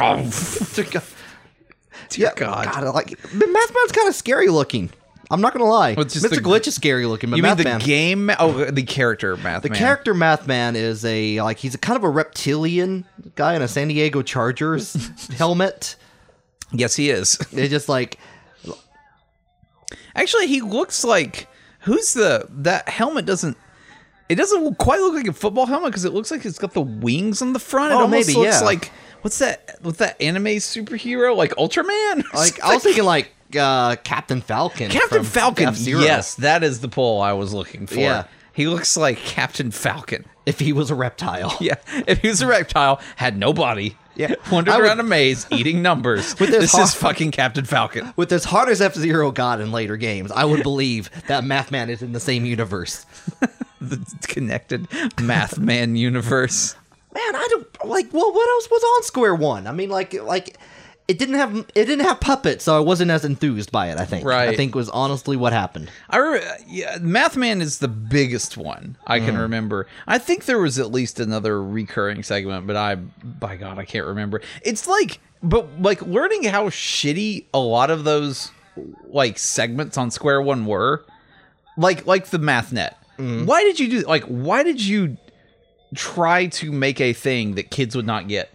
yeah, 2.16 2.32
God. 2.36 2.94
like 2.94 3.08
Mathman's 3.08 3.92
kind 3.92 4.08
of 4.08 4.14
scary 4.14 4.48
looking. 4.48 4.90
I'm 5.30 5.40
not 5.40 5.52
gonna 5.52 5.64
lie. 5.64 5.94
Well, 5.94 6.04
it's 6.04 6.14
just 6.14 6.26
Mr. 6.26 6.36
the- 6.36 6.40
Glitch 6.42 6.66
is 6.66 6.74
scary 6.74 7.06
looking, 7.06 7.30
but 7.30 7.36
You 7.36 7.42
mean 7.42 7.56
the 7.56 7.80
game? 7.84 8.30
Oh, 8.38 8.64
the 8.70 8.82
character 8.82 9.36
math. 9.38 9.62
the 9.62 9.70
character 9.70 10.14
Mathman 10.14 10.74
is 10.74 11.04
a 11.04 11.40
like 11.40 11.58
he's 11.58 11.74
a 11.74 11.78
kind 11.78 11.96
of 11.96 12.04
a 12.04 12.10
reptilian 12.10 13.04
guy 13.34 13.54
in 13.54 13.62
a 13.62 13.68
San 13.68 13.88
Diego 13.88 14.22
Chargers 14.22 14.94
helmet. 15.36 15.96
Yes, 16.72 16.96
he 16.96 17.10
is. 17.10 17.38
It's 17.52 17.70
just 17.70 17.88
like 17.88 18.18
Actually, 20.16 20.46
he 20.46 20.60
looks 20.60 21.02
like 21.04 21.48
who's 21.80 22.14
the 22.14 22.46
that 22.50 22.88
helmet 22.88 23.26
doesn't. 23.26 23.56
It 24.28 24.36
doesn't 24.36 24.76
quite 24.78 25.00
look 25.00 25.14
like 25.14 25.26
a 25.26 25.32
football 25.32 25.66
helmet 25.66 25.90
because 25.90 26.04
it 26.04 26.12
looks 26.14 26.30
like 26.30 26.44
it's 26.44 26.58
got 26.58 26.72
the 26.72 26.80
wings 26.80 27.42
on 27.42 27.52
the 27.52 27.58
front. 27.58 27.92
It 27.92 27.96
Oh, 27.96 28.00
almost 28.02 28.28
maybe, 28.28 28.38
looks 28.38 28.60
yeah. 28.60 28.64
like 28.66 28.90
what's 29.22 29.38
that? 29.38 29.76
What's 29.82 29.98
that 29.98 30.20
anime 30.20 30.44
superhero 30.46 31.36
like 31.36 31.54
Ultraman? 31.56 32.24
like 32.34 32.60
I 32.62 32.74
was 32.74 32.82
thinking 32.82 33.04
like 33.04 33.30
uh, 33.58 33.96
Captain 33.96 34.40
Falcon. 34.40 34.90
Captain 34.90 35.24
Falcon. 35.24 35.68
F-Zero. 35.68 36.00
Yes, 36.00 36.36
that 36.36 36.62
is 36.64 36.80
the 36.80 36.88
pole 36.88 37.20
I 37.20 37.32
was 37.34 37.52
looking 37.52 37.86
for. 37.86 38.00
Yeah. 38.00 38.24
he 38.52 38.66
looks 38.66 38.96
like 38.96 39.18
Captain 39.18 39.70
Falcon. 39.70 40.24
if 40.46 40.58
he 40.58 40.72
was 40.72 40.90
a 40.90 40.94
reptile. 40.94 41.56
Yeah, 41.60 41.74
if 42.06 42.18
he 42.20 42.28
was 42.28 42.40
a 42.42 42.46
reptile, 42.46 43.00
had 43.16 43.36
no 43.38 43.52
body. 43.52 43.96
Yeah. 44.16 44.34
wandered 44.50 44.74
would- 44.76 44.84
around 44.84 45.00
a 45.00 45.04
maze 45.04 45.46
eating 45.50 45.82
numbers. 45.82 46.38
With 46.40 46.50
this 46.50 46.72
this 46.72 46.74
is 46.74 46.94
fucking 46.94 47.30
Captain 47.32 47.64
Falcon. 47.64 48.12
With 48.16 48.32
as 48.32 48.44
hard 48.44 48.68
as 48.68 48.80
F 48.80 48.94
Zero 48.94 49.30
got 49.30 49.60
in 49.60 49.70
later 49.70 49.96
games, 49.96 50.30
I 50.32 50.44
would 50.44 50.62
believe 50.62 51.10
that 51.28 51.44
Mathman 51.44 51.88
is 51.90 52.00
in 52.02 52.12
the 52.12 52.20
same 52.20 52.44
universe. 52.44 53.04
The 53.90 54.26
connected 54.26 54.88
Math 55.20 55.58
Man 55.58 55.96
universe. 55.96 56.74
Man, 57.14 57.36
I 57.36 57.46
don't 57.50 57.84
like. 57.84 58.12
Well, 58.12 58.32
what 58.32 58.48
else 58.48 58.70
was 58.70 58.82
on 58.82 59.02
Square 59.04 59.36
One? 59.36 59.66
I 59.66 59.72
mean, 59.72 59.88
like, 59.88 60.14
like 60.14 60.58
it 61.06 61.18
didn't 61.18 61.34
have 61.34 61.54
it 61.54 61.84
didn't 61.84 62.06
have 62.06 62.20
puppets, 62.20 62.64
so 62.64 62.76
I 62.76 62.80
wasn't 62.80 63.10
as 63.10 63.24
enthused 63.24 63.70
by 63.70 63.90
it. 63.90 63.98
I 63.98 64.06
think. 64.06 64.24
Right. 64.24 64.48
I 64.48 64.56
think 64.56 64.74
was 64.74 64.88
honestly 64.88 65.36
what 65.36 65.52
happened. 65.52 65.90
I 66.08 66.16
re- 66.16 66.42
yeah, 66.66 66.96
Math 67.00 67.36
Man 67.36 67.60
is 67.60 67.78
the 67.78 67.88
biggest 67.88 68.56
one 68.56 68.96
I 69.06 69.20
can 69.20 69.34
mm. 69.34 69.40
remember. 69.40 69.86
I 70.06 70.18
think 70.18 70.46
there 70.46 70.58
was 70.58 70.78
at 70.78 70.90
least 70.90 71.20
another 71.20 71.62
recurring 71.62 72.22
segment, 72.22 72.66
but 72.66 72.76
I, 72.76 72.94
by 72.94 73.56
God, 73.56 73.78
I 73.78 73.84
can't 73.84 74.06
remember. 74.06 74.40
It's 74.62 74.86
like, 74.86 75.20
but 75.42 75.68
like 75.80 76.00
learning 76.00 76.44
how 76.44 76.70
shitty 76.70 77.44
a 77.52 77.58
lot 77.58 77.90
of 77.90 78.04
those 78.04 78.50
like 79.06 79.38
segments 79.38 79.98
on 79.98 80.10
Square 80.10 80.42
One 80.42 80.64
were, 80.64 81.04
like 81.76 82.06
like 82.06 82.26
the 82.26 82.38
MathNet. 82.38 82.94
Why 83.16 83.62
did 83.64 83.78
you 83.80 83.88
do 83.88 84.00
like? 84.06 84.24
Why 84.24 84.62
did 84.62 84.80
you 84.84 85.16
try 85.94 86.46
to 86.46 86.72
make 86.72 87.00
a 87.00 87.12
thing 87.12 87.54
that 87.54 87.70
kids 87.70 87.94
would 87.96 88.06
not 88.06 88.28
get? 88.28 88.50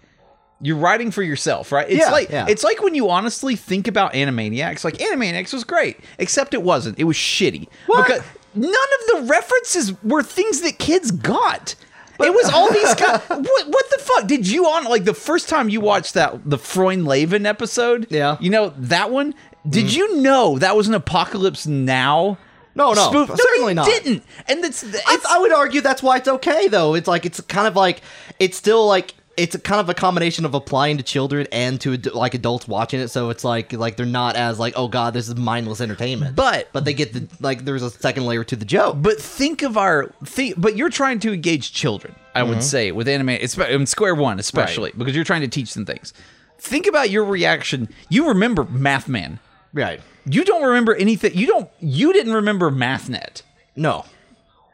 You're 0.61 0.75
writing 0.77 1.09
for 1.11 1.23
yourself, 1.23 1.71
right? 1.71 1.89
It's 1.89 1.99
Yeah, 1.99 2.11
like 2.11 2.29
yeah. 2.29 2.45
it's 2.49 2.63
like 2.65 2.81
when 2.81 2.93
you 2.93 3.09
honestly 3.09 3.55
think 3.55 3.87
about 3.87 4.13
Animaniacs. 4.13 4.83
Like 4.83 4.97
Animaniacs 4.97 5.53
was 5.53 5.63
great, 5.63 5.97
except 6.17 6.53
it 6.53 6.61
wasn't. 6.63 6.99
It 6.99 7.05
was 7.05 7.15
shitty 7.15 7.67
What? 7.87 8.05
because 8.07 8.21
none 8.55 8.65
of 8.69 9.07
the 9.25 9.27
references 9.31 9.93
were 10.03 10.21
things 10.21 10.59
that 10.61 10.77
kids 10.77 11.11
got. 11.11 11.75
it 12.19 12.33
was 12.33 12.49
all 12.49 12.69
these 12.73 12.93
guys. 12.95 13.21
what, 13.29 13.67
what 13.69 13.89
the 13.89 13.99
fuck 14.01 14.27
did 14.27 14.49
you 14.49 14.65
on 14.65 14.83
like 14.83 15.05
the 15.05 15.13
first 15.13 15.47
time 15.47 15.69
you 15.69 15.79
watched 15.79 16.15
that 16.15 16.49
the 16.49 16.57
Freund 16.57 17.03
Laven 17.07 17.45
episode? 17.45 18.07
Yeah. 18.09 18.35
Mm. 18.35 18.41
you 18.41 18.49
know 18.49 18.73
that 18.75 19.11
one. 19.11 19.33
Did 19.69 19.93
you 19.93 20.17
know 20.17 20.57
that 20.59 20.75
was 20.75 20.89
an 20.89 20.93
Apocalypse 20.93 21.67
Now? 21.67 22.37
No, 22.75 22.93
no, 22.93 23.09
spoof? 23.09 23.29
certainly 23.37 23.71
you 23.71 23.75
not. 23.75 23.85
Didn't 23.87 24.23
and 24.47 24.63
it's, 24.63 24.83
I, 24.83 25.15
it's 25.15 25.25
I 25.25 25.37
would 25.39 25.51
argue 25.51 25.81
that's 25.81 26.01
why 26.03 26.17
it's 26.17 26.27
okay 26.27 26.67
though. 26.67 26.93
It's 26.95 27.07
like 27.07 27.25
it's 27.25 27.41
kind 27.41 27.67
of 27.67 27.75
like 27.75 28.01
it's 28.39 28.57
still 28.57 28.85
like 28.87 29.15
it's 29.37 29.55
a 29.55 29.59
kind 29.59 29.79
of 29.79 29.87
a 29.87 29.93
combination 29.93 30.43
of 30.43 30.53
applying 30.53 30.97
to 30.97 31.03
children 31.03 31.47
and 31.53 31.79
to 31.81 31.95
like 32.13 32.33
adults 32.33 32.67
watching 32.67 32.99
it. 32.99 33.07
So 33.07 33.29
it's 33.29 33.43
like 33.45 33.71
like 33.73 33.95
they're 33.97 34.05
not 34.05 34.35
as 34.35 34.59
like 34.59 34.73
oh 34.75 34.87
god 34.89 35.13
this 35.13 35.27
is 35.29 35.35
mindless 35.35 35.79
entertainment. 35.81 36.35
But- 36.35 36.69
but 36.73 36.83
they 36.85 36.93
get 36.93 37.13
the 37.13 37.27
like 37.41 37.65
there's 37.65 37.81
a 37.83 37.89
second 37.89 38.25
layer 38.25 38.43
to 38.43 38.55
the 38.55 38.65
joke. 38.65 38.97
But 39.01 39.19
think 39.19 39.61
of 39.61 39.77
our 39.77 40.13
think, 40.25 40.55
but 40.59 40.75
you're 40.77 40.89
trying 40.89 41.19
to 41.21 41.33
engage 41.33 41.73
children. 41.73 42.15
I 42.35 42.41
Mm-hmm. 42.41 42.49
would 42.49 42.63
say 42.63 42.91
with 42.91 43.07
anime, 43.07 43.29
it's 43.29 43.57
in 43.57 43.85
Square 43.87 44.15
One 44.15 44.39
especially 44.39 44.91
because 44.97 45.15
you're 45.15 45.25
trying 45.25 45.41
to 45.41 45.47
teach 45.47 45.73
them 45.73 45.85
things. 45.85 46.13
Think 46.59 46.85
about 46.87 47.09
your 47.09 47.23
reaction. 47.23 47.87
You 48.09 48.27
remember 48.27 48.65
Math 48.65 49.07
Man. 49.07 49.39
right? 49.73 50.01
You 50.29 50.43
don't 50.43 50.63
remember 50.63 50.95
anything. 50.95 51.33
You 51.35 51.47
don't. 51.47 51.69
You 51.79 52.13
didn't 52.13 52.33
remember 52.33 52.69
MathNet 52.71 53.41
No. 53.75 54.05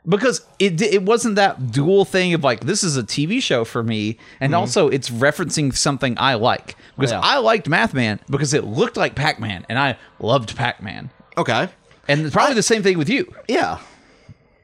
because 0.08 0.46
it 0.60 0.82
it 0.82 1.04
wasn't 1.04 1.36
that 1.36 1.72
dual 1.72 2.04
thing 2.06 2.34
of 2.34 2.44
like 2.44 2.62
this 2.66 2.84
is 2.84 2.98
a 2.98 3.04
TV 3.04 3.42
show 3.42 3.64
for 3.66 3.82
me, 3.84 4.18
and 4.40 4.54
also 4.56 4.88
it's 4.90 5.10
referencing 5.10 5.76
something 5.76 6.16
I 6.20 6.34
like 6.36 6.76
because 6.96 7.12
Mm-hmm. 7.12 7.24
Yeah. 7.24 7.30
I 7.36 7.38
liked 7.40 7.70
Mathman 7.70 8.20
because 8.30 8.54
it 8.54 8.64
looked 8.66 8.98
like 8.98 9.16
Pac 9.16 9.40
Man, 9.40 9.66
and 9.70 9.78
I 9.80 9.98
loved 10.20 10.56
Pac 10.56 10.82
Man. 10.84 11.10
Okay. 11.38 11.70
And 12.08 12.22
it's 12.22 12.34
probably 12.34 12.56
the 12.56 12.64
same 12.64 12.84
thing 12.84 12.98
with 12.98 13.10
you. 13.10 13.34
Yeah. 13.48 13.80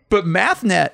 But 0.09 0.25
MathNet 0.25 0.91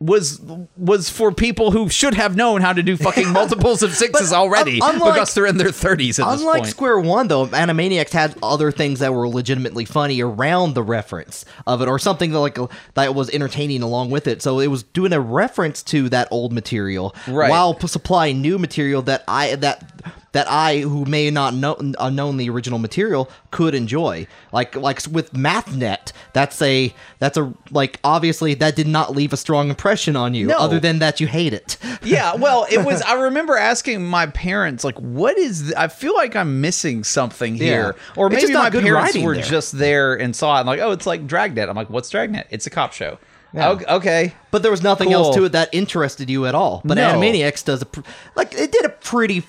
was 0.00 0.40
was 0.76 1.10
for 1.10 1.32
people 1.32 1.72
who 1.72 1.88
should 1.88 2.14
have 2.14 2.36
known 2.36 2.60
how 2.60 2.72
to 2.72 2.84
do 2.84 2.96
fucking 2.96 3.32
multiples 3.32 3.82
of 3.82 3.92
sixes 3.92 4.32
um, 4.32 4.38
already 4.40 4.80
un- 4.80 4.94
unlike- 4.94 5.14
because 5.14 5.34
they're 5.34 5.44
in 5.46 5.56
their 5.56 5.68
30s 5.70 6.20
at 6.24 6.30
this 6.30 6.40
Unlike. 6.40 6.66
Square 6.66 7.00
One, 7.00 7.26
though, 7.26 7.46
Animaniacs 7.46 8.10
had 8.12 8.36
other 8.40 8.70
things 8.70 9.00
that 9.00 9.12
were 9.12 9.28
legitimately 9.28 9.84
funny 9.86 10.20
around 10.22 10.74
the 10.74 10.84
reference 10.84 11.44
of 11.66 11.82
it, 11.82 11.88
or 11.88 11.98
something 11.98 12.30
that 12.30 12.38
like 12.38 12.58
that 12.94 13.14
was 13.16 13.28
entertaining 13.30 13.82
along 13.82 14.10
with 14.10 14.28
it. 14.28 14.40
So 14.40 14.60
it 14.60 14.68
was 14.68 14.84
doing 14.84 15.12
a 15.12 15.20
reference 15.20 15.82
to 15.84 16.08
that 16.10 16.28
old 16.30 16.52
material 16.52 17.12
Right. 17.26 17.50
while 17.50 17.74
p- 17.74 17.88
supplying 17.88 18.40
new 18.40 18.56
material 18.58 19.02
that 19.02 19.24
I 19.26 19.56
that 19.56 20.27
that 20.38 20.46
I, 20.48 20.78
who 20.78 21.04
may 21.04 21.30
not 21.30 21.52
know 21.54 21.76
uh, 21.98 22.10
known 22.10 22.36
the 22.36 22.48
original 22.48 22.78
material, 22.78 23.28
could 23.50 23.74
enjoy. 23.74 24.26
Like 24.52 24.76
like 24.76 25.00
with 25.10 25.32
MathNet, 25.32 26.12
that's 26.32 26.62
a 26.62 26.94
that's 27.18 27.36
a 27.36 27.52
like 27.72 27.98
obviously 28.04 28.54
that 28.54 28.76
did 28.76 28.86
not 28.86 29.16
leave 29.16 29.32
a 29.32 29.36
strong 29.36 29.68
impression 29.68 30.14
on 30.14 30.34
you, 30.34 30.46
No. 30.46 30.56
other 30.58 30.78
than 30.78 31.00
that 31.00 31.18
you 31.20 31.26
hate 31.26 31.52
it. 31.52 31.76
yeah, 32.04 32.36
well, 32.36 32.66
it 32.70 32.84
was. 32.84 33.02
I 33.02 33.14
remember 33.28 33.56
asking 33.56 34.06
my 34.06 34.26
parents, 34.26 34.84
like, 34.84 34.98
"What 34.98 35.36
is?" 35.38 35.62
Th- 35.62 35.74
I 35.76 35.88
feel 35.88 36.14
like 36.14 36.36
I'm 36.36 36.60
missing 36.60 37.02
something 37.02 37.56
here, 37.56 37.94
Yeah. 37.96 38.12
or 38.16 38.30
maybe 38.30 38.52
my 38.52 38.70
parents 38.70 39.18
were 39.18 39.34
there. 39.34 39.42
just 39.42 39.76
there 39.76 40.14
and 40.14 40.36
saw 40.36 40.56
it. 40.56 40.60
and 40.60 40.66
like, 40.68 40.78
"Oh, 40.80 40.92
it's 40.92 41.06
like 41.06 41.26
Dragnet." 41.26 41.68
I'm 41.68 41.74
like, 41.76 41.90
"What's 41.90 42.10
Dragnet?" 42.10 42.46
It's 42.50 42.66
a 42.66 42.70
cop 42.70 42.92
show. 42.92 43.18
Yeah. 43.54 43.70
"Ok- 43.70 43.84
Okay, 43.88 44.34
But 44.50 44.62
there 44.62 44.70
was 44.70 44.82
nothing 44.82 45.08
Cool. 45.08 45.24
else 45.24 45.36
to 45.36 45.44
it 45.46 45.52
that 45.52 45.70
interested 45.72 46.28
you 46.28 46.44
at 46.46 46.54
all. 46.54 46.82
But 46.84 46.96
No. 46.96 47.08
Animaniacs 47.14 47.64
does 47.64 47.80
a 47.82 47.86
pr- 47.86 48.02
like 48.36 48.52
it 48.54 48.70
did 48.72 48.84
a 48.84 48.90
pretty 48.90 49.40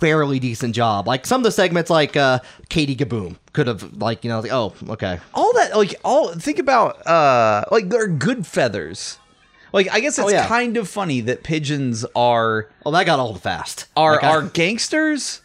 fairly 0.00 0.38
decent 0.38 0.74
job. 0.74 1.06
Like 1.06 1.26
some 1.26 1.40
of 1.40 1.44
the 1.44 1.52
segments, 1.52 1.90
like 1.90 2.16
uh, 2.16 2.40
Katie 2.68 2.94
Ka-Boom, 2.96 3.38
could 3.52 3.66
have 3.66 3.94
like 4.00 4.24
you 4.24 4.30
know 4.30 4.40
like 4.40 4.52
oh 4.52 4.74
okay 4.90 5.18
all 5.34 5.52
that 5.54 5.76
like 5.76 5.94
all 6.04 6.32
think 6.34 6.58
about 6.58 7.06
uh 7.06 7.64
like 7.70 7.88
they're 7.88 8.08
good 8.08 8.46
feathers. 8.46 9.18
Like 9.72 9.88
I 9.92 10.00
guess 10.00 10.18
it's 10.18 10.26
Oh, 10.26 10.30
yeah. 10.30 10.46
kind 10.46 10.76
of 10.76 10.88
funny 10.88 11.20
that 11.22 11.42
pigeons 11.42 12.04
are 12.16 12.68
oh 12.86 12.90
that 12.92 13.04
got 13.06 13.18
old 13.18 13.42
fast. 13.42 13.86
are 13.96 14.12
Like, 14.14 14.24
I- 14.24 14.28
are 14.28 14.42
gangsters. 14.42 15.42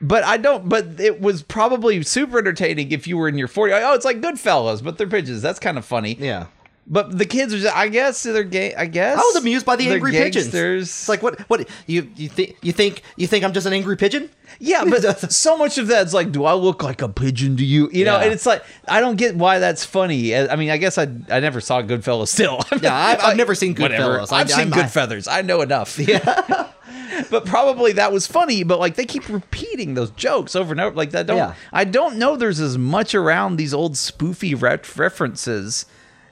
But 0.00 0.22
I 0.22 0.36
don't. 0.36 0.68
But 0.68 1.00
it 1.00 1.20
was 1.20 1.42
probably 1.42 2.04
super 2.04 2.38
entertaining 2.38 2.92
if 2.92 3.08
you 3.08 3.16
were 3.18 3.28
in 3.28 3.36
your 3.36 3.48
40. 3.48 3.74
Oh, 3.74 3.94
it's 3.94 4.04
like 4.04 4.20
Goodfellas, 4.20 4.80
but 4.80 4.96
they're 4.96 5.08
pigeons. 5.08 5.42
That's 5.42 5.58
kind 5.58 5.76
of 5.76 5.84
funny. 5.84 6.16
yeah. 6.20 6.46
But 6.92 7.16
the 7.16 7.24
kids 7.24 7.54
are. 7.54 7.58
Just, 7.58 7.76
I 7.76 7.86
guess 7.86 8.20
they're 8.24 8.42
gay. 8.42 8.74
I 8.74 8.86
guess 8.86 9.16
I 9.16 9.20
was 9.20 9.36
amused 9.36 9.64
by 9.64 9.76
the 9.76 9.84
They're 9.84 9.94
angry 9.94 10.10
pigeons. 10.10 10.46
gangsters. 10.46 10.82
It's 10.88 11.08
like 11.08 11.22
what 11.22 11.38
what 11.48 11.68
you 11.86 12.10
you 12.16 12.28
think 12.28 12.56
you 12.62 12.72
think 12.72 13.02
you 13.16 13.28
think 13.28 13.44
I'm 13.44 13.52
just 13.52 13.64
an 13.66 13.72
angry 13.72 13.96
pigeon? 13.96 14.28
yeah, 14.58 14.84
but 14.84 15.00
so 15.32 15.56
much 15.56 15.78
of 15.78 15.86
that's 15.86 16.12
like, 16.12 16.32
do 16.32 16.44
I 16.44 16.54
look 16.54 16.82
like 16.82 17.00
a 17.00 17.08
pigeon 17.08 17.56
to 17.58 17.64
you? 17.64 17.88
You 17.92 18.04
know, 18.04 18.16
Yeah. 18.18 18.24
and 18.24 18.32
it's 18.32 18.44
like 18.44 18.64
I 18.88 18.98
don't 18.98 19.14
get 19.14 19.36
why 19.36 19.60
that's 19.60 19.84
funny. 19.84 20.34
I 20.34 20.48
I 20.52 20.56
mean, 20.56 20.70
I 20.70 20.78
guess 20.78 20.98
I 20.98 21.06
I 21.30 21.38
never 21.38 21.60
saw 21.60 21.80
Goodfellas. 21.80 22.26
Still, 22.28 22.60
Yeah, 22.82 22.92
I've- 22.92 23.22
I've 23.22 23.36
never 23.36 23.54
seen 23.54 23.76
Goodfellas. 23.76 24.32
I- 24.32 24.38
I've 24.40 24.50
seen 24.50 24.58
I'm- 24.58 24.72
I- 24.74 24.76
Good 24.82 24.90
Feathers. 24.90 25.28
I 25.28 25.42
know 25.42 25.60
enough. 25.60 25.96
Yeah. 25.96 26.70
but 27.30 27.46
probably 27.46 27.92
that 27.92 28.12
was 28.12 28.26
funny. 28.26 28.64
But 28.64 28.80
like 28.80 28.96
they 28.96 29.04
keep 29.06 29.28
repeating 29.28 29.94
those 29.94 30.10
jokes 30.10 30.56
over 30.56 30.72
and 30.72 30.80
over. 30.80 30.96
Like 30.96 31.12
that 31.12 31.26
don't. 31.28 31.36
Yeah. 31.36 31.54
I 31.72 31.84
don't 31.84 32.16
know. 32.16 32.34
There's 32.34 32.58
as 32.58 32.76
much 32.76 33.14
around 33.14 33.54
these 33.56 33.72
old 33.72 33.94
spoofy 33.94 34.60
re- 34.60 34.80
references 34.96 35.86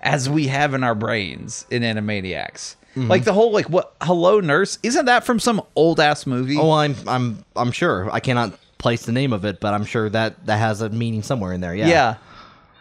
as 0.08 0.28
we 0.28 0.46
have 0.46 0.72
in 0.74 0.82
our 0.82 0.94
brains 0.94 1.66
in 1.70 1.82
Animaniacs. 1.82 2.76
Mm-hmm. 2.96 3.08
Like 3.08 3.24
the 3.24 3.32
whole 3.34 3.52
like 3.52 3.68
what 3.68 3.94
Hello 4.00 4.40
Nurse 4.40 4.78
isn't 4.82 5.04
that 5.04 5.22
from 5.24 5.38
some 5.38 5.60
old 5.76 6.00
ass 6.00 6.26
movie? 6.26 6.56
Oh, 6.56 6.70
I'm 6.72 6.96
I'm 7.06 7.44
I'm 7.54 7.70
sure 7.72 8.10
I 8.10 8.20
cannot 8.20 8.58
place 8.78 9.04
the 9.04 9.12
name 9.12 9.32
of 9.34 9.44
it, 9.44 9.60
but 9.60 9.74
I'm 9.74 9.84
sure 9.84 10.08
that 10.08 10.46
that 10.46 10.56
has 10.58 10.80
a 10.80 10.88
meaning 10.88 11.22
somewhere 11.22 11.52
in 11.52 11.60
there. 11.60 11.74
Yeah. 11.74 11.88
yeah. 11.88 12.14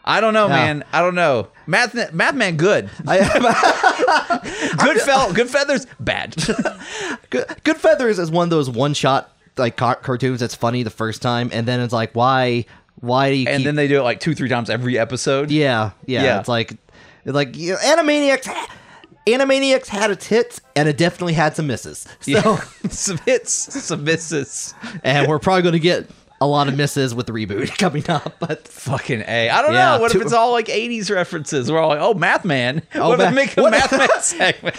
I 0.06 0.22
don't 0.22 0.34
know, 0.34 0.48
Yeah. 0.48 0.56
man. 0.56 0.84
I 0.94 1.02
don't 1.02 1.16
know. 1.16 1.50
Math, 1.66 2.13
Math 2.13 2.34
Man, 2.36 2.56
good. 2.56 2.90
good 4.78 5.02
fell, 5.02 5.34
good 5.34 5.50
feathers, 5.50 5.86
bad. 6.00 6.34
Good, 7.30 7.46
Good 7.66 7.76
Feathers 7.78 8.18
is 8.20 8.32
one 8.32 8.46
of 8.46 8.50
those 8.50 8.70
one 8.70 8.94
shot 8.94 9.30
like 9.58 9.76
car- 9.76 9.96
cartoons 9.98 10.40
that's 10.40 10.56
funny 10.56 10.84
the 10.84 10.90
first 10.90 11.22
time, 11.22 11.50
and 11.52 11.68
then 11.68 11.82
it's 11.82 11.92
like, 11.92 12.13
why, 12.16 12.66
why 13.02 13.32
do 13.32 13.36
you? 13.36 13.48
and 13.50 13.58
keep, 13.58 13.66
then 13.66 13.76
they 13.76 13.90
do 13.90 14.00
it 14.00 14.04
like 14.04 14.22
two, 14.22 14.34
three 14.34 14.48
times 14.48 14.70
every 14.70 14.98
episode. 14.98 15.52
yeah, 15.52 15.92
yeah, 16.06 16.24
Yeah. 16.24 16.40
it's 16.40 16.48
like, 16.48 16.78
like 17.34 17.56
you 17.58 17.74
know, 17.74 17.78
Animaniacs. 17.80 18.48
Animaniacs 19.26 19.88
had 19.88 20.10
its 20.10 20.26
hits, 20.28 20.62
and 20.76 20.88
it 20.88 20.96
definitely 20.98 21.34
had 21.34 21.54
some 21.56 21.68
misses. 21.68 22.08
So, 22.22 22.32
Yeah. 22.32 22.56
some 22.90 23.18
hits, 23.26 23.52
some 23.52 24.06
misses. 24.06 24.74
and 25.04 25.28
we're 25.28 25.38
probably 25.40 25.63
going 25.63 25.74
to 25.74 25.80
get 25.80 26.10
a 26.40 26.48
lot 26.48 26.68
of 26.70 26.78
misses 26.78 27.13
with 27.16 27.26
the 27.26 27.34
reboot 27.34 27.78
coming 27.80 28.10
up. 28.10 28.36
But 28.40 28.66
Fucking 28.70 29.26
A. 29.28 29.50
I 29.50 29.62
don't 29.62 29.74
Yeah, 29.74 29.96
know. 29.96 30.02
What 30.02 30.12
two- 30.13 30.20
if 30.20 30.24
it's 30.24 30.34
all 30.34 30.52
like 30.54 30.68
80s 30.68 31.13
references? 31.13 31.70
We're 31.70 31.80
all 31.80 31.90
like, 31.90 32.00
oh, 32.00 32.13
Math 32.13 32.46
Man. 32.46 32.84
Oh, 32.96 33.10
what 33.10 33.18
Ma- 33.20 33.32
make 33.32 33.58
a 33.58 33.63
what- 33.63 33.72
Math 33.72 33.92
Man 33.92 34.08
segment? 34.22 34.76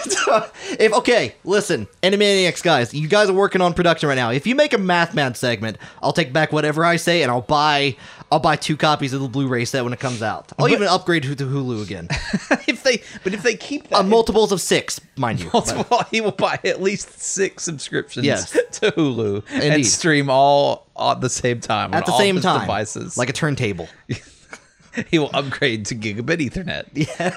if 0.81 0.95
okay, 0.95 1.35
listen, 1.45 1.87
Animaniacs 2.03 2.63
guys, 2.63 2.95
you 2.95 3.07
guys 3.09 3.29
are 3.29 3.35
working 3.35 3.61
on 3.61 3.75
production 3.75 4.09
right 4.09 4.15
now. 4.15 4.31
If 4.31 4.47
you 4.47 4.55
make 4.55 4.73
a 4.73 4.79
Math 4.79 5.15
Man 5.15 5.35
segment, 5.35 5.77
I'll 6.01 6.15
take 6.15 6.33
back 6.33 6.53
whatever 6.53 6.87
I 6.87 6.97
say, 6.97 7.23
and 7.23 7.31
I'll 7.31 7.43
buy 7.43 7.97
I'll 8.31 8.41
buy 8.41 8.57
two 8.57 8.77
copies 8.77 9.13
of 9.15 9.23
the 9.23 9.29
Blu-ray 9.29 9.65
set 9.65 9.85
when 9.85 9.93
it 9.95 10.01
comes 10.01 10.23
out. 10.23 10.53
I'll 10.59 10.69
even 10.69 10.87
upgrade 10.87 11.23
to 11.23 11.35
Hulu 11.35 11.83
again. 11.83 12.09
if 12.69 12.83
they, 12.83 13.03
but 13.25 13.33
if 13.33 13.43
they 13.43 13.57
keep 13.57 13.89
that. 13.89 14.01
Uh, 14.01 14.03
multiples 14.03 14.53
of 14.53 14.61
six, 14.61 15.01
mind 15.17 15.41
you. 15.41 15.47
but- 15.53 15.67
multiple, 15.75 16.03
he 16.11 16.21
will 16.21 16.33
buy 16.33 16.59
at 16.65 16.83
least 16.83 17.19
six 17.19 17.63
subscriptions 17.65 18.27
Yes. 18.27 18.51
to 18.73 18.91
Hulu 18.93 19.45
and 19.51 19.87
stream 19.87 20.29
all 20.29 20.87
at 21.01 21.21
the 21.23 21.31
same 21.31 21.61
time 21.61 21.93
on 21.93 21.99
At 21.99 22.07
the 22.07 22.17
same 22.19 22.39
time, 22.41 22.61
devices. 22.61 23.17
like 23.17 23.31
a 23.31 23.33
turntable. 23.33 23.89
he 25.11 25.19
will 25.19 25.31
upgrade 25.33 25.87
to 25.87 25.95
gigabit 25.95 26.51
Ethernet. 26.51 26.87
Yeah, 26.93 27.31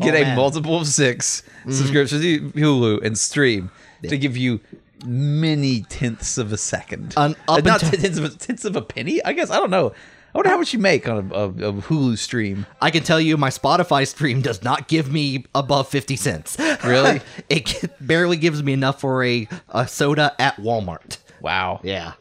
get 0.00 0.14
Oh, 0.14 0.18
a. 0.18 0.24
Mm-hmm. 0.24 0.36
multiple 0.36 0.76
of 0.80 0.86
6 0.86 1.42
subscriptions 1.70 2.20
to 2.22 2.40
Hulu 2.50 3.02
and 3.02 3.16
stream 3.16 3.70
to 4.02 4.18
give 4.18 4.36
you 4.36 4.60
many 5.04 5.82
tenths 5.82 6.38
of 6.38 6.52
a 6.52 6.56
second. 6.56 7.14
Un- 7.16 7.36
Uh, 7.48 7.60
not 7.64 7.82
until- 7.82 8.00
tenths 8.00 8.18
of 8.18 8.24
a, 8.24 8.28
tenths 8.30 8.64
of 8.64 8.76
a 8.76 8.82
penny. 8.82 9.22
I 9.24 9.32
guess 9.32 9.50
I 9.50 9.56
don't 9.56 9.70
know. 9.70 9.92
I 10.34 10.38
wonder 10.38 10.50
how 10.50 10.58
much 10.58 10.72
you 10.72 10.80
make 10.80 11.08
on 11.08 11.30
a, 11.30 11.34
a, 11.34 11.44
a 11.48 11.72
Hulu 11.74 12.18
stream. 12.18 12.66
I 12.82 12.90
can 12.90 13.04
tell 13.04 13.20
you, 13.20 13.36
my 13.36 13.50
Spotify 13.50 14.04
stream 14.04 14.40
does 14.42 14.64
not 14.64 14.88
give 14.88 15.12
me 15.12 15.44
above 15.54 15.88
fifty 15.88 16.16
cents. 16.16 16.56
Really? 16.84 17.20
it 17.48 17.92
barely 18.00 18.36
gives 18.36 18.60
me 18.62 18.72
enough 18.72 19.00
for 19.00 19.22
a, 19.22 19.46
a 19.68 19.86
soda 19.86 20.34
at 20.40 20.56
Walmart. 20.56 21.18
Wow. 21.40 21.78
Yeah, 21.84 22.14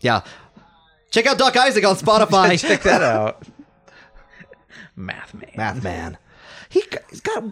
yeah. 0.00 0.20
Check 1.10 1.26
out 1.26 1.38
Doc 1.38 1.56
Isaac 1.56 1.84
on 1.84 1.96
Spotify. 1.96 2.60
Check 2.68 2.82
that 2.82 3.02
out. 3.02 3.42
Math 4.96 5.34
man. 5.34 5.50
Math 5.56 5.82
man. 5.82 6.18
He, 6.68 6.82
he's 7.10 7.20
got 7.20 7.42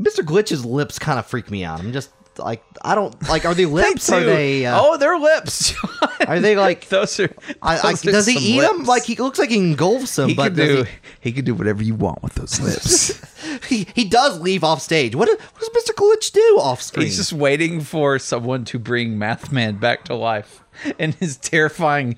Mr. 0.00 0.20
Glitch's 0.24 0.64
lips 0.64 0.98
kind 0.98 1.18
of 1.18 1.26
freak 1.26 1.50
me 1.50 1.64
out. 1.64 1.80
I'm 1.80 1.92
just 1.92 2.10
like 2.38 2.62
I 2.82 2.94
don't 2.94 3.20
like. 3.28 3.44
Are 3.44 3.54
they 3.54 3.66
lips? 3.82 4.10
Are 4.10 4.22
they? 4.22 4.66
Uh, 4.66 4.78
oh, 4.80 4.96
they're 4.96 5.18
lips. 5.18 5.74
Are 6.26 6.40
they 6.40 6.56
like? 6.56 6.88
those 6.88 7.18
are. 7.20 7.30
I, 7.62 7.78
I, 7.78 7.92
those 7.92 8.06
are 8.06 8.10
does 8.12 8.26
he 8.26 8.56
eat 8.56 8.60
them? 8.60 8.84
Like 8.84 9.04
he 9.04 9.14
looks 9.16 9.38
like 9.38 9.50
he 9.50 9.56
engulfs 9.58 10.16
them, 10.16 10.28
he 10.30 10.34
but 10.34 10.54
can 10.54 10.66
do? 10.66 10.84
He, 11.20 11.32
can 11.32 11.44
do 11.44 11.54
whatever 11.54 11.82
you 11.82 11.94
want 11.94 12.22
with 12.22 12.34
those 12.34 12.60
lips. 12.60 13.20
he, 13.66 13.78
he 13.84 13.86
he 13.94 14.04
does 14.04 14.40
leave 14.40 14.64
off 14.64 14.82
stage. 14.82 15.14
What, 15.14 15.26
does- 15.26 15.38
what 15.38 15.60
does 15.60 15.84
Mr. 15.84 15.94
Glitch 15.94 16.32
do 16.32 16.58
off 16.60 16.82
screen? 16.82 17.06
He's 17.06 17.16
just 17.16 17.32
waiting 17.32 17.80
for 17.80 18.18
someone 18.18 18.64
to 18.66 18.78
bring 18.78 19.18
Math 19.18 19.52
Man 19.52 19.76
back 19.76 20.04
to 20.04 20.14
life 20.14 20.62
in 20.98 21.12
his 21.12 21.36
terrifying 21.36 22.16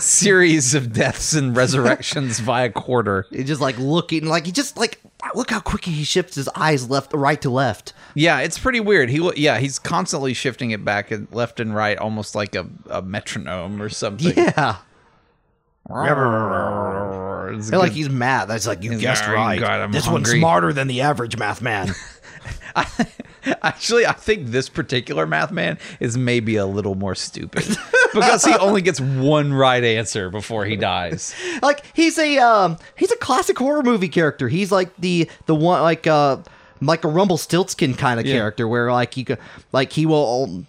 series 0.00 0.74
of 0.74 0.92
deaths 0.92 1.32
and 1.32 1.56
resurrections 1.56 2.40
via 2.40 2.70
quarter. 2.70 3.26
He's 3.30 3.46
just 3.46 3.60
like 3.60 3.78
looking 3.78 4.26
like 4.26 4.46
he 4.46 4.52
just 4.52 4.76
like 4.76 5.00
Ah, 5.22 5.30
look 5.34 5.50
how 5.50 5.60
quickly 5.60 5.92
he 5.92 6.04
shifts 6.04 6.36
his 6.36 6.48
eyes 6.54 6.88
left 6.88 7.12
right 7.12 7.40
to 7.42 7.50
left. 7.50 7.92
Yeah, 8.14 8.40
it's 8.40 8.58
pretty 8.58 8.80
weird. 8.80 9.10
He 9.10 9.18
yeah, 9.36 9.58
he's 9.58 9.78
constantly 9.78 10.32
shifting 10.32 10.70
it 10.70 10.84
back 10.84 11.10
and 11.10 11.26
left 11.32 11.58
and 11.58 11.74
right, 11.74 11.98
almost 11.98 12.34
like 12.34 12.54
a, 12.54 12.68
a 12.88 13.02
metronome 13.02 13.82
or 13.82 13.88
something. 13.88 14.32
Yeah. 14.36 14.76
It's 17.54 17.72
like 17.72 17.92
he's 17.92 18.10
mad. 18.10 18.44
That's 18.46 18.66
like 18.66 18.82
you 18.82 18.98
guessed 18.98 19.24
oh 19.26 19.32
right. 19.32 19.58
God, 19.58 19.90
this 19.92 20.04
hungry." 20.04 20.20
one's 20.20 20.40
smarter 20.40 20.72
than 20.72 20.86
the 20.86 21.00
average 21.00 21.36
math 21.36 21.62
man. 21.62 21.94
Actually, 23.62 24.06
I 24.06 24.12
think 24.12 24.48
this 24.48 24.68
particular 24.68 25.26
math 25.26 25.50
man 25.50 25.78
is 26.00 26.16
maybe 26.16 26.56
a 26.56 26.66
little 26.66 26.94
more 26.94 27.14
stupid 27.14 27.64
because 28.14 28.44
he 28.44 28.54
only 28.54 28.82
gets 28.82 29.00
one 29.00 29.52
right 29.52 29.82
answer 29.82 30.30
before 30.30 30.64
he 30.64 30.76
dies. 30.76 31.34
like 31.62 31.84
he's 31.94 32.18
a 32.18 32.38
um 32.38 32.76
he's 32.96 33.10
a 33.12 33.16
classic 33.16 33.58
horror 33.58 33.82
movie 33.82 34.08
character. 34.08 34.48
He's 34.48 34.72
like 34.72 34.94
the 34.96 35.28
the 35.46 35.54
one 35.54 35.82
like 35.82 36.06
uh 36.06 36.38
like 36.80 37.04
a 37.04 37.08
Rumpelstiltskin 37.08 37.94
kind 37.94 38.20
of 38.20 38.26
Yeah. 38.26 38.34
character 38.34 38.68
where 38.68 38.92
like 38.92 39.16
you 39.16 39.24
like 39.72 39.92
he 39.92 40.06
will 40.06 40.64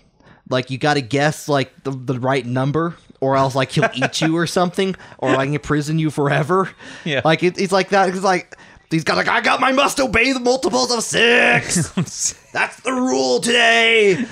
like 0.50 0.72
you 0.72 0.78
got 0.78 0.96
to 0.96 1.02
guess 1.02 1.48
like 1.48 1.84
the, 1.84 1.92
the 1.92 2.20
right 2.20 2.46
number 2.46 2.96
or 3.22 3.36
else 3.36 3.54
like 3.54 3.72
he'll 3.72 3.90
eat 3.94 4.22
you 4.22 4.36
or 4.36 4.48
something 4.48 4.96
or 5.20 5.34
like 5.34 5.50
imprison 5.50 6.00
you 6.00 6.10
forever. 6.10 6.70
Yeah. 7.06 7.22
Like 7.24 7.44
it, 7.44 7.60
it's 7.60 7.72
like 7.74 7.90
that. 7.90 8.10
It's 8.10 8.24
like 8.24 8.56
he's 8.92 9.04
got 9.04 9.18
like 9.18 9.28
I 9.28 9.42
got 9.42 9.60
my 9.60 9.72
must 9.72 10.00
obey 10.00 10.32
the 10.34 10.40
multiples 10.40 10.92
of 10.92 11.04
six. 11.04 12.34
That's 12.54 12.80
the 12.82 12.92
rule 12.94 13.40
today. 13.40 14.26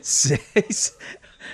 Six. 0.00 0.96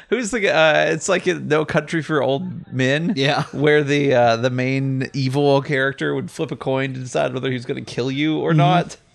Who's 0.09 0.31
the? 0.31 0.51
Uh, 0.55 0.85
it's 0.89 1.09
like 1.09 1.27
No 1.27 1.65
Country 1.65 2.03
for 2.03 2.23
Old 2.23 2.73
Men. 2.73 3.15
Yeah. 3.17 3.45
where 3.53 3.83
the 3.83 4.15
uh, 4.15 4.37
the 4.37 4.51
main 4.51 5.09
evil 5.15 5.63
character 5.63 6.15
would 6.15 6.31
flip 6.31 6.51
a 6.53 6.57
coin 6.57 6.95
to 6.95 7.01
decide 7.01 7.33
whether 7.35 7.51
he's 7.51 7.65
going 7.65 7.83
to 7.85 7.91
kill 7.95 8.11
you 8.11 8.35
Mm-hmm. 8.37 8.43
or 8.43 8.55
not. 8.55 8.97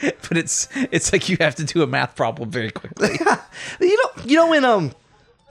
But 0.00 0.36
it's 0.38 0.68
it's 0.92 1.12
like 1.12 1.28
you 1.28 1.36
have 1.40 1.56
to 1.56 1.64
do 1.64 1.82
a 1.82 1.86
math 1.86 2.14
problem 2.14 2.50
very 2.50 2.70
quickly. 2.70 3.18
You 3.80 3.96
know, 3.96 4.22
you 4.24 4.36
know 4.36 4.52
in 4.52 4.64
um, 4.64 4.92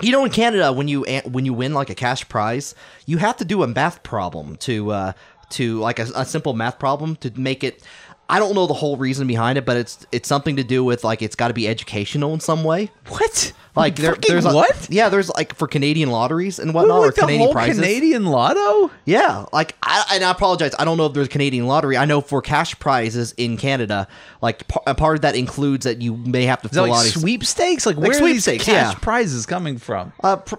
you 0.01 0.13
know 0.13 0.23
in 0.23 0.31
Canada 0.31 0.71
when 0.71 0.87
you 0.87 1.03
when 1.25 1.43
you 1.45 1.53
win 1.53 1.73
like 1.73 1.89
a 1.89 1.95
cash 1.95 2.27
prize, 2.29 2.73
you 3.05 3.17
have 3.17 3.35
to 3.37 3.45
do 3.45 3.61
a 3.61 3.67
math 3.67 4.03
problem 4.03 4.55
to 4.57 4.91
uh 4.91 5.11
to 5.51 5.79
like 5.79 5.99
a, 5.99 6.07
a 6.15 6.25
simple 6.25 6.53
math 6.53 6.79
problem 6.79 7.15
to 7.17 7.31
make 7.39 7.63
it. 7.63 7.83
I 8.29 8.39
don't 8.39 8.55
know 8.55 8.67
the 8.67 8.73
whole 8.73 8.97
reason 8.97 9.25
behind 9.25 9.57
it, 9.57 9.65
but 9.65 9.77
it's 9.77 10.05
it's 10.11 10.27
something 10.27 10.57
to 10.57 10.63
do 10.63 10.83
with 10.83 11.03
like 11.05 11.21
it's 11.21 11.35
got 11.35 11.47
to 11.47 11.53
be 11.53 11.67
educational 11.67 12.33
in 12.33 12.41
some 12.41 12.63
way. 12.63 12.91
What? 13.07 13.53
Like 13.73 13.95
there, 13.95 14.15
there's 14.15 14.43
a- 14.43 14.53
what? 14.53 14.87
yeah, 14.89 15.07
there's 15.07 15.29
like 15.29 15.55
for 15.55 15.67
Canadian 15.67 16.09
lotteries 16.09 16.57
and 16.59 16.73
whatnot, 16.73 16.97
or 16.97 17.05
like 17.05 17.15
the 17.15 17.21
Canadian 17.21 17.41
whole 17.43 17.53
prizes. 17.53 17.79
Canadian 17.79 18.25
Lotto? 18.25 18.91
Yeah, 19.05 19.45
like 19.53 19.75
I 19.83 20.03
and 20.13 20.23
I 20.23 20.31
apologize. 20.31 20.73
I 20.79 20.83
don't 20.83 20.97
know 20.97 21.05
if 21.05 21.13
there's 21.13 21.27
Canadian 21.27 21.67
lottery. 21.67 21.95
I 21.95 22.05
know 22.05 22.19
for 22.19 22.41
cash 22.41 22.77
prizes 22.79 23.33
in 23.37 23.55
Canada, 23.55 24.07
like 24.41 24.67
p- 24.67 24.79
a 24.87 24.95
part 24.95 25.15
of 25.15 25.21
that 25.21 25.35
includes 25.35 25.85
that 25.85 26.01
you 26.01 26.17
may 26.17 26.45
have 26.45 26.61
to 26.63 26.69
fill 26.69 26.87
like 26.87 27.05
out 27.05 27.05
sweepstakes? 27.05 27.85
Like, 27.85 27.97
where 27.97 28.11
are 28.11 28.25
these 28.25 28.45
cash 28.45 28.67
yeah. 28.67 28.93
prizes 28.95 29.45
coming 29.45 29.77
from? 29.77 30.11
uh, 30.23 30.37
pr- 30.37 30.55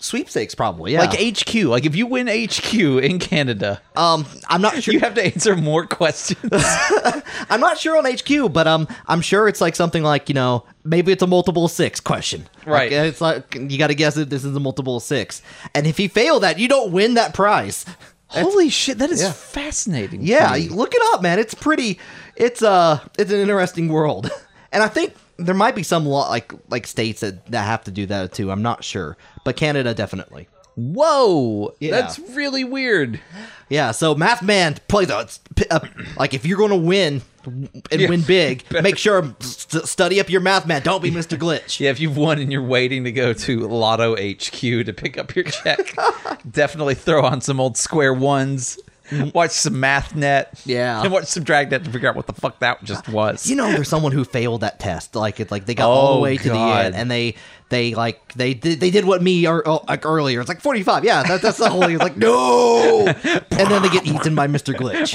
sweepstakes 0.00 0.54
probably. 0.54 0.92
Yeah, 0.92 1.00
Like 1.00 1.18
HQ. 1.18 1.54
Like 1.64 1.84
if 1.86 1.94
you 1.96 2.06
win 2.06 2.26
HQ 2.28 2.74
in 2.74 3.18
Canada, 3.18 3.80
um, 3.96 4.26
I'm 4.48 4.60
not 4.62 4.82
sure. 4.82 4.94
you 4.94 5.00
have 5.00 5.14
to 5.14 5.24
answer 5.24 5.56
more 5.56 5.86
questions. 5.86 6.50
I'm 7.50 7.60
not 7.60 7.78
sure 7.78 7.96
on 7.96 8.04
HQ, 8.04 8.52
but 8.52 8.66
um, 8.66 8.88
I'm 9.06 9.20
sure 9.20 9.48
it's 9.48 9.60
like 9.60 9.76
something 9.76 10.02
like 10.02 10.28
you 10.28 10.34
know 10.34 10.64
maybe 10.84 11.12
it's 11.12 11.22
a 11.22 11.26
multiple 11.26 11.68
six 11.68 12.00
question. 12.00 12.46
Right. 12.66 12.90
Like, 12.92 13.08
it's 13.08 13.20
like 13.20 13.54
you 13.54 13.78
got 13.78 13.88
to 13.88 13.94
guess 13.94 14.16
if 14.16 14.28
this 14.28 14.44
is 14.44 14.54
a 14.56 14.60
multiple 14.60 15.00
six, 15.00 15.42
and 15.74 15.86
if 15.86 15.98
you 16.00 16.08
fail 16.08 16.40
that, 16.40 16.58
you 16.58 16.68
don't 16.68 16.92
win 16.92 17.14
that 17.14 17.34
prize. 17.34 17.84
Holy 18.30 18.68
shit, 18.68 18.98
that 18.98 19.10
is 19.10 19.22
Yeah. 19.22 19.32
fascinating. 19.32 20.20
Yeah, 20.22 20.54
look 20.70 20.94
it 20.94 21.00
up, 21.14 21.22
man. 21.22 21.38
It's 21.38 21.54
pretty. 21.54 21.98
It's 22.36 22.62
uh, 22.62 23.00
it's 23.18 23.32
an 23.32 23.40
interesting 23.40 23.88
world, 23.88 24.30
and 24.72 24.82
I 24.82 24.88
think 24.88 25.14
there 25.38 25.54
might 25.54 25.74
be 25.74 25.82
some 25.82 26.04
law 26.06 26.28
like 26.28 26.52
like 26.68 26.86
states 26.86 27.20
that 27.20 27.46
that 27.46 27.64
have 27.64 27.84
to 27.84 27.90
do 27.90 28.06
that 28.06 28.32
too. 28.32 28.50
I'm 28.50 28.62
not 28.62 28.84
sure, 28.84 29.16
but 29.44 29.56
Canada 29.56 29.94
definitely. 29.94 30.48
Whoa, 30.92 31.74
Yeah. 31.80 31.90
that's 31.90 32.18
really 32.20 32.62
weird. 32.62 33.20
Yeah, 33.68 33.90
so 33.90 34.14
Math 34.14 34.42
Man 34.42 34.76
plays 34.86 35.10
a, 35.10 35.26
uh, 35.70 35.80
like 36.16 36.34
if 36.34 36.46
you're 36.46 36.56
going 36.56 36.70
to 36.70 36.76
win 36.76 37.20
and 37.44 37.68
Yeah. 38.00 38.08
win 38.08 38.20
big, 38.22 38.62
make 38.82 38.96
sure 38.96 39.34
st- 39.40 39.86
study 39.88 40.20
up 40.20 40.30
your 40.30 40.40
Math 40.40 40.66
Man. 40.66 40.82
Don't 40.82 41.02
be 41.02 41.10
Mr. 41.10 41.36
Glitch. 41.36 41.80
Yeah, 41.80 41.90
if 41.90 41.98
you've 41.98 42.16
won 42.16 42.38
and 42.38 42.52
you're 42.52 42.62
waiting 42.62 43.02
to 43.04 43.12
go 43.12 43.32
to 43.32 43.66
Lotto 43.66 44.14
HQ 44.14 44.60
to 44.60 44.92
pick 44.92 45.18
up 45.18 45.34
your 45.34 45.44
check, 45.46 45.96
definitely 46.50 46.94
throw 46.94 47.24
on 47.24 47.40
some 47.40 47.58
old 47.58 47.76
square 47.76 48.14
ones. 48.14 48.78
Mm-hmm. 49.10 49.30
Watch 49.36 49.52
some 49.52 49.74
MathNet. 49.74 50.62
Yeah. 50.66 51.02
And 51.02 51.12
watch 51.12 51.26
some 51.26 51.42
Dragnet 51.44 51.84
to 51.84 51.90
figure 51.90 52.08
out 52.08 52.16
what 52.16 52.26
the 52.26 52.32
fuck 52.34 52.58
that 52.60 52.82
just 52.84 53.08
was. 53.08 53.48
You 53.48 53.56
know, 53.56 53.70
there's 53.72 53.88
someone 53.88 54.12
who 54.12 54.24
failed 54.24 54.60
that 54.60 54.78
test. 54.78 55.14
Like 55.14 55.40
it, 55.40 55.50
like 55.50 55.66
they 55.66 55.74
got 55.74 55.88
oh, 55.88 55.92
all 55.92 56.08
Oh, 56.08 56.14
the 56.16 56.20
way 56.20 56.36
to 56.36 56.48
the 56.50 56.56
end, 56.58 56.94
and 56.94 57.10
they 57.10 57.34
they 57.70 57.94
like 57.94 58.32
they 58.34 58.54
did 58.54 58.80
they 58.80 58.90
did 58.90 59.04
what 59.04 59.22
me 59.22 59.46
or 59.46 59.66
oh, 59.66 59.84
like 59.88 60.04
earlier. 60.06 60.40
It's 60.40 60.48
like 60.48 60.60
45. 60.60 61.04
Yeah, 61.04 61.22
that, 61.22 61.42
that's 61.42 61.58
the 61.58 61.68
whole. 61.70 61.82
Thing. 61.82 61.92
It's 61.94 62.02
like 62.02 62.16
no, 62.16 63.06
and 63.24 63.70
then 63.70 63.82
they 63.82 63.88
get 63.90 64.06
eaten 64.06 64.34
by 64.34 64.46
Mr. 64.46 64.74
Glitch. 64.74 65.12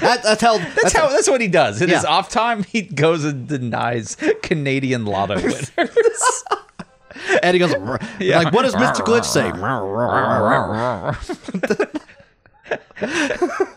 That, 0.00 0.22
that's 0.22 0.40
how. 0.40 0.58
That's, 0.58 0.74
That's 0.82 0.92
how. 0.96 1.08
That's 1.08 1.28
what 1.28 1.40
he 1.40 1.48
does. 1.48 1.82
In 1.82 1.88
his 1.88 2.04
off 2.04 2.28
time, 2.28 2.62
he 2.64 2.82
goes 2.82 3.24
and 3.24 3.48
denies 3.48 4.16
Canadian 4.42 5.04
Lotto 5.04 5.34
winners. 5.42 5.72
and 7.42 7.54
he 7.54 7.58
goes 7.58 7.72
Yeah. 8.20 8.38
like, 8.38 8.52
what 8.52 8.62
does 8.62 8.74
Mr. 8.74 9.04
Glitch 9.04 9.24
say? 9.24 9.50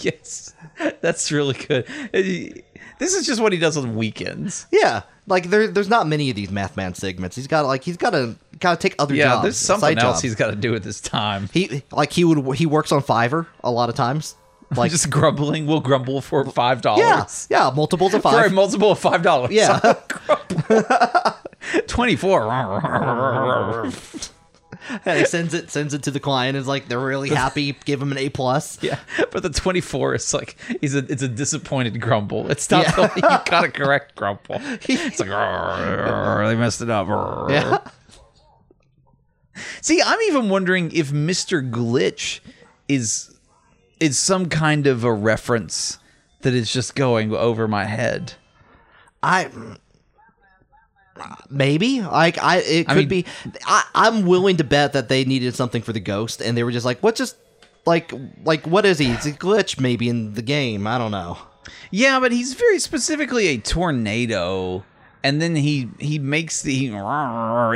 yes, 0.00 0.54
that's 1.00 1.30
really 1.32 1.54
good. 1.54 1.86
Uh, 2.14 2.60
this 2.98 3.14
is 3.14 3.26
just 3.26 3.40
what 3.40 3.52
he 3.52 3.58
does 3.58 3.76
on 3.76 3.96
weekends. 3.96 4.66
Yeah, 4.70 5.02
like 5.26 5.50
there, 5.50 5.68
there's 5.68 5.88
not 5.88 6.06
many 6.06 6.30
of 6.30 6.36
these 6.36 6.50
Math 6.50 6.76
Man 6.76 6.94
segments. 6.94 7.36
He's 7.36 7.46
got 7.46 7.66
like 7.66 7.82
he's 7.84 7.96
got 7.96 8.10
to 8.10 8.36
gotta 8.60 8.78
take 8.80 8.94
other 8.98 9.14
Yeah, 9.14 9.24
jobs. 9.24 9.42
there's 9.42 9.56
something 9.56 9.98
else 9.98 10.16
jobs. 10.16 10.22
he's 10.22 10.34
got 10.34 10.50
to 10.50 10.56
do 10.56 10.72
with 10.72 10.84
his 10.84 11.00
time. 11.00 11.48
He 11.52 11.82
like 11.90 12.12
he 12.12 12.24
would 12.24 12.56
he 12.56 12.66
works 12.66 12.92
on 12.92 13.02
Fiverr 13.02 13.46
a 13.64 13.70
lot 13.70 13.88
of 13.88 13.94
times. 13.94 14.36
Like 14.74 14.90
just 14.90 15.10
grumbling. 15.10 15.66
We'll 15.66 15.80
grumble 15.80 16.22
for 16.22 16.46
five 16.46 16.80
dollars. 16.80 17.46
yeah, 17.50 17.64
yeah, 17.66 17.70
multiples 17.76 18.14
of 18.14 18.22
For 18.22 18.28
a 18.28 18.42
five. 18.44 18.52
multiple 18.54 18.92
of 18.92 18.98
five 18.98 19.22
dollars. 19.22 19.52
Yeah. 19.52 19.78
Twenty-four. 21.86 22.46
and 25.04 25.18
he 25.18 25.24
sends 25.24 25.54
it 25.54 25.70
sends 25.70 25.94
it 25.94 26.02
to 26.04 26.10
the 26.10 26.20
client. 26.20 26.56
Is 26.56 26.66
like 26.66 26.88
they're 26.88 26.98
really 27.00 27.28
happy. 27.30 27.76
Give 27.84 28.00
him 28.00 28.12
an 28.12 28.18
A 28.18 28.28
plus. 28.28 28.78
yeah, 28.82 28.98
but 29.30 29.42
the 29.42 29.50
twenty-four 29.50 30.14
is 30.14 30.32
like 30.34 30.56
he's 30.80 30.94
a 30.94 30.98
it's 31.10 31.22
a 31.22 31.28
disappointed 31.28 32.00
grumble. 32.00 32.50
It's 32.50 32.70
not 32.70 32.86
Yeah. 32.98 33.06
the 33.08 33.12
you 33.16 33.22
gotta 33.50 33.70
correct 33.70 34.14
grumble. 34.16 34.56
It's 34.60 35.20
like 35.20 35.30
"Arr, 35.30 36.46
they 36.48 36.54
messed 36.56 36.80
it 36.80 36.90
up. 36.90 37.08
Arr." 37.08 37.46
Yeah. 37.50 37.78
See, 39.80 40.00
I'm 40.00 40.20
even 40.22 40.48
wondering 40.48 40.90
if 40.92 41.10
Mr. 41.10 41.68
Glitch 41.68 42.40
is 42.88 43.36
is 44.00 44.18
some 44.18 44.48
kind 44.48 44.86
of 44.86 45.04
a 45.04 45.12
reference 45.12 45.98
that 46.40 46.54
is 46.54 46.72
just 46.72 46.94
going 46.94 47.32
over 47.34 47.68
my 47.68 47.84
head. 47.84 48.34
I 49.22 49.48
maybe 51.50 52.00
like 52.02 52.38
I 52.38 52.58
it 52.58 52.88
I 52.90 52.94
could 52.94 53.08
mean- 53.10 53.24
be. 53.24 53.26
I, 53.66 53.84
I'm 53.94 54.26
willing 54.26 54.56
to 54.58 54.64
bet 54.64 54.92
that 54.94 55.08
they 55.08 55.24
needed 55.24 55.54
something 55.54 55.82
for 55.82 55.92
the 55.92 56.00
ghost, 56.00 56.40
and 56.40 56.56
they 56.56 56.64
were 56.64 56.72
just 56.72 56.86
like, 56.86 57.00
what 57.02 57.14
just. 57.14 57.36
Like, 57.84 58.12
like, 58.44 58.64
what 58.64 58.86
is 58.86 59.00
he? 59.00 59.10
It's 59.10 59.26
a 59.26 59.32
glitch, 59.32 59.80
maybe 59.80 60.08
in 60.08 60.34
the 60.34 60.42
game. 60.42 60.86
I 60.86 60.98
don't 60.98 61.10
know. 61.10 61.36
Yeah, 61.90 62.20
but 62.20 62.30
he's 62.30 62.54
very 62.54 62.78
specifically 62.78 63.48
a 63.48 63.58
tornado. 63.58 64.84
And 65.24 65.40
then 65.40 65.54
he 65.56 65.88
he 65.98 66.18
makes 66.18 66.62
the 66.62 66.90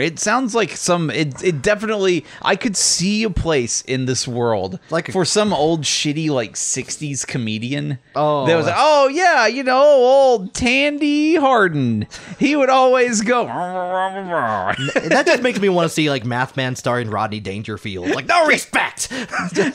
it 0.00 0.18
sounds 0.18 0.54
like 0.54 0.70
some 0.70 1.10
it, 1.10 1.42
it 1.42 1.62
definitely 1.62 2.24
i 2.42 2.56
could 2.56 2.76
see 2.76 3.22
a 3.22 3.30
place 3.30 3.82
in 3.82 4.06
this 4.06 4.26
world 4.26 4.78
Like 4.90 5.08
a- 5.08 5.12
for 5.12 5.24
some 5.24 5.52
old 5.52 5.82
shitty 5.82 6.28
like 6.30 6.54
60s 6.54 7.26
comedian 7.26 7.98
Oh, 8.14 8.46
that 8.46 8.56
was 8.56 8.66
like, 8.66 8.74
oh 8.76 9.08
yeah 9.08 9.46
you 9.46 9.62
know 9.62 9.82
old 9.82 10.54
tandy 10.54 11.36
harden 11.36 12.06
he 12.38 12.56
would 12.56 12.70
always 12.70 13.20
go 13.22 13.44
that 13.46 15.22
just 15.26 15.42
makes 15.42 15.60
me 15.60 15.68
want 15.68 15.88
to 15.88 15.94
see 15.94 16.10
like 16.10 16.24
Mathman 16.24 16.76
starring 16.76 17.08
Rodney 17.10 17.40
Dangerfield. 17.40 18.08
Like 18.10 18.26
no 18.26 18.46
respect. 18.48 19.10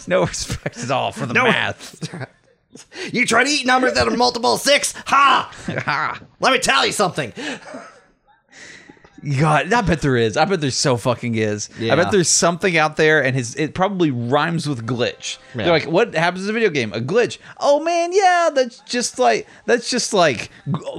no 0.08 0.22
respect 0.26 0.78
at 0.78 0.92
all 0.92 1.12
for 1.12 1.26
the 1.26 1.34
No- 1.34 1.44
math 1.46 2.10
you 3.14 3.26
try 3.26 3.44
to 3.44 3.50
eat 3.50 3.66
numbers 3.66 3.94
that 3.94 4.08
are 4.08 4.18
multiple 4.18 4.54
of 4.54 4.62
six? 4.62 4.94
Ha! 5.08 5.52
Ha. 5.68 6.22
Let 6.40 6.54
me 6.54 6.60
tell 6.60 6.86
you 6.86 6.92
something. 6.92 7.34
God, 9.40 9.72
I 9.72 9.82
bet 9.82 10.02
there 10.02 10.18
is. 10.18 10.36
I 10.36 10.46
bet 10.46 10.62
there 10.62 10.72
so 10.72 10.98
fucking 10.98 11.36
is. 11.36 11.70
I 11.80 11.96
bet 11.96 12.12
there's 12.12 12.28
something 12.28 12.76
out 12.76 12.98
there, 12.98 13.24
and 13.24 13.36
his 13.36 13.54
it 13.56 13.76
probably 13.76 14.10
rhymes 14.10 14.68
with 14.68 14.88
glitch. 14.88 15.38
Yeah. 15.54 15.66
They're 15.66 15.74
like, 15.74 15.88
what 15.88 16.16
happens 16.16 16.46
in 16.46 16.50
a 16.50 16.54
video 16.54 16.72
game? 16.72 16.92
A 16.94 17.00
glitch. 17.00 17.38
Oh 17.60 17.84
man, 17.84 18.14
yeah, 18.14 18.50
that's 18.54 18.80
just 18.80 19.20
like 19.20 19.48
that's 19.68 19.92
just 19.92 20.12
like 20.12 20.50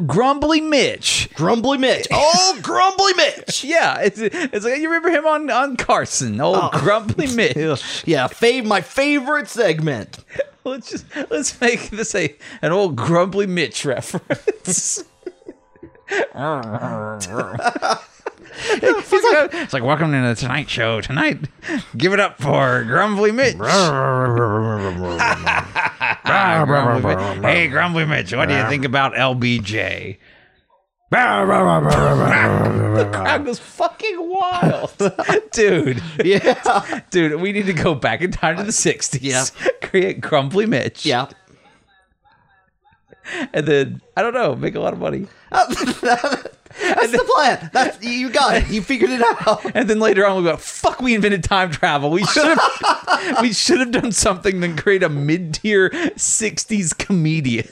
Grumbly 0.06 0.60
Mitch. 0.60 1.30
Grumbly 1.34 1.78
Mitch. 1.78 2.06
Oh, 2.12 2.58
Grumbly 2.62 3.12
Mitch. 3.14 3.64
Yeah, 3.64 3.98
it's 3.98 4.20
it's 4.20 4.64
like 4.64 4.80
you 4.80 4.88
remember 4.88 5.10
him 5.10 5.26
on 5.26 5.50
on 5.50 5.76
Carson, 5.76 6.40
old 6.40 6.58
oh. 6.60 6.70
Grumbly 6.78 7.26
Mitch. 7.34 8.04
Yeah, 8.06 8.28
fav- 8.28 8.66
my 8.66 8.82
favorite 8.82 9.48
segment. 9.48 10.24
let's 10.64 10.90
just 10.90 11.04
let's 11.30 11.60
make 11.60 11.90
this 11.90 12.14
a 12.14 12.34
an 12.60 12.72
old 12.72 12.96
Grumbly 12.96 13.46
Mitch 13.46 13.84
reference. 13.84 15.04
it's, 18.70 19.12
like, 19.12 19.54
it's 19.54 19.72
like 19.72 19.82
welcome 19.82 20.12
to 20.12 20.20
the 20.20 20.34
Tonight 20.36 20.70
Show 20.70 21.00
tonight. 21.00 21.48
Give 21.96 22.12
it 22.12 22.20
up 22.20 22.40
for 22.40 22.84
Grumbly 22.84 23.32
Mitch. 23.32 23.56
Grumbly 23.58 25.16
Mitch. 27.02 27.42
Hey, 27.42 27.66
Grumbly 27.68 28.04
Mitch, 28.04 28.32
what 28.34 28.48
do 28.48 28.54
you 28.54 28.64
think 28.68 28.84
about 28.84 29.14
LBJ? 29.14 30.18
The 31.12 33.10
crowd 33.12 33.44
goes 33.44 33.58
fucking 33.58 34.16
wild, 34.18 34.92
dude. 35.52 36.02
Yeah. 36.24 37.00
Dude, 37.10 37.38
we 37.40 37.52
need 37.52 37.66
to 37.66 37.74
go 37.74 37.94
back 37.94 38.22
in 38.22 38.32
time 38.32 38.56
to 38.56 38.62
the 38.62 38.68
uh, 38.68 38.72
60s. 38.72 39.18
Yeah. 39.20 39.44
Create 39.82 40.22
Grumbly 40.22 40.64
Mitch. 40.64 41.04
Yeah. 41.04 41.28
And 43.52 43.66
then, 43.66 44.00
I 44.16 44.22
don't 44.22 44.32
know, 44.32 44.56
make 44.56 44.74
a 44.74 44.80
lot 44.80 44.94
of 44.94 44.98
money. 44.98 45.26
That's 45.50 47.12
the 47.12 47.30
plan. 47.36 47.70
That's 47.74 48.02
you 48.02 48.30
got 48.30 48.56
it. 48.56 48.68
You 48.70 48.80
figured 48.80 49.10
it 49.10 49.22
out. 49.46 49.60
And 49.76 49.88
then 49.90 50.00
later 50.00 50.26
on, 50.26 50.38
we 50.38 50.50
go, 50.50 50.56
fuck, 50.56 51.02
we 51.02 51.14
invented 51.14 51.44
time 51.44 51.70
travel. 51.70 52.10
We 52.10 52.24
should 52.24 52.46
have 52.46 53.38
we 53.42 53.52
should 53.52 53.80
have 53.80 53.90
done 53.90 54.12
something 54.12 54.60
than 54.60 54.78
create 54.78 55.02
a 55.02 55.10
mid 55.10 55.54
tier 55.54 55.90
60s 55.90 56.96
comedian. 56.96 57.68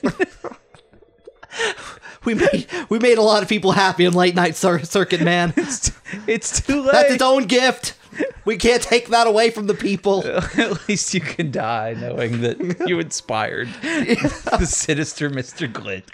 We 2.24 2.35
made 2.35 2.66
we 2.88 2.98
made 2.98 3.18
a 3.18 3.22
lot 3.22 3.42
of 3.42 3.48
people 3.48 3.72
happy 3.72 4.04
in 4.04 4.12
late 4.12 4.35
night 4.35 4.56
cir- 4.56 4.85
circuit, 4.85 5.22
man. 5.22 5.54
it's, 5.56 5.92
it's 6.26 6.61
too 6.61 6.83
late. 6.83 6.92
That's 6.92 7.14
its 7.14 7.22
own 7.22 7.46
gift. 7.46 7.94
We 8.44 8.56
can't 8.56 8.83
take 8.83 9.09
that 9.09 9.26
away 9.26 9.50
from 9.50 9.66
the 9.66 9.74
people. 9.74 10.26
At 10.26 10.88
least 10.88 11.14
you 11.14 11.20
can 11.20 11.50
die 11.50 11.94
knowing 11.94 12.40
that 12.40 12.88
you 12.88 12.98
inspired 12.98 13.68
the 13.83 14.66
sinister 14.68 15.30
Mr. 15.30 15.70
Glitch 15.70 16.11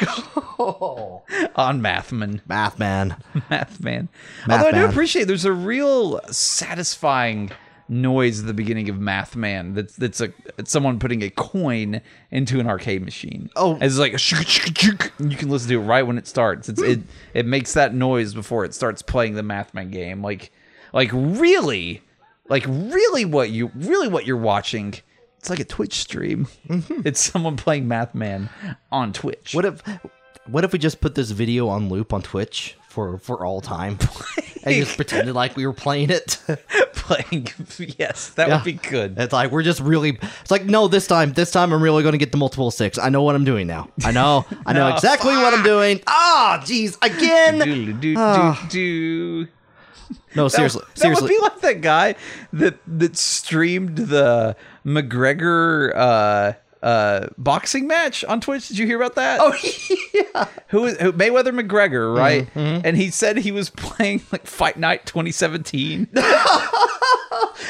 on 1.57 1.81
Mathman. 1.81 2.43
Mathman. 2.49 3.19
Mathman. 3.35 3.49
Math 3.51 3.81
Man. 3.81 4.09
Although 4.49 4.69
I 4.69 4.73
do 4.73 4.85
appreciate 4.85 5.25
there's 5.25 5.45
a 5.47 5.53
real 5.53 6.21
satisfying 6.31 7.51
noise 7.89 8.41
at 8.41 8.47
the 8.47 8.55
beginning 8.55 8.89
of 8.89 8.99
Math 8.99 9.37
Man 9.37 9.75
that's 9.75 9.95
that's 9.97 10.21
a 10.21 10.33
it's 10.59 10.71
someone 10.71 10.99
putting 10.99 11.23
a 11.23 11.31
coin 11.31 12.01
into 12.31 12.61
an 12.61 12.67
arcade 12.67 13.05
machine. 13.05 13.51
Oh. 13.57 13.79
it's 13.81 13.99
like 13.99 14.13
and 15.19 15.33
you 15.33 15.39
can 15.39 15.49
listen 15.49 15.69
to 15.71 15.81
it 15.81 15.85
right 15.85 16.03
when 16.03 16.19
it 16.19 16.27
starts. 16.27 16.69
It's 16.69 16.83
it 16.83 17.01
it 17.35 17.47
makes 17.47 17.75
that 17.75 17.95
noise 17.95 18.35
before 18.35 18.65
it 18.65 18.75
starts 18.75 19.03
playing 19.03 19.35
the 19.35 19.43
Math 19.43 19.75
Man 19.75 19.91
game. 19.91 20.23
Like 20.23 20.53
like 20.93 21.11
really 21.13 22.03
like 22.49 22.65
really 22.67 23.25
what 23.25 23.51
you 23.51 23.71
really 23.75 24.09
what 24.09 24.27
you're 24.27 24.37
watching. 24.37 24.95
It's 25.39 25.51
like 25.51 25.61
a 25.61 25.65
Twitch 25.65 25.95
stream. 25.95 26.49
Mm-hmm. 26.69 27.03
It's 27.05 27.21
someone 27.21 27.57
playing 27.57 27.87
Math 27.87 28.15
Man 28.15 28.51
on 28.91 29.13
Twitch. 29.13 29.55
What 29.55 29.65
if 29.65 29.83
what 30.47 30.65
if 30.65 30.73
we 30.73 30.79
just 30.79 31.01
put 31.01 31.15
this 31.15 31.31
video 31.31 31.69
on 31.69 31.89
loop 31.89 32.13
on 32.13 32.23
Twitch 32.23 32.77
for 32.89 33.19
for 33.19 33.45
all 33.45 33.61
time 33.61 33.99
and 34.67 34.75
just 34.85 34.97
pretended 34.97 35.35
like 35.35 35.57
we 35.57 35.67
were 35.67 35.73
playing 35.73 36.11
it? 36.11 36.39
playing? 36.95 37.49
yes, 37.99 38.31
that 38.31 38.49
Yeah. 38.49 38.57
would 38.57 38.65
be 38.65 38.73
good. 38.75 39.15
It's 39.19 39.33
like 39.33 39.51
we're 39.51 39.63
just 39.63 39.81
really. 39.81 40.19
It's 40.43 40.51
like 40.51 40.65
no, 40.67 40.89
this 40.89 41.07
time, 41.07 41.33
this 41.33 41.51
time 41.51 41.73
I'm 41.73 41.83
really 41.83 42.03
going 42.03 42.13
to 42.13 42.19
get 42.19 42.33
the 42.33 42.39
multiple 42.39 42.71
six. 42.71 42.99
I 42.99 43.09
know 43.09 43.23
what 43.23 43.35
I'm 43.35 43.45
doing 43.45 43.67
now. 43.67 43.89
I 44.05 44.11
know, 44.13 44.45
I 44.67 44.73
know 44.75 44.89
No, 44.89 44.95
exactly 44.95 45.35
what 45.37 45.55
I'm 45.55 45.63
doing. 45.63 46.01
Ah, 46.07 46.61
jeez, 46.65 46.97
again. 47.03 47.59
do 47.61 47.93
do 47.95 48.15
do 48.15 48.55
do. 48.69 49.47
No, 50.37 50.49
seriously, 50.49 50.83
that, 50.95 50.99
seriously. 51.01 51.29
That 51.29 51.33
would 51.35 51.39
be 51.39 51.43
like 51.43 51.61
that 51.63 51.81
guy 51.81 52.15
that 52.53 52.79
that 52.87 53.17
streamed 53.17 53.97
the 53.97 54.55
McGregor 54.85 55.93
uh, 55.97 56.53
uh, 56.87 57.27
boxing 57.37 57.89
match 57.89 58.23
on 58.25 58.41
Twitch. 58.41 58.69
Did 58.69 58.79
you 58.79 58.87
hear 58.87 58.97
about 58.97 59.17
that? 59.17 59.41
oh 59.43 59.53
yeah. 60.15 60.47
who 60.69 60.85
is 60.85 60.97
who, 60.99 61.13
Mayweather 61.13 61.53
McGregor, 61.53 62.17
right? 62.17 62.47
Mm-hmm, 62.55 62.87
And 62.87 62.97
he 62.97 63.11
said 63.11 63.39
he 63.39 63.51
was 63.51 63.71
playing 63.77 64.23
like 64.31 64.47
Fight 64.47 64.77
Night 64.79 65.05
2017. 65.05 66.09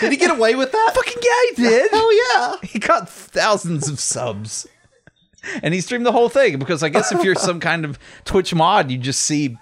Did 0.00 0.10
he 0.12 0.18
get 0.18 0.30
away 0.30 0.54
with 0.54 0.70
that? 0.70 0.92
Fucking 0.94 1.22
yeah, 1.22 1.30
he 1.48 1.62
did. 1.62 1.90
Hell 1.90 2.14
yeah. 2.34 2.56
He 2.62 2.78
got 2.78 3.08
thousands 3.08 3.88
of 3.88 3.98
subs. 3.98 4.66
And 5.62 5.72
he 5.72 5.80
streamed 5.80 6.04
the 6.04 6.12
whole 6.12 6.28
thing 6.28 6.58
because 6.58 6.82
I 6.82 6.90
guess 6.90 7.10
if 7.10 7.24
you're 7.24 7.36
some 7.36 7.58
kind 7.58 7.84
of 7.86 7.98
Twitch 8.26 8.52
mod, 8.54 8.90
you 8.90 8.98
just 8.98 9.22
see, 9.22 9.56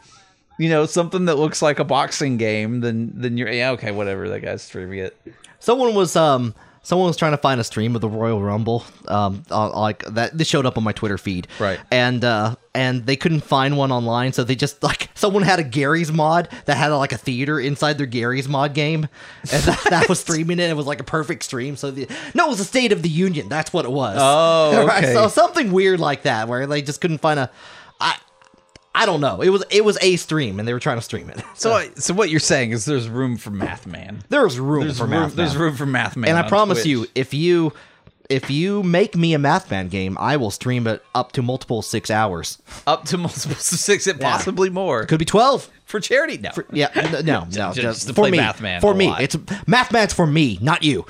you 0.58 0.68
know, 0.68 0.86
something 0.86 1.26
that 1.26 1.36
looks 1.36 1.62
like 1.62 1.78
a 1.78 1.84
boxing 1.84 2.38
game, 2.38 2.80
then 2.80 3.12
then 3.14 3.36
you're 3.38 3.52
yeah, 3.52 3.70
okay, 3.72 3.92
whatever, 3.92 4.28
that 4.30 4.40
guy's 4.40 4.62
streaming 4.62 4.98
it. 4.98 5.16
Someone 5.60 5.94
was 5.94 6.16
um 6.16 6.54
someone 6.84 7.08
was 7.08 7.16
trying 7.16 7.32
to 7.32 7.38
find 7.38 7.60
a 7.60 7.64
stream 7.64 7.96
of 7.96 8.00
the 8.00 8.08
Royal 8.08 8.40
Rumble. 8.40 8.84
Um 9.08 9.42
uh, 9.50 9.70
like 9.78 10.04
that 10.04 10.38
this 10.38 10.46
showed 10.46 10.64
up 10.66 10.78
on 10.78 10.84
my 10.84 10.92
Twitter 10.92 11.18
feed. 11.18 11.48
Right. 11.58 11.80
And 11.90 12.24
uh 12.24 12.54
and 12.76 13.06
they 13.06 13.14
couldn't 13.16 13.42
find 13.42 13.76
one 13.76 13.92
online, 13.92 14.32
so 14.32 14.42
they 14.44 14.54
just 14.54 14.82
like 14.82 15.08
someone 15.14 15.42
had 15.42 15.58
a 15.58 15.62
Garry's 15.64 16.12
Mod 16.12 16.48
that 16.66 16.76
had 16.76 16.88
like 16.88 17.12
a 17.12 17.18
theater 17.18 17.58
inside 17.58 17.98
their 17.98 18.06
Garry's 18.06 18.48
Mod 18.48 18.74
game. 18.74 19.08
And 19.52 19.62
that, 19.64 19.84
that 19.90 20.08
was 20.08 20.20
streaming 20.20 20.60
it. 20.60 20.70
It 20.70 20.76
was 20.76 20.86
like 20.86 21.00
a 21.00 21.04
perfect 21.04 21.42
stream. 21.42 21.76
So 21.76 21.90
the 21.90 22.08
No, 22.34 22.46
it 22.46 22.50
was 22.50 22.58
the 22.58 22.64
State 22.64 22.92
of 22.92 23.02
the 23.02 23.08
Union. 23.08 23.48
That's 23.48 23.72
what 23.72 23.84
it 23.84 23.90
was. 23.90 24.16
Oh, 24.20 24.86
Right, 24.86 25.04
okay. 25.04 25.12
so 25.12 25.28
something 25.28 25.72
weird 25.72 25.98
like 26.00 26.22
that 26.22 26.48
where 26.48 26.66
they 26.66 26.82
just 26.82 27.00
couldn't 27.00 27.18
find 27.18 27.40
a 27.40 27.50
I 28.00 28.16
I 28.96 29.06
don't 29.06 29.20
know. 29.20 29.40
It 29.40 29.48
was 29.50 29.64
it 29.70 29.84
was 29.84 29.98
a 30.00 30.16
stream 30.16 30.58
and 30.58 30.68
they 30.68 30.72
were 30.72 30.80
trying 30.80 30.98
to 30.98 31.02
stream 31.02 31.28
it. 31.30 31.42
So 31.54 31.88
so 31.96 32.14
what 32.14 32.30
you're 32.30 32.40
saying 32.40 32.70
is 32.72 32.84
there's 32.84 33.08
room 33.08 33.36
for 33.36 33.50
Math 33.50 33.86
Man. 33.86 34.22
There 34.28 34.42
was 34.44 34.58
room 34.58 34.84
There's 34.84 34.98
for 34.98 35.04
room, 35.04 35.10
math. 35.10 35.34
there's 35.34 35.56
room 35.56 35.76
for 35.76 35.86
Math 35.86 36.16
Man. 36.16 36.28
And 36.30 36.38
I 36.38 36.48
promise 36.48 36.78
Twitch. 36.78 36.86
you, 36.86 37.06
if 37.14 37.32
you 37.34 37.72
if 38.30 38.50
you 38.50 38.82
make 38.82 39.16
me 39.16 39.34
a 39.34 39.38
Mathman 39.38 39.90
game, 39.90 40.16
I 40.18 40.36
will 40.38 40.50
stream 40.50 40.86
it 40.86 41.02
up 41.14 41.32
to 41.32 41.42
multiple 41.42 41.82
six 41.82 42.10
hours. 42.10 42.58
up 42.86 43.04
to 43.06 43.18
multiple 43.18 43.56
six 43.58 44.06
and 44.06 44.20
possibly 44.20 44.70
more 44.70 45.04
Could 45.06 45.18
be 45.18 45.24
twelve. 45.24 45.68
for 45.86 46.00
charity. 46.00 46.38
No, 46.38 46.50
Yeah, 46.72 46.88
n- 46.94 47.24
no, 47.24 47.40
no, 47.40 47.46
Just- 47.48 47.74
just, 47.76 48.06
for 48.08 48.12
play 48.14 48.30
me. 48.30 48.38
Mathman 48.38 48.80
for 48.80 48.94
me, 48.94 49.08
lot. 49.08 49.20
it's 49.22 49.36
Mathman's 49.36 50.12
for 50.14 50.26
me, 50.26 50.58
not 50.62 50.82
you. 50.82 51.04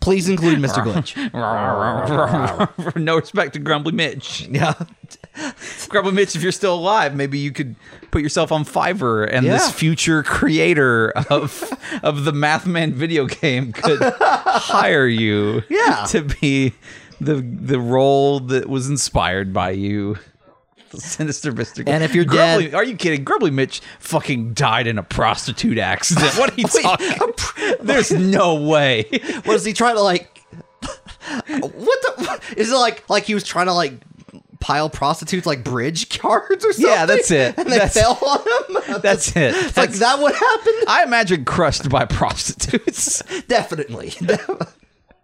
Please 0.00 0.28
include 0.28 0.58
Mr. 0.58 0.84
Glitch. 0.84 1.16
no 2.96 3.16
respect 3.16 3.54
to 3.54 3.58
Grumbly 3.58 3.92
Mitch. 3.92 4.46
Yeah, 4.48 4.74
Grumbly 5.88 6.12
Mitch, 6.12 6.36
if 6.36 6.42
you're 6.42 6.52
still 6.52 6.74
alive, 6.74 7.14
maybe 7.16 7.38
you 7.38 7.50
could 7.52 7.74
put 8.10 8.22
yourself 8.22 8.52
on 8.52 8.64
Fiverr, 8.64 9.28
and 9.30 9.44
this 9.46 9.70
future 9.72 10.22
creator 10.22 11.10
of 11.30 11.72
of 12.02 12.24
the 12.24 12.32
Mathman 12.32 12.92
video 12.92 13.26
game 13.26 13.72
could 13.72 14.00
hire 14.20 15.06
you, 15.06 15.62
Yeah. 15.68 16.04
to 16.10 16.22
be 16.22 16.74
the 17.20 17.34
the 17.36 17.80
role 17.80 18.40
that 18.40 18.68
was 18.68 18.88
inspired 18.88 19.52
by 19.52 19.70
you. 19.70 20.16
Sinister 20.94 21.52
Mr. 21.52 21.82
And 21.86 22.02
if 22.04 22.14
you're 22.14 22.24
Grumbly, 22.24 22.66
dead- 22.66 22.74
are 22.74 22.84
you 22.84 22.96
kidding? 22.96 23.24
Grumbly 23.24 23.50
Mitch 23.50 23.80
fucking 23.98 24.54
died 24.54 24.86
in 24.86 24.98
a 24.98 25.02
prostitute 25.02 25.78
accident. 25.78 26.32
What 26.38 26.50
are 26.52 26.60
you 26.60 26.66
Wait, 26.74 26.82
talking? 26.82 27.74
There's 27.86 28.10
no 28.12 28.54
way. 28.54 29.04
was 29.46 29.64
he 29.64 29.72
trying 29.72 29.96
to 29.96 30.02
like? 30.02 30.30
What 31.48 32.02
the? 32.02 32.40
Is 32.56 32.70
it 32.70 32.76
like 32.76 33.08
like 33.10 33.24
he 33.24 33.34
was 33.34 33.44
trying 33.44 33.66
to 33.66 33.72
like 33.74 33.94
pile 34.60 34.88
prostitutes 34.88 35.46
like 35.46 35.62
bridge 35.64 36.18
cards 36.18 36.64
or 36.64 36.72
something? 36.72 36.90
Yeah, 36.90 37.06
that's 37.06 37.30
it. 37.30 37.56
And 37.58 37.66
they 37.66 37.78
That's- 37.78 37.94
fell 37.94 38.18
on 38.22 38.94
him. 38.94 39.00
That's 39.02 39.28
it. 39.36 39.54
It's 39.54 39.76
like 39.76 39.90
that 39.90 40.18
what 40.20 40.34
happened? 40.34 40.84
I 40.88 41.02
imagine 41.04 41.44
crushed 41.44 41.88
by 41.88 42.04
prostitutes. 42.04 43.22
Definitely. 43.48 44.14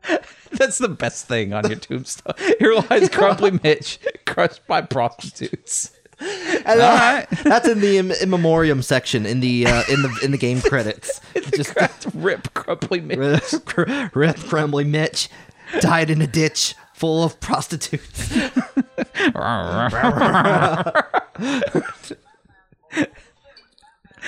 That's 0.53 0.79
the 0.79 0.89
best 0.89 1.27
thing 1.27 1.53
on 1.53 1.67
your 1.69 1.79
tombstone. 1.79 2.35
Here 2.59 2.75
lies 2.75 3.09
Crumbly 3.13 3.59
Mitch, 3.63 3.99
crushed 4.27 4.67
by 4.67 4.83
prostitutes. 4.83 5.93
And 6.21 6.67
All 6.67 6.77
that- 6.77 7.31
right. 7.33 7.45
that's 7.45 7.67
in 7.69 7.81
the 7.81 7.99
in, 7.99 8.13
in 8.13 8.31
memoriam 8.31 8.81
section 8.83 9.27
in 9.27 9.41
the 9.41 9.67
uh, 9.67 9.83
in 9.89 10.03
the 10.03 10.21
in 10.23 10.31
the 10.31 10.39
game 10.39 10.61
credits. 10.61 11.21
Just 11.57 11.75
Rip 12.15 12.53
Crumbly 12.55 13.01
Mitch. 13.01 13.55
Rip 14.15 14.37
Crumbly 14.37 14.85
Mitch 14.85 15.29
died 15.81 16.11
in 16.11 16.23
a 16.23 16.27
ditch 16.29 16.77
full 16.95 17.25
of 17.25 17.41
prostitutes. 17.41 18.33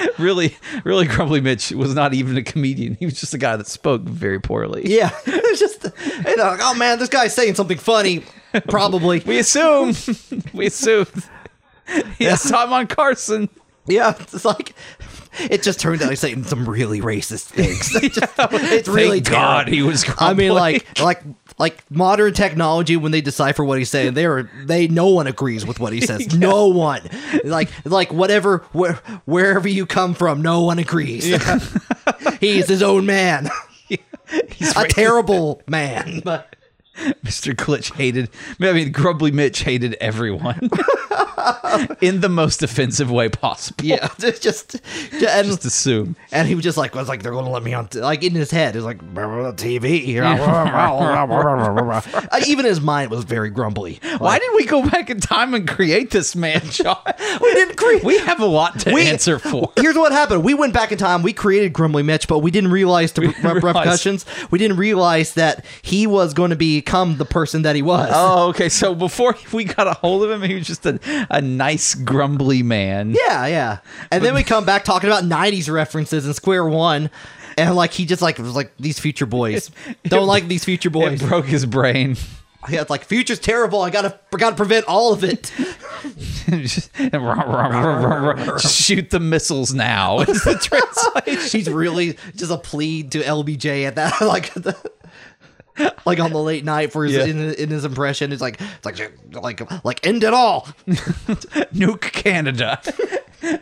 really, 0.18 0.56
really, 0.84 1.06
Grumbly 1.06 1.40
Mitch 1.40 1.70
was 1.72 1.94
not 1.94 2.14
even 2.14 2.36
a 2.36 2.42
comedian. 2.42 2.94
He 2.94 3.04
was 3.04 3.18
just 3.18 3.34
a 3.34 3.38
guy 3.38 3.56
that 3.56 3.66
spoke 3.66 4.02
very 4.02 4.40
poorly. 4.40 4.82
Yeah, 4.86 5.10
it's 5.26 5.60
just 5.60 5.84
you 5.84 6.36
know, 6.36 6.44
like, 6.44 6.60
oh 6.62 6.74
man, 6.74 6.98
this 6.98 7.08
guy's 7.08 7.34
saying 7.34 7.54
something 7.54 7.78
funny. 7.78 8.24
Probably. 8.68 9.20
We 9.26 9.38
assume. 9.38 9.94
we 10.52 10.66
assume. 10.66 11.06
Yes, 12.18 12.42
Simon 12.42 12.86
Carson. 12.86 13.48
Yeah, 13.86 14.14
it's 14.18 14.44
like 14.44 14.74
it 15.38 15.62
just 15.62 15.80
turned 15.80 16.02
out 16.02 16.10
he's 16.10 16.20
saying 16.20 16.44
some 16.44 16.68
really 16.68 17.00
racist 17.00 17.44
things. 17.44 17.94
It's, 18.04 18.16
just- 18.16 18.32
it's 18.38 18.88
really 18.88 19.20
God 19.20 19.64
terrible. 19.66 19.72
he 19.72 19.82
was. 19.82 20.04
I 20.18 20.34
mean, 20.34 20.52
like, 20.52 21.00
like, 21.00 21.22
like 21.58 21.90
modern 21.90 22.34
technology 22.34 22.96
when 22.96 23.12
they 23.12 23.20
decipher 23.20 23.64
what 23.64 23.78
he's 23.78 23.90
saying, 23.90 24.14
they 24.14 24.26
are 24.26 24.50
they 24.64 24.88
no 24.88 25.08
one 25.08 25.26
agrees 25.26 25.64
with 25.66 25.80
what 25.80 25.92
he 25.92 26.00
says. 26.00 26.36
No 26.36 26.68
one, 26.68 27.02
like, 27.44 27.70
like 27.84 28.12
whatever, 28.12 28.58
where, 28.72 28.94
wherever 29.24 29.68
you 29.68 29.86
come 29.86 30.14
from, 30.14 30.42
no 30.42 30.62
one 30.62 30.78
agrees. 30.78 31.24
he 32.40 32.58
is 32.58 32.68
his 32.68 32.82
own 32.82 33.06
man, 33.06 33.48
he's 33.88 34.76
a 34.76 34.80
right. 34.80 34.90
terrible 34.90 35.62
man. 35.68 36.20
But 36.24 36.53
Mr. 37.24 37.54
Glitch 37.54 37.92
hated. 37.94 38.30
I 38.60 38.72
mean, 38.72 38.92
Grumbly 38.92 39.30
Mitch 39.32 39.60
hated 39.62 39.94
everyone 40.00 40.58
in 42.00 42.20
the 42.20 42.28
most 42.28 42.62
offensive 42.62 43.10
way 43.10 43.28
possible. 43.28 43.84
yeah, 43.84 44.08
it's 44.18 44.38
just, 44.40 44.74
and 45.12 45.46
Just 45.46 45.64
assume. 45.64 46.14
and 46.32 46.46
he 46.46 46.54
was 46.54 46.62
just 46.64 46.78
like 46.78 46.94
was 46.94 47.08
like 47.08 47.22
they're 47.22 47.32
going 47.32 47.44
to 47.46 47.50
let 47.50 47.62
me 47.62 47.74
on 47.74 47.88
t-, 47.88 48.00
like 48.00 48.22
in 48.22 48.34
his 48.34 48.50
head 48.50 48.76
is 48.76 48.84
like 48.84 48.98
TV. 49.14 50.20
Uh, 52.32 52.40
Even 52.46 52.64
his 52.64 52.80
mind 52.80 53.10
was 53.10 53.24
very 53.24 53.50
grumbly. 53.50 53.98
Why 54.18 54.38
did 54.38 54.50
we 54.54 54.64
go 54.64 54.88
back 54.88 55.10
in 55.10 55.20
time 55.20 55.54
and 55.54 55.66
create 55.68 56.10
this 56.10 56.36
man, 56.36 56.60
John? 56.70 56.98
we 57.40 57.54
didn't 57.54 57.76
create? 57.76 58.04
We 58.04 58.18
have 58.18 58.40
a 58.40 58.46
lot 58.46 58.78
to 58.80 58.92
We- 58.92 59.06
answer 59.06 59.38
for. 59.38 59.72
Here's 59.76 59.96
what 59.96 60.12
happened. 60.12 60.44
We 60.44 60.54
went 60.54 60.72
back 60.72 60.92
in 60.92 60.98
time. 60.98 61.22
We 61.22 61.32
created 61.32 61.72
Grumbly 61.72 62.02
Mitch, 62.02 62.28
but 62.28 62.38
we 62.38 62.50
didn't 62.50 62.70
realize 62.70 63.12
the 63.12 63.22
didn't 63.22 63.42
re- 63.42 63.52
realize. 63.54 63.64
repercussions. 63.74 64.26
We 64.50 64.58
didn't 64.58 64.76
realize 64.76 65.34
that 65.34 65.64
he 65.82 66.06
was 66.06 66.34
going 66.34 66.50
to 66.50 66.56
become 66.84 67.16
the 67.16 67.24
person 67.24 67.62
that 67.62 67.74
he 67.74 67.82
was. 67.82 68.10
Oh, 68.12 68.48
okay. 68.50 68.68
So 68.68 68.94
before 68.94 69.36
we 69.52 69.64
got 69.64 69.86
a 69.86 69.94
hold 69.94 70.22
of 70.24 70.30
him, 70.30 70.42
he 70.42 70.54
was 70.54 70.66
just 70.66 70.84
a, 70.86 70.98
a 71.30 71.40
nice, 71.40 71.94
grumbly 71.94 72.62
man. 72.62 73.10
Yeah, 73.10 73.46
yeah. 73.46 73.78
And 74.10 74.24
then 74.24 74.34
we 74.34 74.42
come 74.42 74.64
back 74.64 74.84
talking 74.84 75.08
about 75.08 75.24
90s 75.24 75.72
references 75.72 76.26
in 76.26 76.34
Square 76.34 76.66
One. 76.66 77.10
And 77.56 77.74
like 77.76 77.92
he 77.92 78.04
just 78.04 78.20
like 78.20 78.38
was 78.38 78.54
like 78.56 78.72
these 78.78 78.98
future 78.98 79.26
boys 79.26 79.70
don't 80.04 80.26
like 80.26 80.48
these 80.48 80.64
future 80.64 80.88
It 80.88 80.92
boys. 80.92 81.22
broke 81.22 81.46
his 81.46 81.64
brain. 81.66 82.16
Yeah, 82.66 82.80
it's 82.80 82.88
like 82.88 83.04
future's 83.04 83.38
terrible. 83.38 83.82
I 83.82 83.90
gotta 83.90 84.18
gotta 84.38 84.56
prevent 84.56 84.86
all 84.86 85.12
of 85.12 85.22
it. 85.22 85.52
shoot 88.58 89.10
the 89.10 89.20
missiles 89.20 89.74
now. 89.74 90.20
Is 90.20 90.42
the 90.44 90.54
translation. 90.54 91.58
He's 91.58 91.68
really 91.68 92.16
just 92.34 92.50
a 92.50 92.56
plea 92.56 93.02
to 93.02 93.20
LBJ 93.20 93.84
at 93.84 93.96
that 93.96 94.18
like 94.22 94.54
the, 94.54 94.74
like 96.04 96.20
on 96.20 96.32
the 96.32 96.40
late 96.42 96.64
night 96.64 96.92
for 96.92 97.04
his 97.04 97.14
Yeah. 97.14 97.24
in, 97.24 97.54
in 97.54 97.70
his 97.70 97.84
impression. 97.84 98.32
It's 98.32 98.42
like 98.42 98.60
it's 98.60 98.84
like 98.84 99.12
like 99.32 99.84
like 99.84 100.06
end 100.06 100.24
it 100.24 100.34
all. 100.34 100.68
Nuke 100.86 102.00
Canada. 102.12 102.80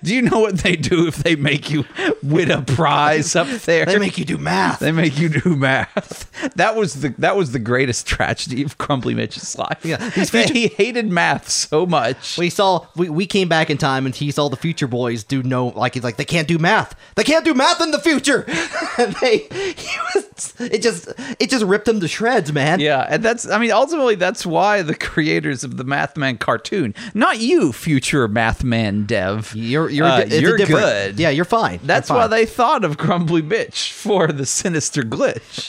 Do 0.02 0.14
you 0.14 0.22
know 0.22 0.40
what 0.40 0.58
they 0.58 0.76
do 0.76 1.06
if 1.06 1.16
they 1.16 1.36
make 1.36 1.70
you 1.70 1.84
win 2.22 2.50
a 2.50 2.62
prize 2.62 3.34
up 3.36 3.48
there? 3.48 3.84
They 3.86 3.98
make 3.98 4.18
you 4.18 4.24
do 4.24 4.38
math. 4.38 4.80
They 4.80 4.92
make 4.92 5.18
you 5.18 5.28
do 5.28 5.56
math. 5.56 6.30
That 6.56 6.76
was 6.76 7.00
the 7.02 7.10
that 7.18 7.36
was 7.36 7.52
the 7.52 7.58
greatest 7.58 8.06
tragedy 8.06 8.62
of 8.62 8.76
Grumbly 8.78 9.14
Mitch's 9.14 9.56
life. 9.58 9.84
Yeah, 9.84 9.96
future- 10.10 10.52
he 10.52 10.68
hated 10.68 11.10
math 11.10 11.48
so 11.48 11.86
much. 11.86 12.36
we 12.38 12.50
saw 12.50 12.86
we, 12.96 13.08
we 13.08 13.26
came 13.26 13.48
back 13.48 13.70
in 13.70 13.78
time 13.78 14.06
and 14.06 14.14
he 14.14 14.30
saw 14.30 14.48
the 14.48 14.56
future 14.56 14.86
boys 14.86 15.24
do 15.24 15.42
no 15.42 15.68
like 15.68 15.94
he's 15.94 16.04
like 16.04 16.16
they 16.16 16.24
can't 16.24 16.48
do 16.48 16.58
math 16.58 16.94
they 17.16 17.24
can't 17.24 17.44
do 17.44 17.54
math 17.54 17.80
in 17.80 17.90
the 17.90 17.98
future 17.98 18.44
and 18.98 19.14
they 19.20 19.38
he 19.76 19.98
was 20.14 20.54
it 20.58 20.82
just 20.82 21.08
it 21.38 21.50
just 21.50 21.64
ripped 21.64 21.86
him 21.88 22.00
to 22.00 22.08
shreds 22.08 22.52
man 22.52 22.80
Yeah, 22.80 23.06
and 23.08 23.22
that's 23.22 23.48
I 23.48 23.58
mean 23.58 23.70
ultimately 23.70 24.14
that's 24.16 24.44
why 24.44 24.82
the 24.82 24.94
creators 24.94 25.64
of 25.64 25.76
the 25.76 25.84
Mathman 25.84 26.38
cartoon, 26.38 26.94
not 27.14 27.38
you, 27.38 27.72
future 27.72 28.28
Mathman 28.28 29.06
dev, 29.06 29.54
you're 29.72 29.90
you're 29.90 30.06
uh, 30.06 30.24
you're 30.24 30.56
good. 30.56 31.18
yeah 31.18 31.30
you're 31.30 31.44
fine 31.44 31.80
That's 31.82 32.08
You're 32.08 32.18
why 32.18 32.26
they 32.28 32.46
thought 32.46 32.84
of 32.84 32.96
Grumbly 32.96 33.42
Bitch 33.42 33.90
for 33.90 34.28
the 34.28 34.46
sinister 34.46 35.02
glitch. 35.02 35.66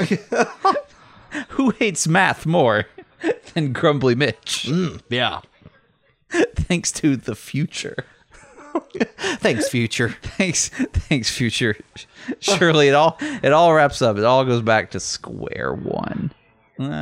Who 1.50 1.72
hates 1.72 2.08
math 2.08 2.46
more 2.46 2.86
than 3.54 3.74
Grumbly 3.74 4.16
Mitch? 4.16 4.70
yeah 5.10 5.42
Thanks 6.56 6.92
to 6.94 7.16
the 7.16 7.36
future. 7.36 8.06
thanks 9.40 9.70
future 9.70 10.10
Thanks, 10.22 10.70
thanks, 10.70 11.30
future. 11.36 11.76
Surely 12.40 12.88
it 12.88 12.96
all 12.96 13.18
it 13.22 13.54
all 13.54 13.72
wraps 13.74 14.02
up. 14.02 14.18
It 14.18 14.24
all 14.24 14.44
goes 14.46 14.62
back 14.64 14.90
to 14.92 15.00
square 15.00 15.74
one. 15.74 16.32
tapping 16.80 16.96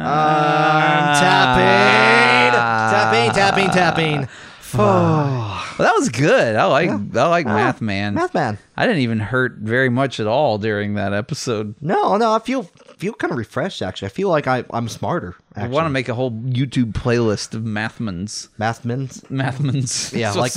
tapping 2.53 3.31
tapping 3.31 3.69
tapping 3.69 4.27
Well, 4.73 5.63
that 5.77 5.93
was 5.95 6.09
good. 6.09 6.55
I 6.55 6.65
like 6.65 6.89
I 6.89 7.27
like 7.27 7.45
Math 7.45 7.81
Man. 7.81 8.13
math 8.15 8.33
man 8.33 8.57
I 8.77 8.85
didn't 8.85 9.01
even 9.01 9.19
hurt 9.19 9.55
very 9.57 9.89
much 9.89 10.19
at 10.19 10.27
all 10.27 10.57
during 10.57 10.95
that 10.95 11.13
episode. 11.13 11.75
no 11.81 12.17
no 12.17 12.31
I 12.33 12.39
feel 12.39 12.63
feel 12.97 13.13
kind 13.13 13.31
of 13.31 13.37
refreshed 13.37 13.81
actually 13.81 14.07
I 14.07 14.09
feel 14.09 14.29
like 14.29 14.47
I 14.47 14.63
I'm 14.71 14.87
smarter 14.87 15.35
I 15.55 15.67
want 15.67 15.85
to 15.85 15.89
make 15.89 16.07
a 16.09 16.13
whole 16.13 16.31
YouTube 16.31 16.93
playlist 16.93 17.53
of 17.53 17.63
Mathmans. 17.63 18.49
Mathmans 18.59 19.21
Mathmans. 19.29 20.13
Yeah, 20.17 20.31
like- 20.33 20.53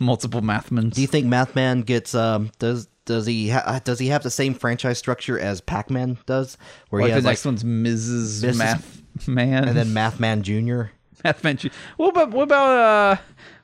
multiple 0.00 0.42
Mathmans. 0.42 0.94
Do 0.94 1.00
you 1.00 1.06
think 1.06 1.26
Mathman 1.26 1.84
gets 1.86 2.14
um 2.14 2.50
does 2.58 2.88
does 3.06 3.26
he 3.26 3.50
ha- 3.50 3.80
does 3.84 3.98
he 3.98 4.08
have 4.08 4.22
the 4.22 4.30
same 4.30 4.54
franchise 4.54 4.98
structure 4.98 5.38
as 5.38 5.60
Pac-Man 5.60 6.16
does, 6.24 6.56
where 6.88 7.02
like 7.02 7.08
he 7.08 7.10
the 7.12 7.14
has 7.16 7.24
like 7.24 7.32
next 7.32 7.44
one's 7.44 7.62
Mrs. 7.62 8.42
Mrs. 8.44 8.56
Math 8.56 9.28
Man, 9.28 9.68
and 9.68 9.76
then 9.76 9.88
Mathman 9.88 10.40
Junior? 10.40 10.90
Mathman. 11.22 11.56
Ju- 11.58 11.70
What 11.98 12.08
about 12.08 12.30
what 12.30 12.42
about 12.44 12.70
uh 12.70 13.16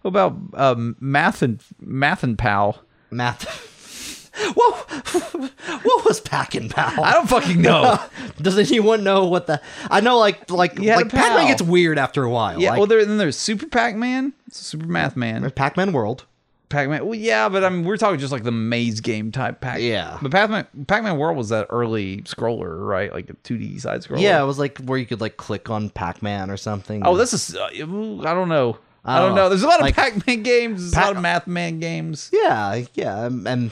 what 0.02 0.10
about 0.10 0.38
um 0.54 0.96
Math 1.00 1.42
and 1.42 1.62
Math 1.80 2.22
and 2.22 2.38
Pal? 2.38 2.82
Math. 3.10 3.68
what 4.54 4.90
what 5.82 6.04
was 6.04 6.20
Pac 6.20 6.54
and 6.54 6.70
Pal? 6.70 7.02
I 7.04 7.12
don't 7.12 7.28
fucking 7.28 7.60
know. 7.60 7.98
Does 8.40 8.58
anyone 8.58 9.04
know 9.04 9.26
what 9.26 9.46
the? 9.46 9.60
I 9.90 10.00
know 10.00 10.18
like 10.18 10.50
like 10.50 10.78
He 10.78 10.86
had 10.86 10.94
a 10.94 11.02
like 11.02 11.10
Pac-Man 11.10 11.38
pal. 11.38 11.48
gets 11.48 11.62
weird 11.62 11.98
after 11.98 12.24
a 12.24 12.30
while. 12.30 12.60
yeah. 12.60 12.70
like, 12.70 12.78
well, 12.78 12.86
there, 12.86 13.04
then 13.04 13.18
there's 13.18 13.36
Super 13.36 13.66
Pac 13.66 13.96
Man. 13.96 14.32
Super 14.50 14.86
Math 14.86 15.16
Man. 15.16 15.50
Pac-Man 15.50 15.92
World. 15.92 16.24
Pac 16.68 16.88
Man. 16.88 17.04
Well, 17.04 17.16
yeah, 17.16 17.48
but 17.48 17.64
I 17.64 17.68
mean, 17.68 17.84
we're 17.84 17.96
talking 17.96 18.20
just 18.20 18.32
like 18.32 18.44
the 18.44 18.52
maze 18.52 19.00
game 19.00 19.32
type 19.32 19.60
Pac. 19.60 19.80
Yeah. 19.80 20.18
But 20.22 20.30
Pac 20.30 20.48
Man, 20.48 20.66
Pac 20.86 21.02
Man 21.02 21.18
World 21.18 21.36
was 21.36 21.48
that 21.48 21.66
early 21.68 22.18
scroller, 22.22 22.86
right? 22.86 23.12
Like 23.12 23.28
a 23.28 23.34
2D 23.34 23.80
side 23.80 24.02
scroller. 24.02 24.20
Yeah, 24.20 24.40
it 24.40 24.46
was 24.46 24.58
like 24.58 24.78
where 24.78 24.98
you 24.98 25.06
could 25.06 25.20
like 25.20 25.36
click 25.36 25.68
on 25.68 25.90
Pac-Man 25.90 26.48
or 26.50 26.56
something. 26.56 27.02
Oh, 27.04 27.16
this 27.16 27.34
is. 27.34 27.56
Uh, 27.56 27.68
ooh, 27.80 28.20
I 28.24 28.34
don't 28.34 28.48
know. 28.48 28.78
I 29.04 29.18
don't 29.18 29.28
don't 29.28 29.36
know. 29.36 29.42
know. 29.44 29.48
There's 29.48 29.62
a 29.62 29.66
lot 29.68 29.80
of 29.80 29.86
Like- 29.86 29.96
Pac 29.96 30.26
Man 30.26 30.42
games. 30.42 30.80
There's 30.82 30.94
Pac- 30.94 31.04
a 31.04 31.06
lot 31.08 31.16
of 31.16 31.22
Math 31.22 31.46
Man 31.46 31.80
games. 31.80 32.30
yeah, 32.32 32.84
yeah, 32.94 33.24
and- 33.26 33.46
and 33.48 33.70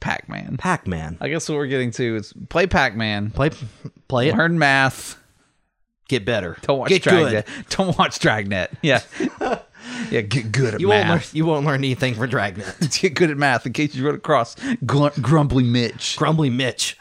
Pac 0.00 0.28
Man. 0.30 0.56
Pac-Man. 0.56 1.18
I 1.20 1.28
guess 1.28 1.46
what 1.48 1.56
we're 1.56 1.66
getting 1.66 1.90
to 1.92 2.16
is 2.16 2.32
play 2.48 2.66
Pac 2.66 2.96
Man, 2.96 3.30
Play 3.30 3.50
play 4.08 4.28
it. 4.30 4.36
learn 4.36 4.58
math. 4.58 5.16
Get 6.08 6.24
better. 6.24 6.56
Don't 6.62 6.78
watch 6.78 6.88
Get 6.88 7.02
Dragnet. 7.02 7.46
good. 7.46 7.68
Don't 7.76 7.98
watch 7.98 8.18
Dragnet. 8.18 8.70
Yeah. 8.82 9.02
yeah, 10.10 10.22
get 10.22 10.50
good 10.50 10.74
at 10.74 10.80
You 10.80 10.88
won't 10.88 11.00
learn. 11.06 11.18
math. 11.18 11.34
You 11.34 11.44
won't 11.44 11.66
learn 11.66 11.80
anything 11.80 12.14
for 12.14 12.26
Dragnet. 12.26 12.98
Get 13.00 13.14
good 13.14 13.30
at 13.30 13.36
math 13.36 13.64
in 13.66 13.72
case 13.74 13.94
you 13.94 14.04
run 14.04 14.14
across 14.16 14.54
gl- 14.56 15.20
Grumbly 15.22 15.62
Mitch. 15.64 16.16
Grumbly 16.16 16.50
Mitch 16.50 16.96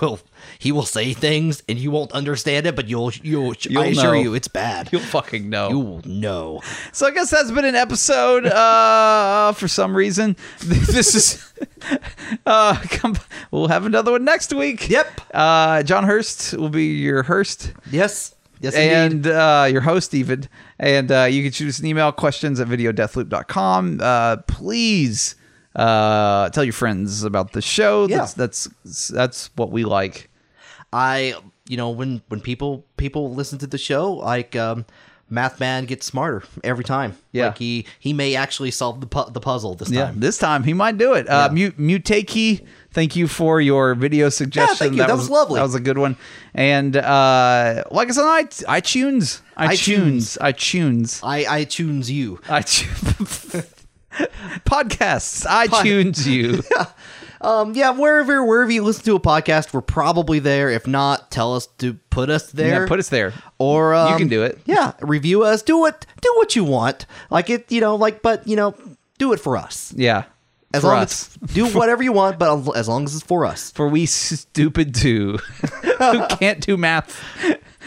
will 0.00 0.20
he 0.58 0.72
will 0.72 0.84
say 0.86 1.12
things 1.12 1.62
and 1.68 1.78
you 1.78 1.90
won't 1.90 2.12
understand 2.12 2.66
it, 2.66 2.74
but 2.76 2.88
you'll 2.88 3.12
you'll, 3.22 3.54
You'll 3.60 3.82
I 3.82 3.86
assure 3.86 4.14
know. 4.14 4.20
you 4.20 4.34
it's 4.34 4.48
bad. 4.48 4.90
You'll 4.92 5.00
fucking 5.02 5.48
know. 5.50 5.68
You 5.70 5.78
will 5.78 6.02
know. 6.04 6.60
So 6.92 7.06
I 7.06 7.10
guess 7.10 7.30
that's 7.30 7.50
been 7.50 7.64
an 7.64 7.74
episode. 7.74 8.46
Uh, 8.46 9.52
for 9.56 9.68
some 9.68 9.96
reason, 9.96 10.36
this 10.60 11.14
is. 11.14 11.52
Uh, 12.46 12.74
come, 12.90 13.16
we'll 13.50 13.68
have 13.68 13.84
another 13.86 14.12
one 14.12 14.24
next 14.24 14.52
week. 14.54 14.88
Yep. 14.88 15.20
Uh, 15.34 15.82
John 15.82 16.04
Hurst 16.04 16.54
will 16.54 16.70
be 16.70 16.86
your 16.94 17.22
Hurst. 17.22 17.72
Yes. 17.90 18.34
Yes, 18.60 18.74
indeed. 18.74 18.92
and 18.94 19.26
uh, 19.26 19.66
your 19.70 19.82
host 19.82 20.14
even 20.14 20.48
and 20.78 21.12
uh, 21.12 21.24
you 21.24 21.42
can 21.42 21.52
shoot 21.52 21.68
us 21.68 21.78
an 21.80 21.86
email 21.86 22.10
questions 22.12 22.60
at 22.60 22.68
videodeathloop.com 22.68 24.00
uh, 24.02 24.36
please 24.48 25.34
uh, 25.76 26.48
tell 26.50 26.64
your 26.64 26.72
friends 26.72 27.24
about 27.24 27.52
the 27.52 27.60
show 27.60 28.08
Yeah. 28.08 28.18
that's, 28.18 28.34
that's 28.34 29.08
that's 29.08 29.50
what 29.56 29.70
we 29.70 29.84
like 29.84 30.30
I 30.94 31.34
you 31.68 31.76
know 31.76 31.90
when 31.90 32.22
when 32.28 32.40
people 32.40 32.84
people 32.96 33.34
listen 33.34 33.58
to 33.58 33.66
the 33.66 33.78
show 33.78 34.12
like 34.12 34.54
um 34.56 34.84
Math 35.30 35.58
Man 35.58 35.86
gets 35.86 36.04
smarter 36.06 36.44
every 36.62 36.84
time. 36.84 37.16
Yeah. 37.32 37.46
like 37.46 37.58
he 37.58 37.86
he 37.98 38.12
may 38.12 38.36
actually 38.36 38.70
solve 38.70 39.00
the 39.00 39.06
pu- 39.06 39.30
the 39.32 39.40
puzzle 39.40 39.74
this 39.74 39.90
Yeah, 39.90 40.04
time. 40.06 40.20
this 40.20 40.36
time 40.38 40.62
he 40.64 40.74
might 40.74 40.98
do 40.98 41.14
it. 41.14 41.26
Uh, 41.28 41.48
Yeah. 41.48 41.54
Mute 41.54 41.78
Mutakey, 41.78 42.64
thank 42.92 43.16
you 43.16 43.26
for 43.26 43.60
your 43.60 43.94
video 43.96 44.28
suggestion. 44.28 44.92
you. 44.92 44.98
That 44.98 45.16
was 45.16 45.30
lovely. 45.30 45.56
That 45.58 45.62
was 45.64 45.74
a 45.74 45.80
good 45.80 45.96
one. 45.98 46.16
And 46.54 46.94
uh, 46.96 47.84
like 47.90 48.08
I 48.10 48.12
said, 48.12 48.22
on 48.24 48.36
i- 48.36 48.80
iTunes, 48.80 49.40
iTunes, 49.56 50.36
iTunes, 50.38 51.20
I 51.24 51.38
I 51.60 51.64
tunes 51.64 52.10
you. 52.10 52.36
iTunes. 52.46 53.64
Podcasts, 54.64 55.44
iTunes 55.46 56.26
you. 56.26 56.62
Um, 57.44 57.74
yeah, 57.74 57.90
wherever 57.90 58.42
wherever 58.44 58.70
you 58.70 58.82
listen 58.82 59.04
to 59.04 59.16
a 59.16 59.20
podcast, 59.20 59.72
we're 59.74 59.82
probably 59.82 60.38
there. 60.38 60.70
If 60.70 60.86
not, 60.86 61.30
tell 61.30 61.54
us 61.54 61.66
to 61.78 61.94
put 62.10 62.30
us 62.30 62.50
there. 62.52 62.82
Yeah, 62.82 62.88
put 62.88 62.98
us 62.98 63.10
there. 63.10 63.34
or 63.58 63.94
um, 63.94 64.12
You 64.12 64.18
can 64.18 64.28
do 64.28 64.42
it. 64.42 64.58
Yeah, 64.64 64.92
review 65.00 65.42
us. 65.42 65.62
Do 65.62 65.78
what 65.78 66.06
do 66.22 66.32
what 66.36 66.56
you 66.56 66.64
want. 66.64 67.06
Like 67.30 67.50
it, 67.50 67.70
you 67.70 67.80
know. 67.80 67.96
Like, 67.96 68.22
but 68.22 68.46
you 68.46 68.56
know, 68.56 68.74
do 69.18 69.32
it 69.32 69.40
for 69.40 69.56
us. 69.56 69.92
Yeah. 69.96 70.24
As 70.72 70.80
for 70.80 70.88
long 70.88 71.02
us. 71.02 71.36
as 71.42 71.54
do 71.54 71.66
whatever 71.78 72.02
you 72.02 72.12
want, 72.12 72.38
but 72.38 72.74
as 72.76 72.88
long 72.88 73.04
as 73.04 73.14
it's 73.14 73.24
for 73.24 73.44
us. 73.44 73.70
for 73.70 73.88
we 73.88 74.06
stupid 74.06 74.94
two 74.94 75.36
who 75.98 76.26
can't 76.38 76.60
do 76.60 76.76
math 76.76 77.22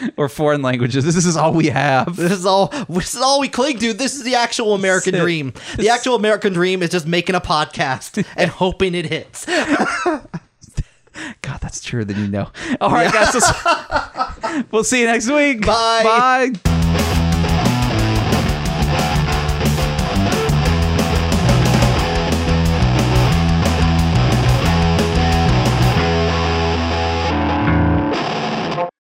or 0.16 0.28
foreign 0.28 0.62
languages. 0.62 1.04
This 1.04 1.24
is 1.24 1.36
all 1.36 1.52
we 1.52 1.66
have. 1.66 2.16
This 2.16 2.32
is 2.32 2.46
all. 2.46 2.68
This 2.88 3.14
is 3.14 3.20
all 3.20 3.40
we 3.40 3.48
cling 3.48 3.78
to. 3.78 3.92
This 3.92 4.14
is 4.14 4.22
the 4.22 4.34
actual 4.34 4.74
American 4.74 5.14
dream. 5.14 5.52
The 5.76 5.88
actual 5.88 6.14
American 6.14 6.52
dream 6.52 6.82
is 6.82 6.90
just 6.90 7.06
making 7.06 7.34
a 7.34 7.40
podcast 7.40 8.24
and 8.36 8.50
hoping 8.50 8.94
it 8.94 9.06
hits. 9.06 9.46
God, 11.42 11.60
that's 11.60 11.80
truer 11.80 12.04
than 12.04 12.16
you 12.18 12.28
know. 12.28 12.48
All 12.80 12.90
right, 12.90 13.12
guys. 13.12 13.34
let's- 13.34 14.66
we'll 14.70 14.84
see 14.84 15.00
you 15.00 15.06
next 15.06 15.28
week. 15.28 15.66
Bye. 15.66 16.52
Bye. 16.54 17.04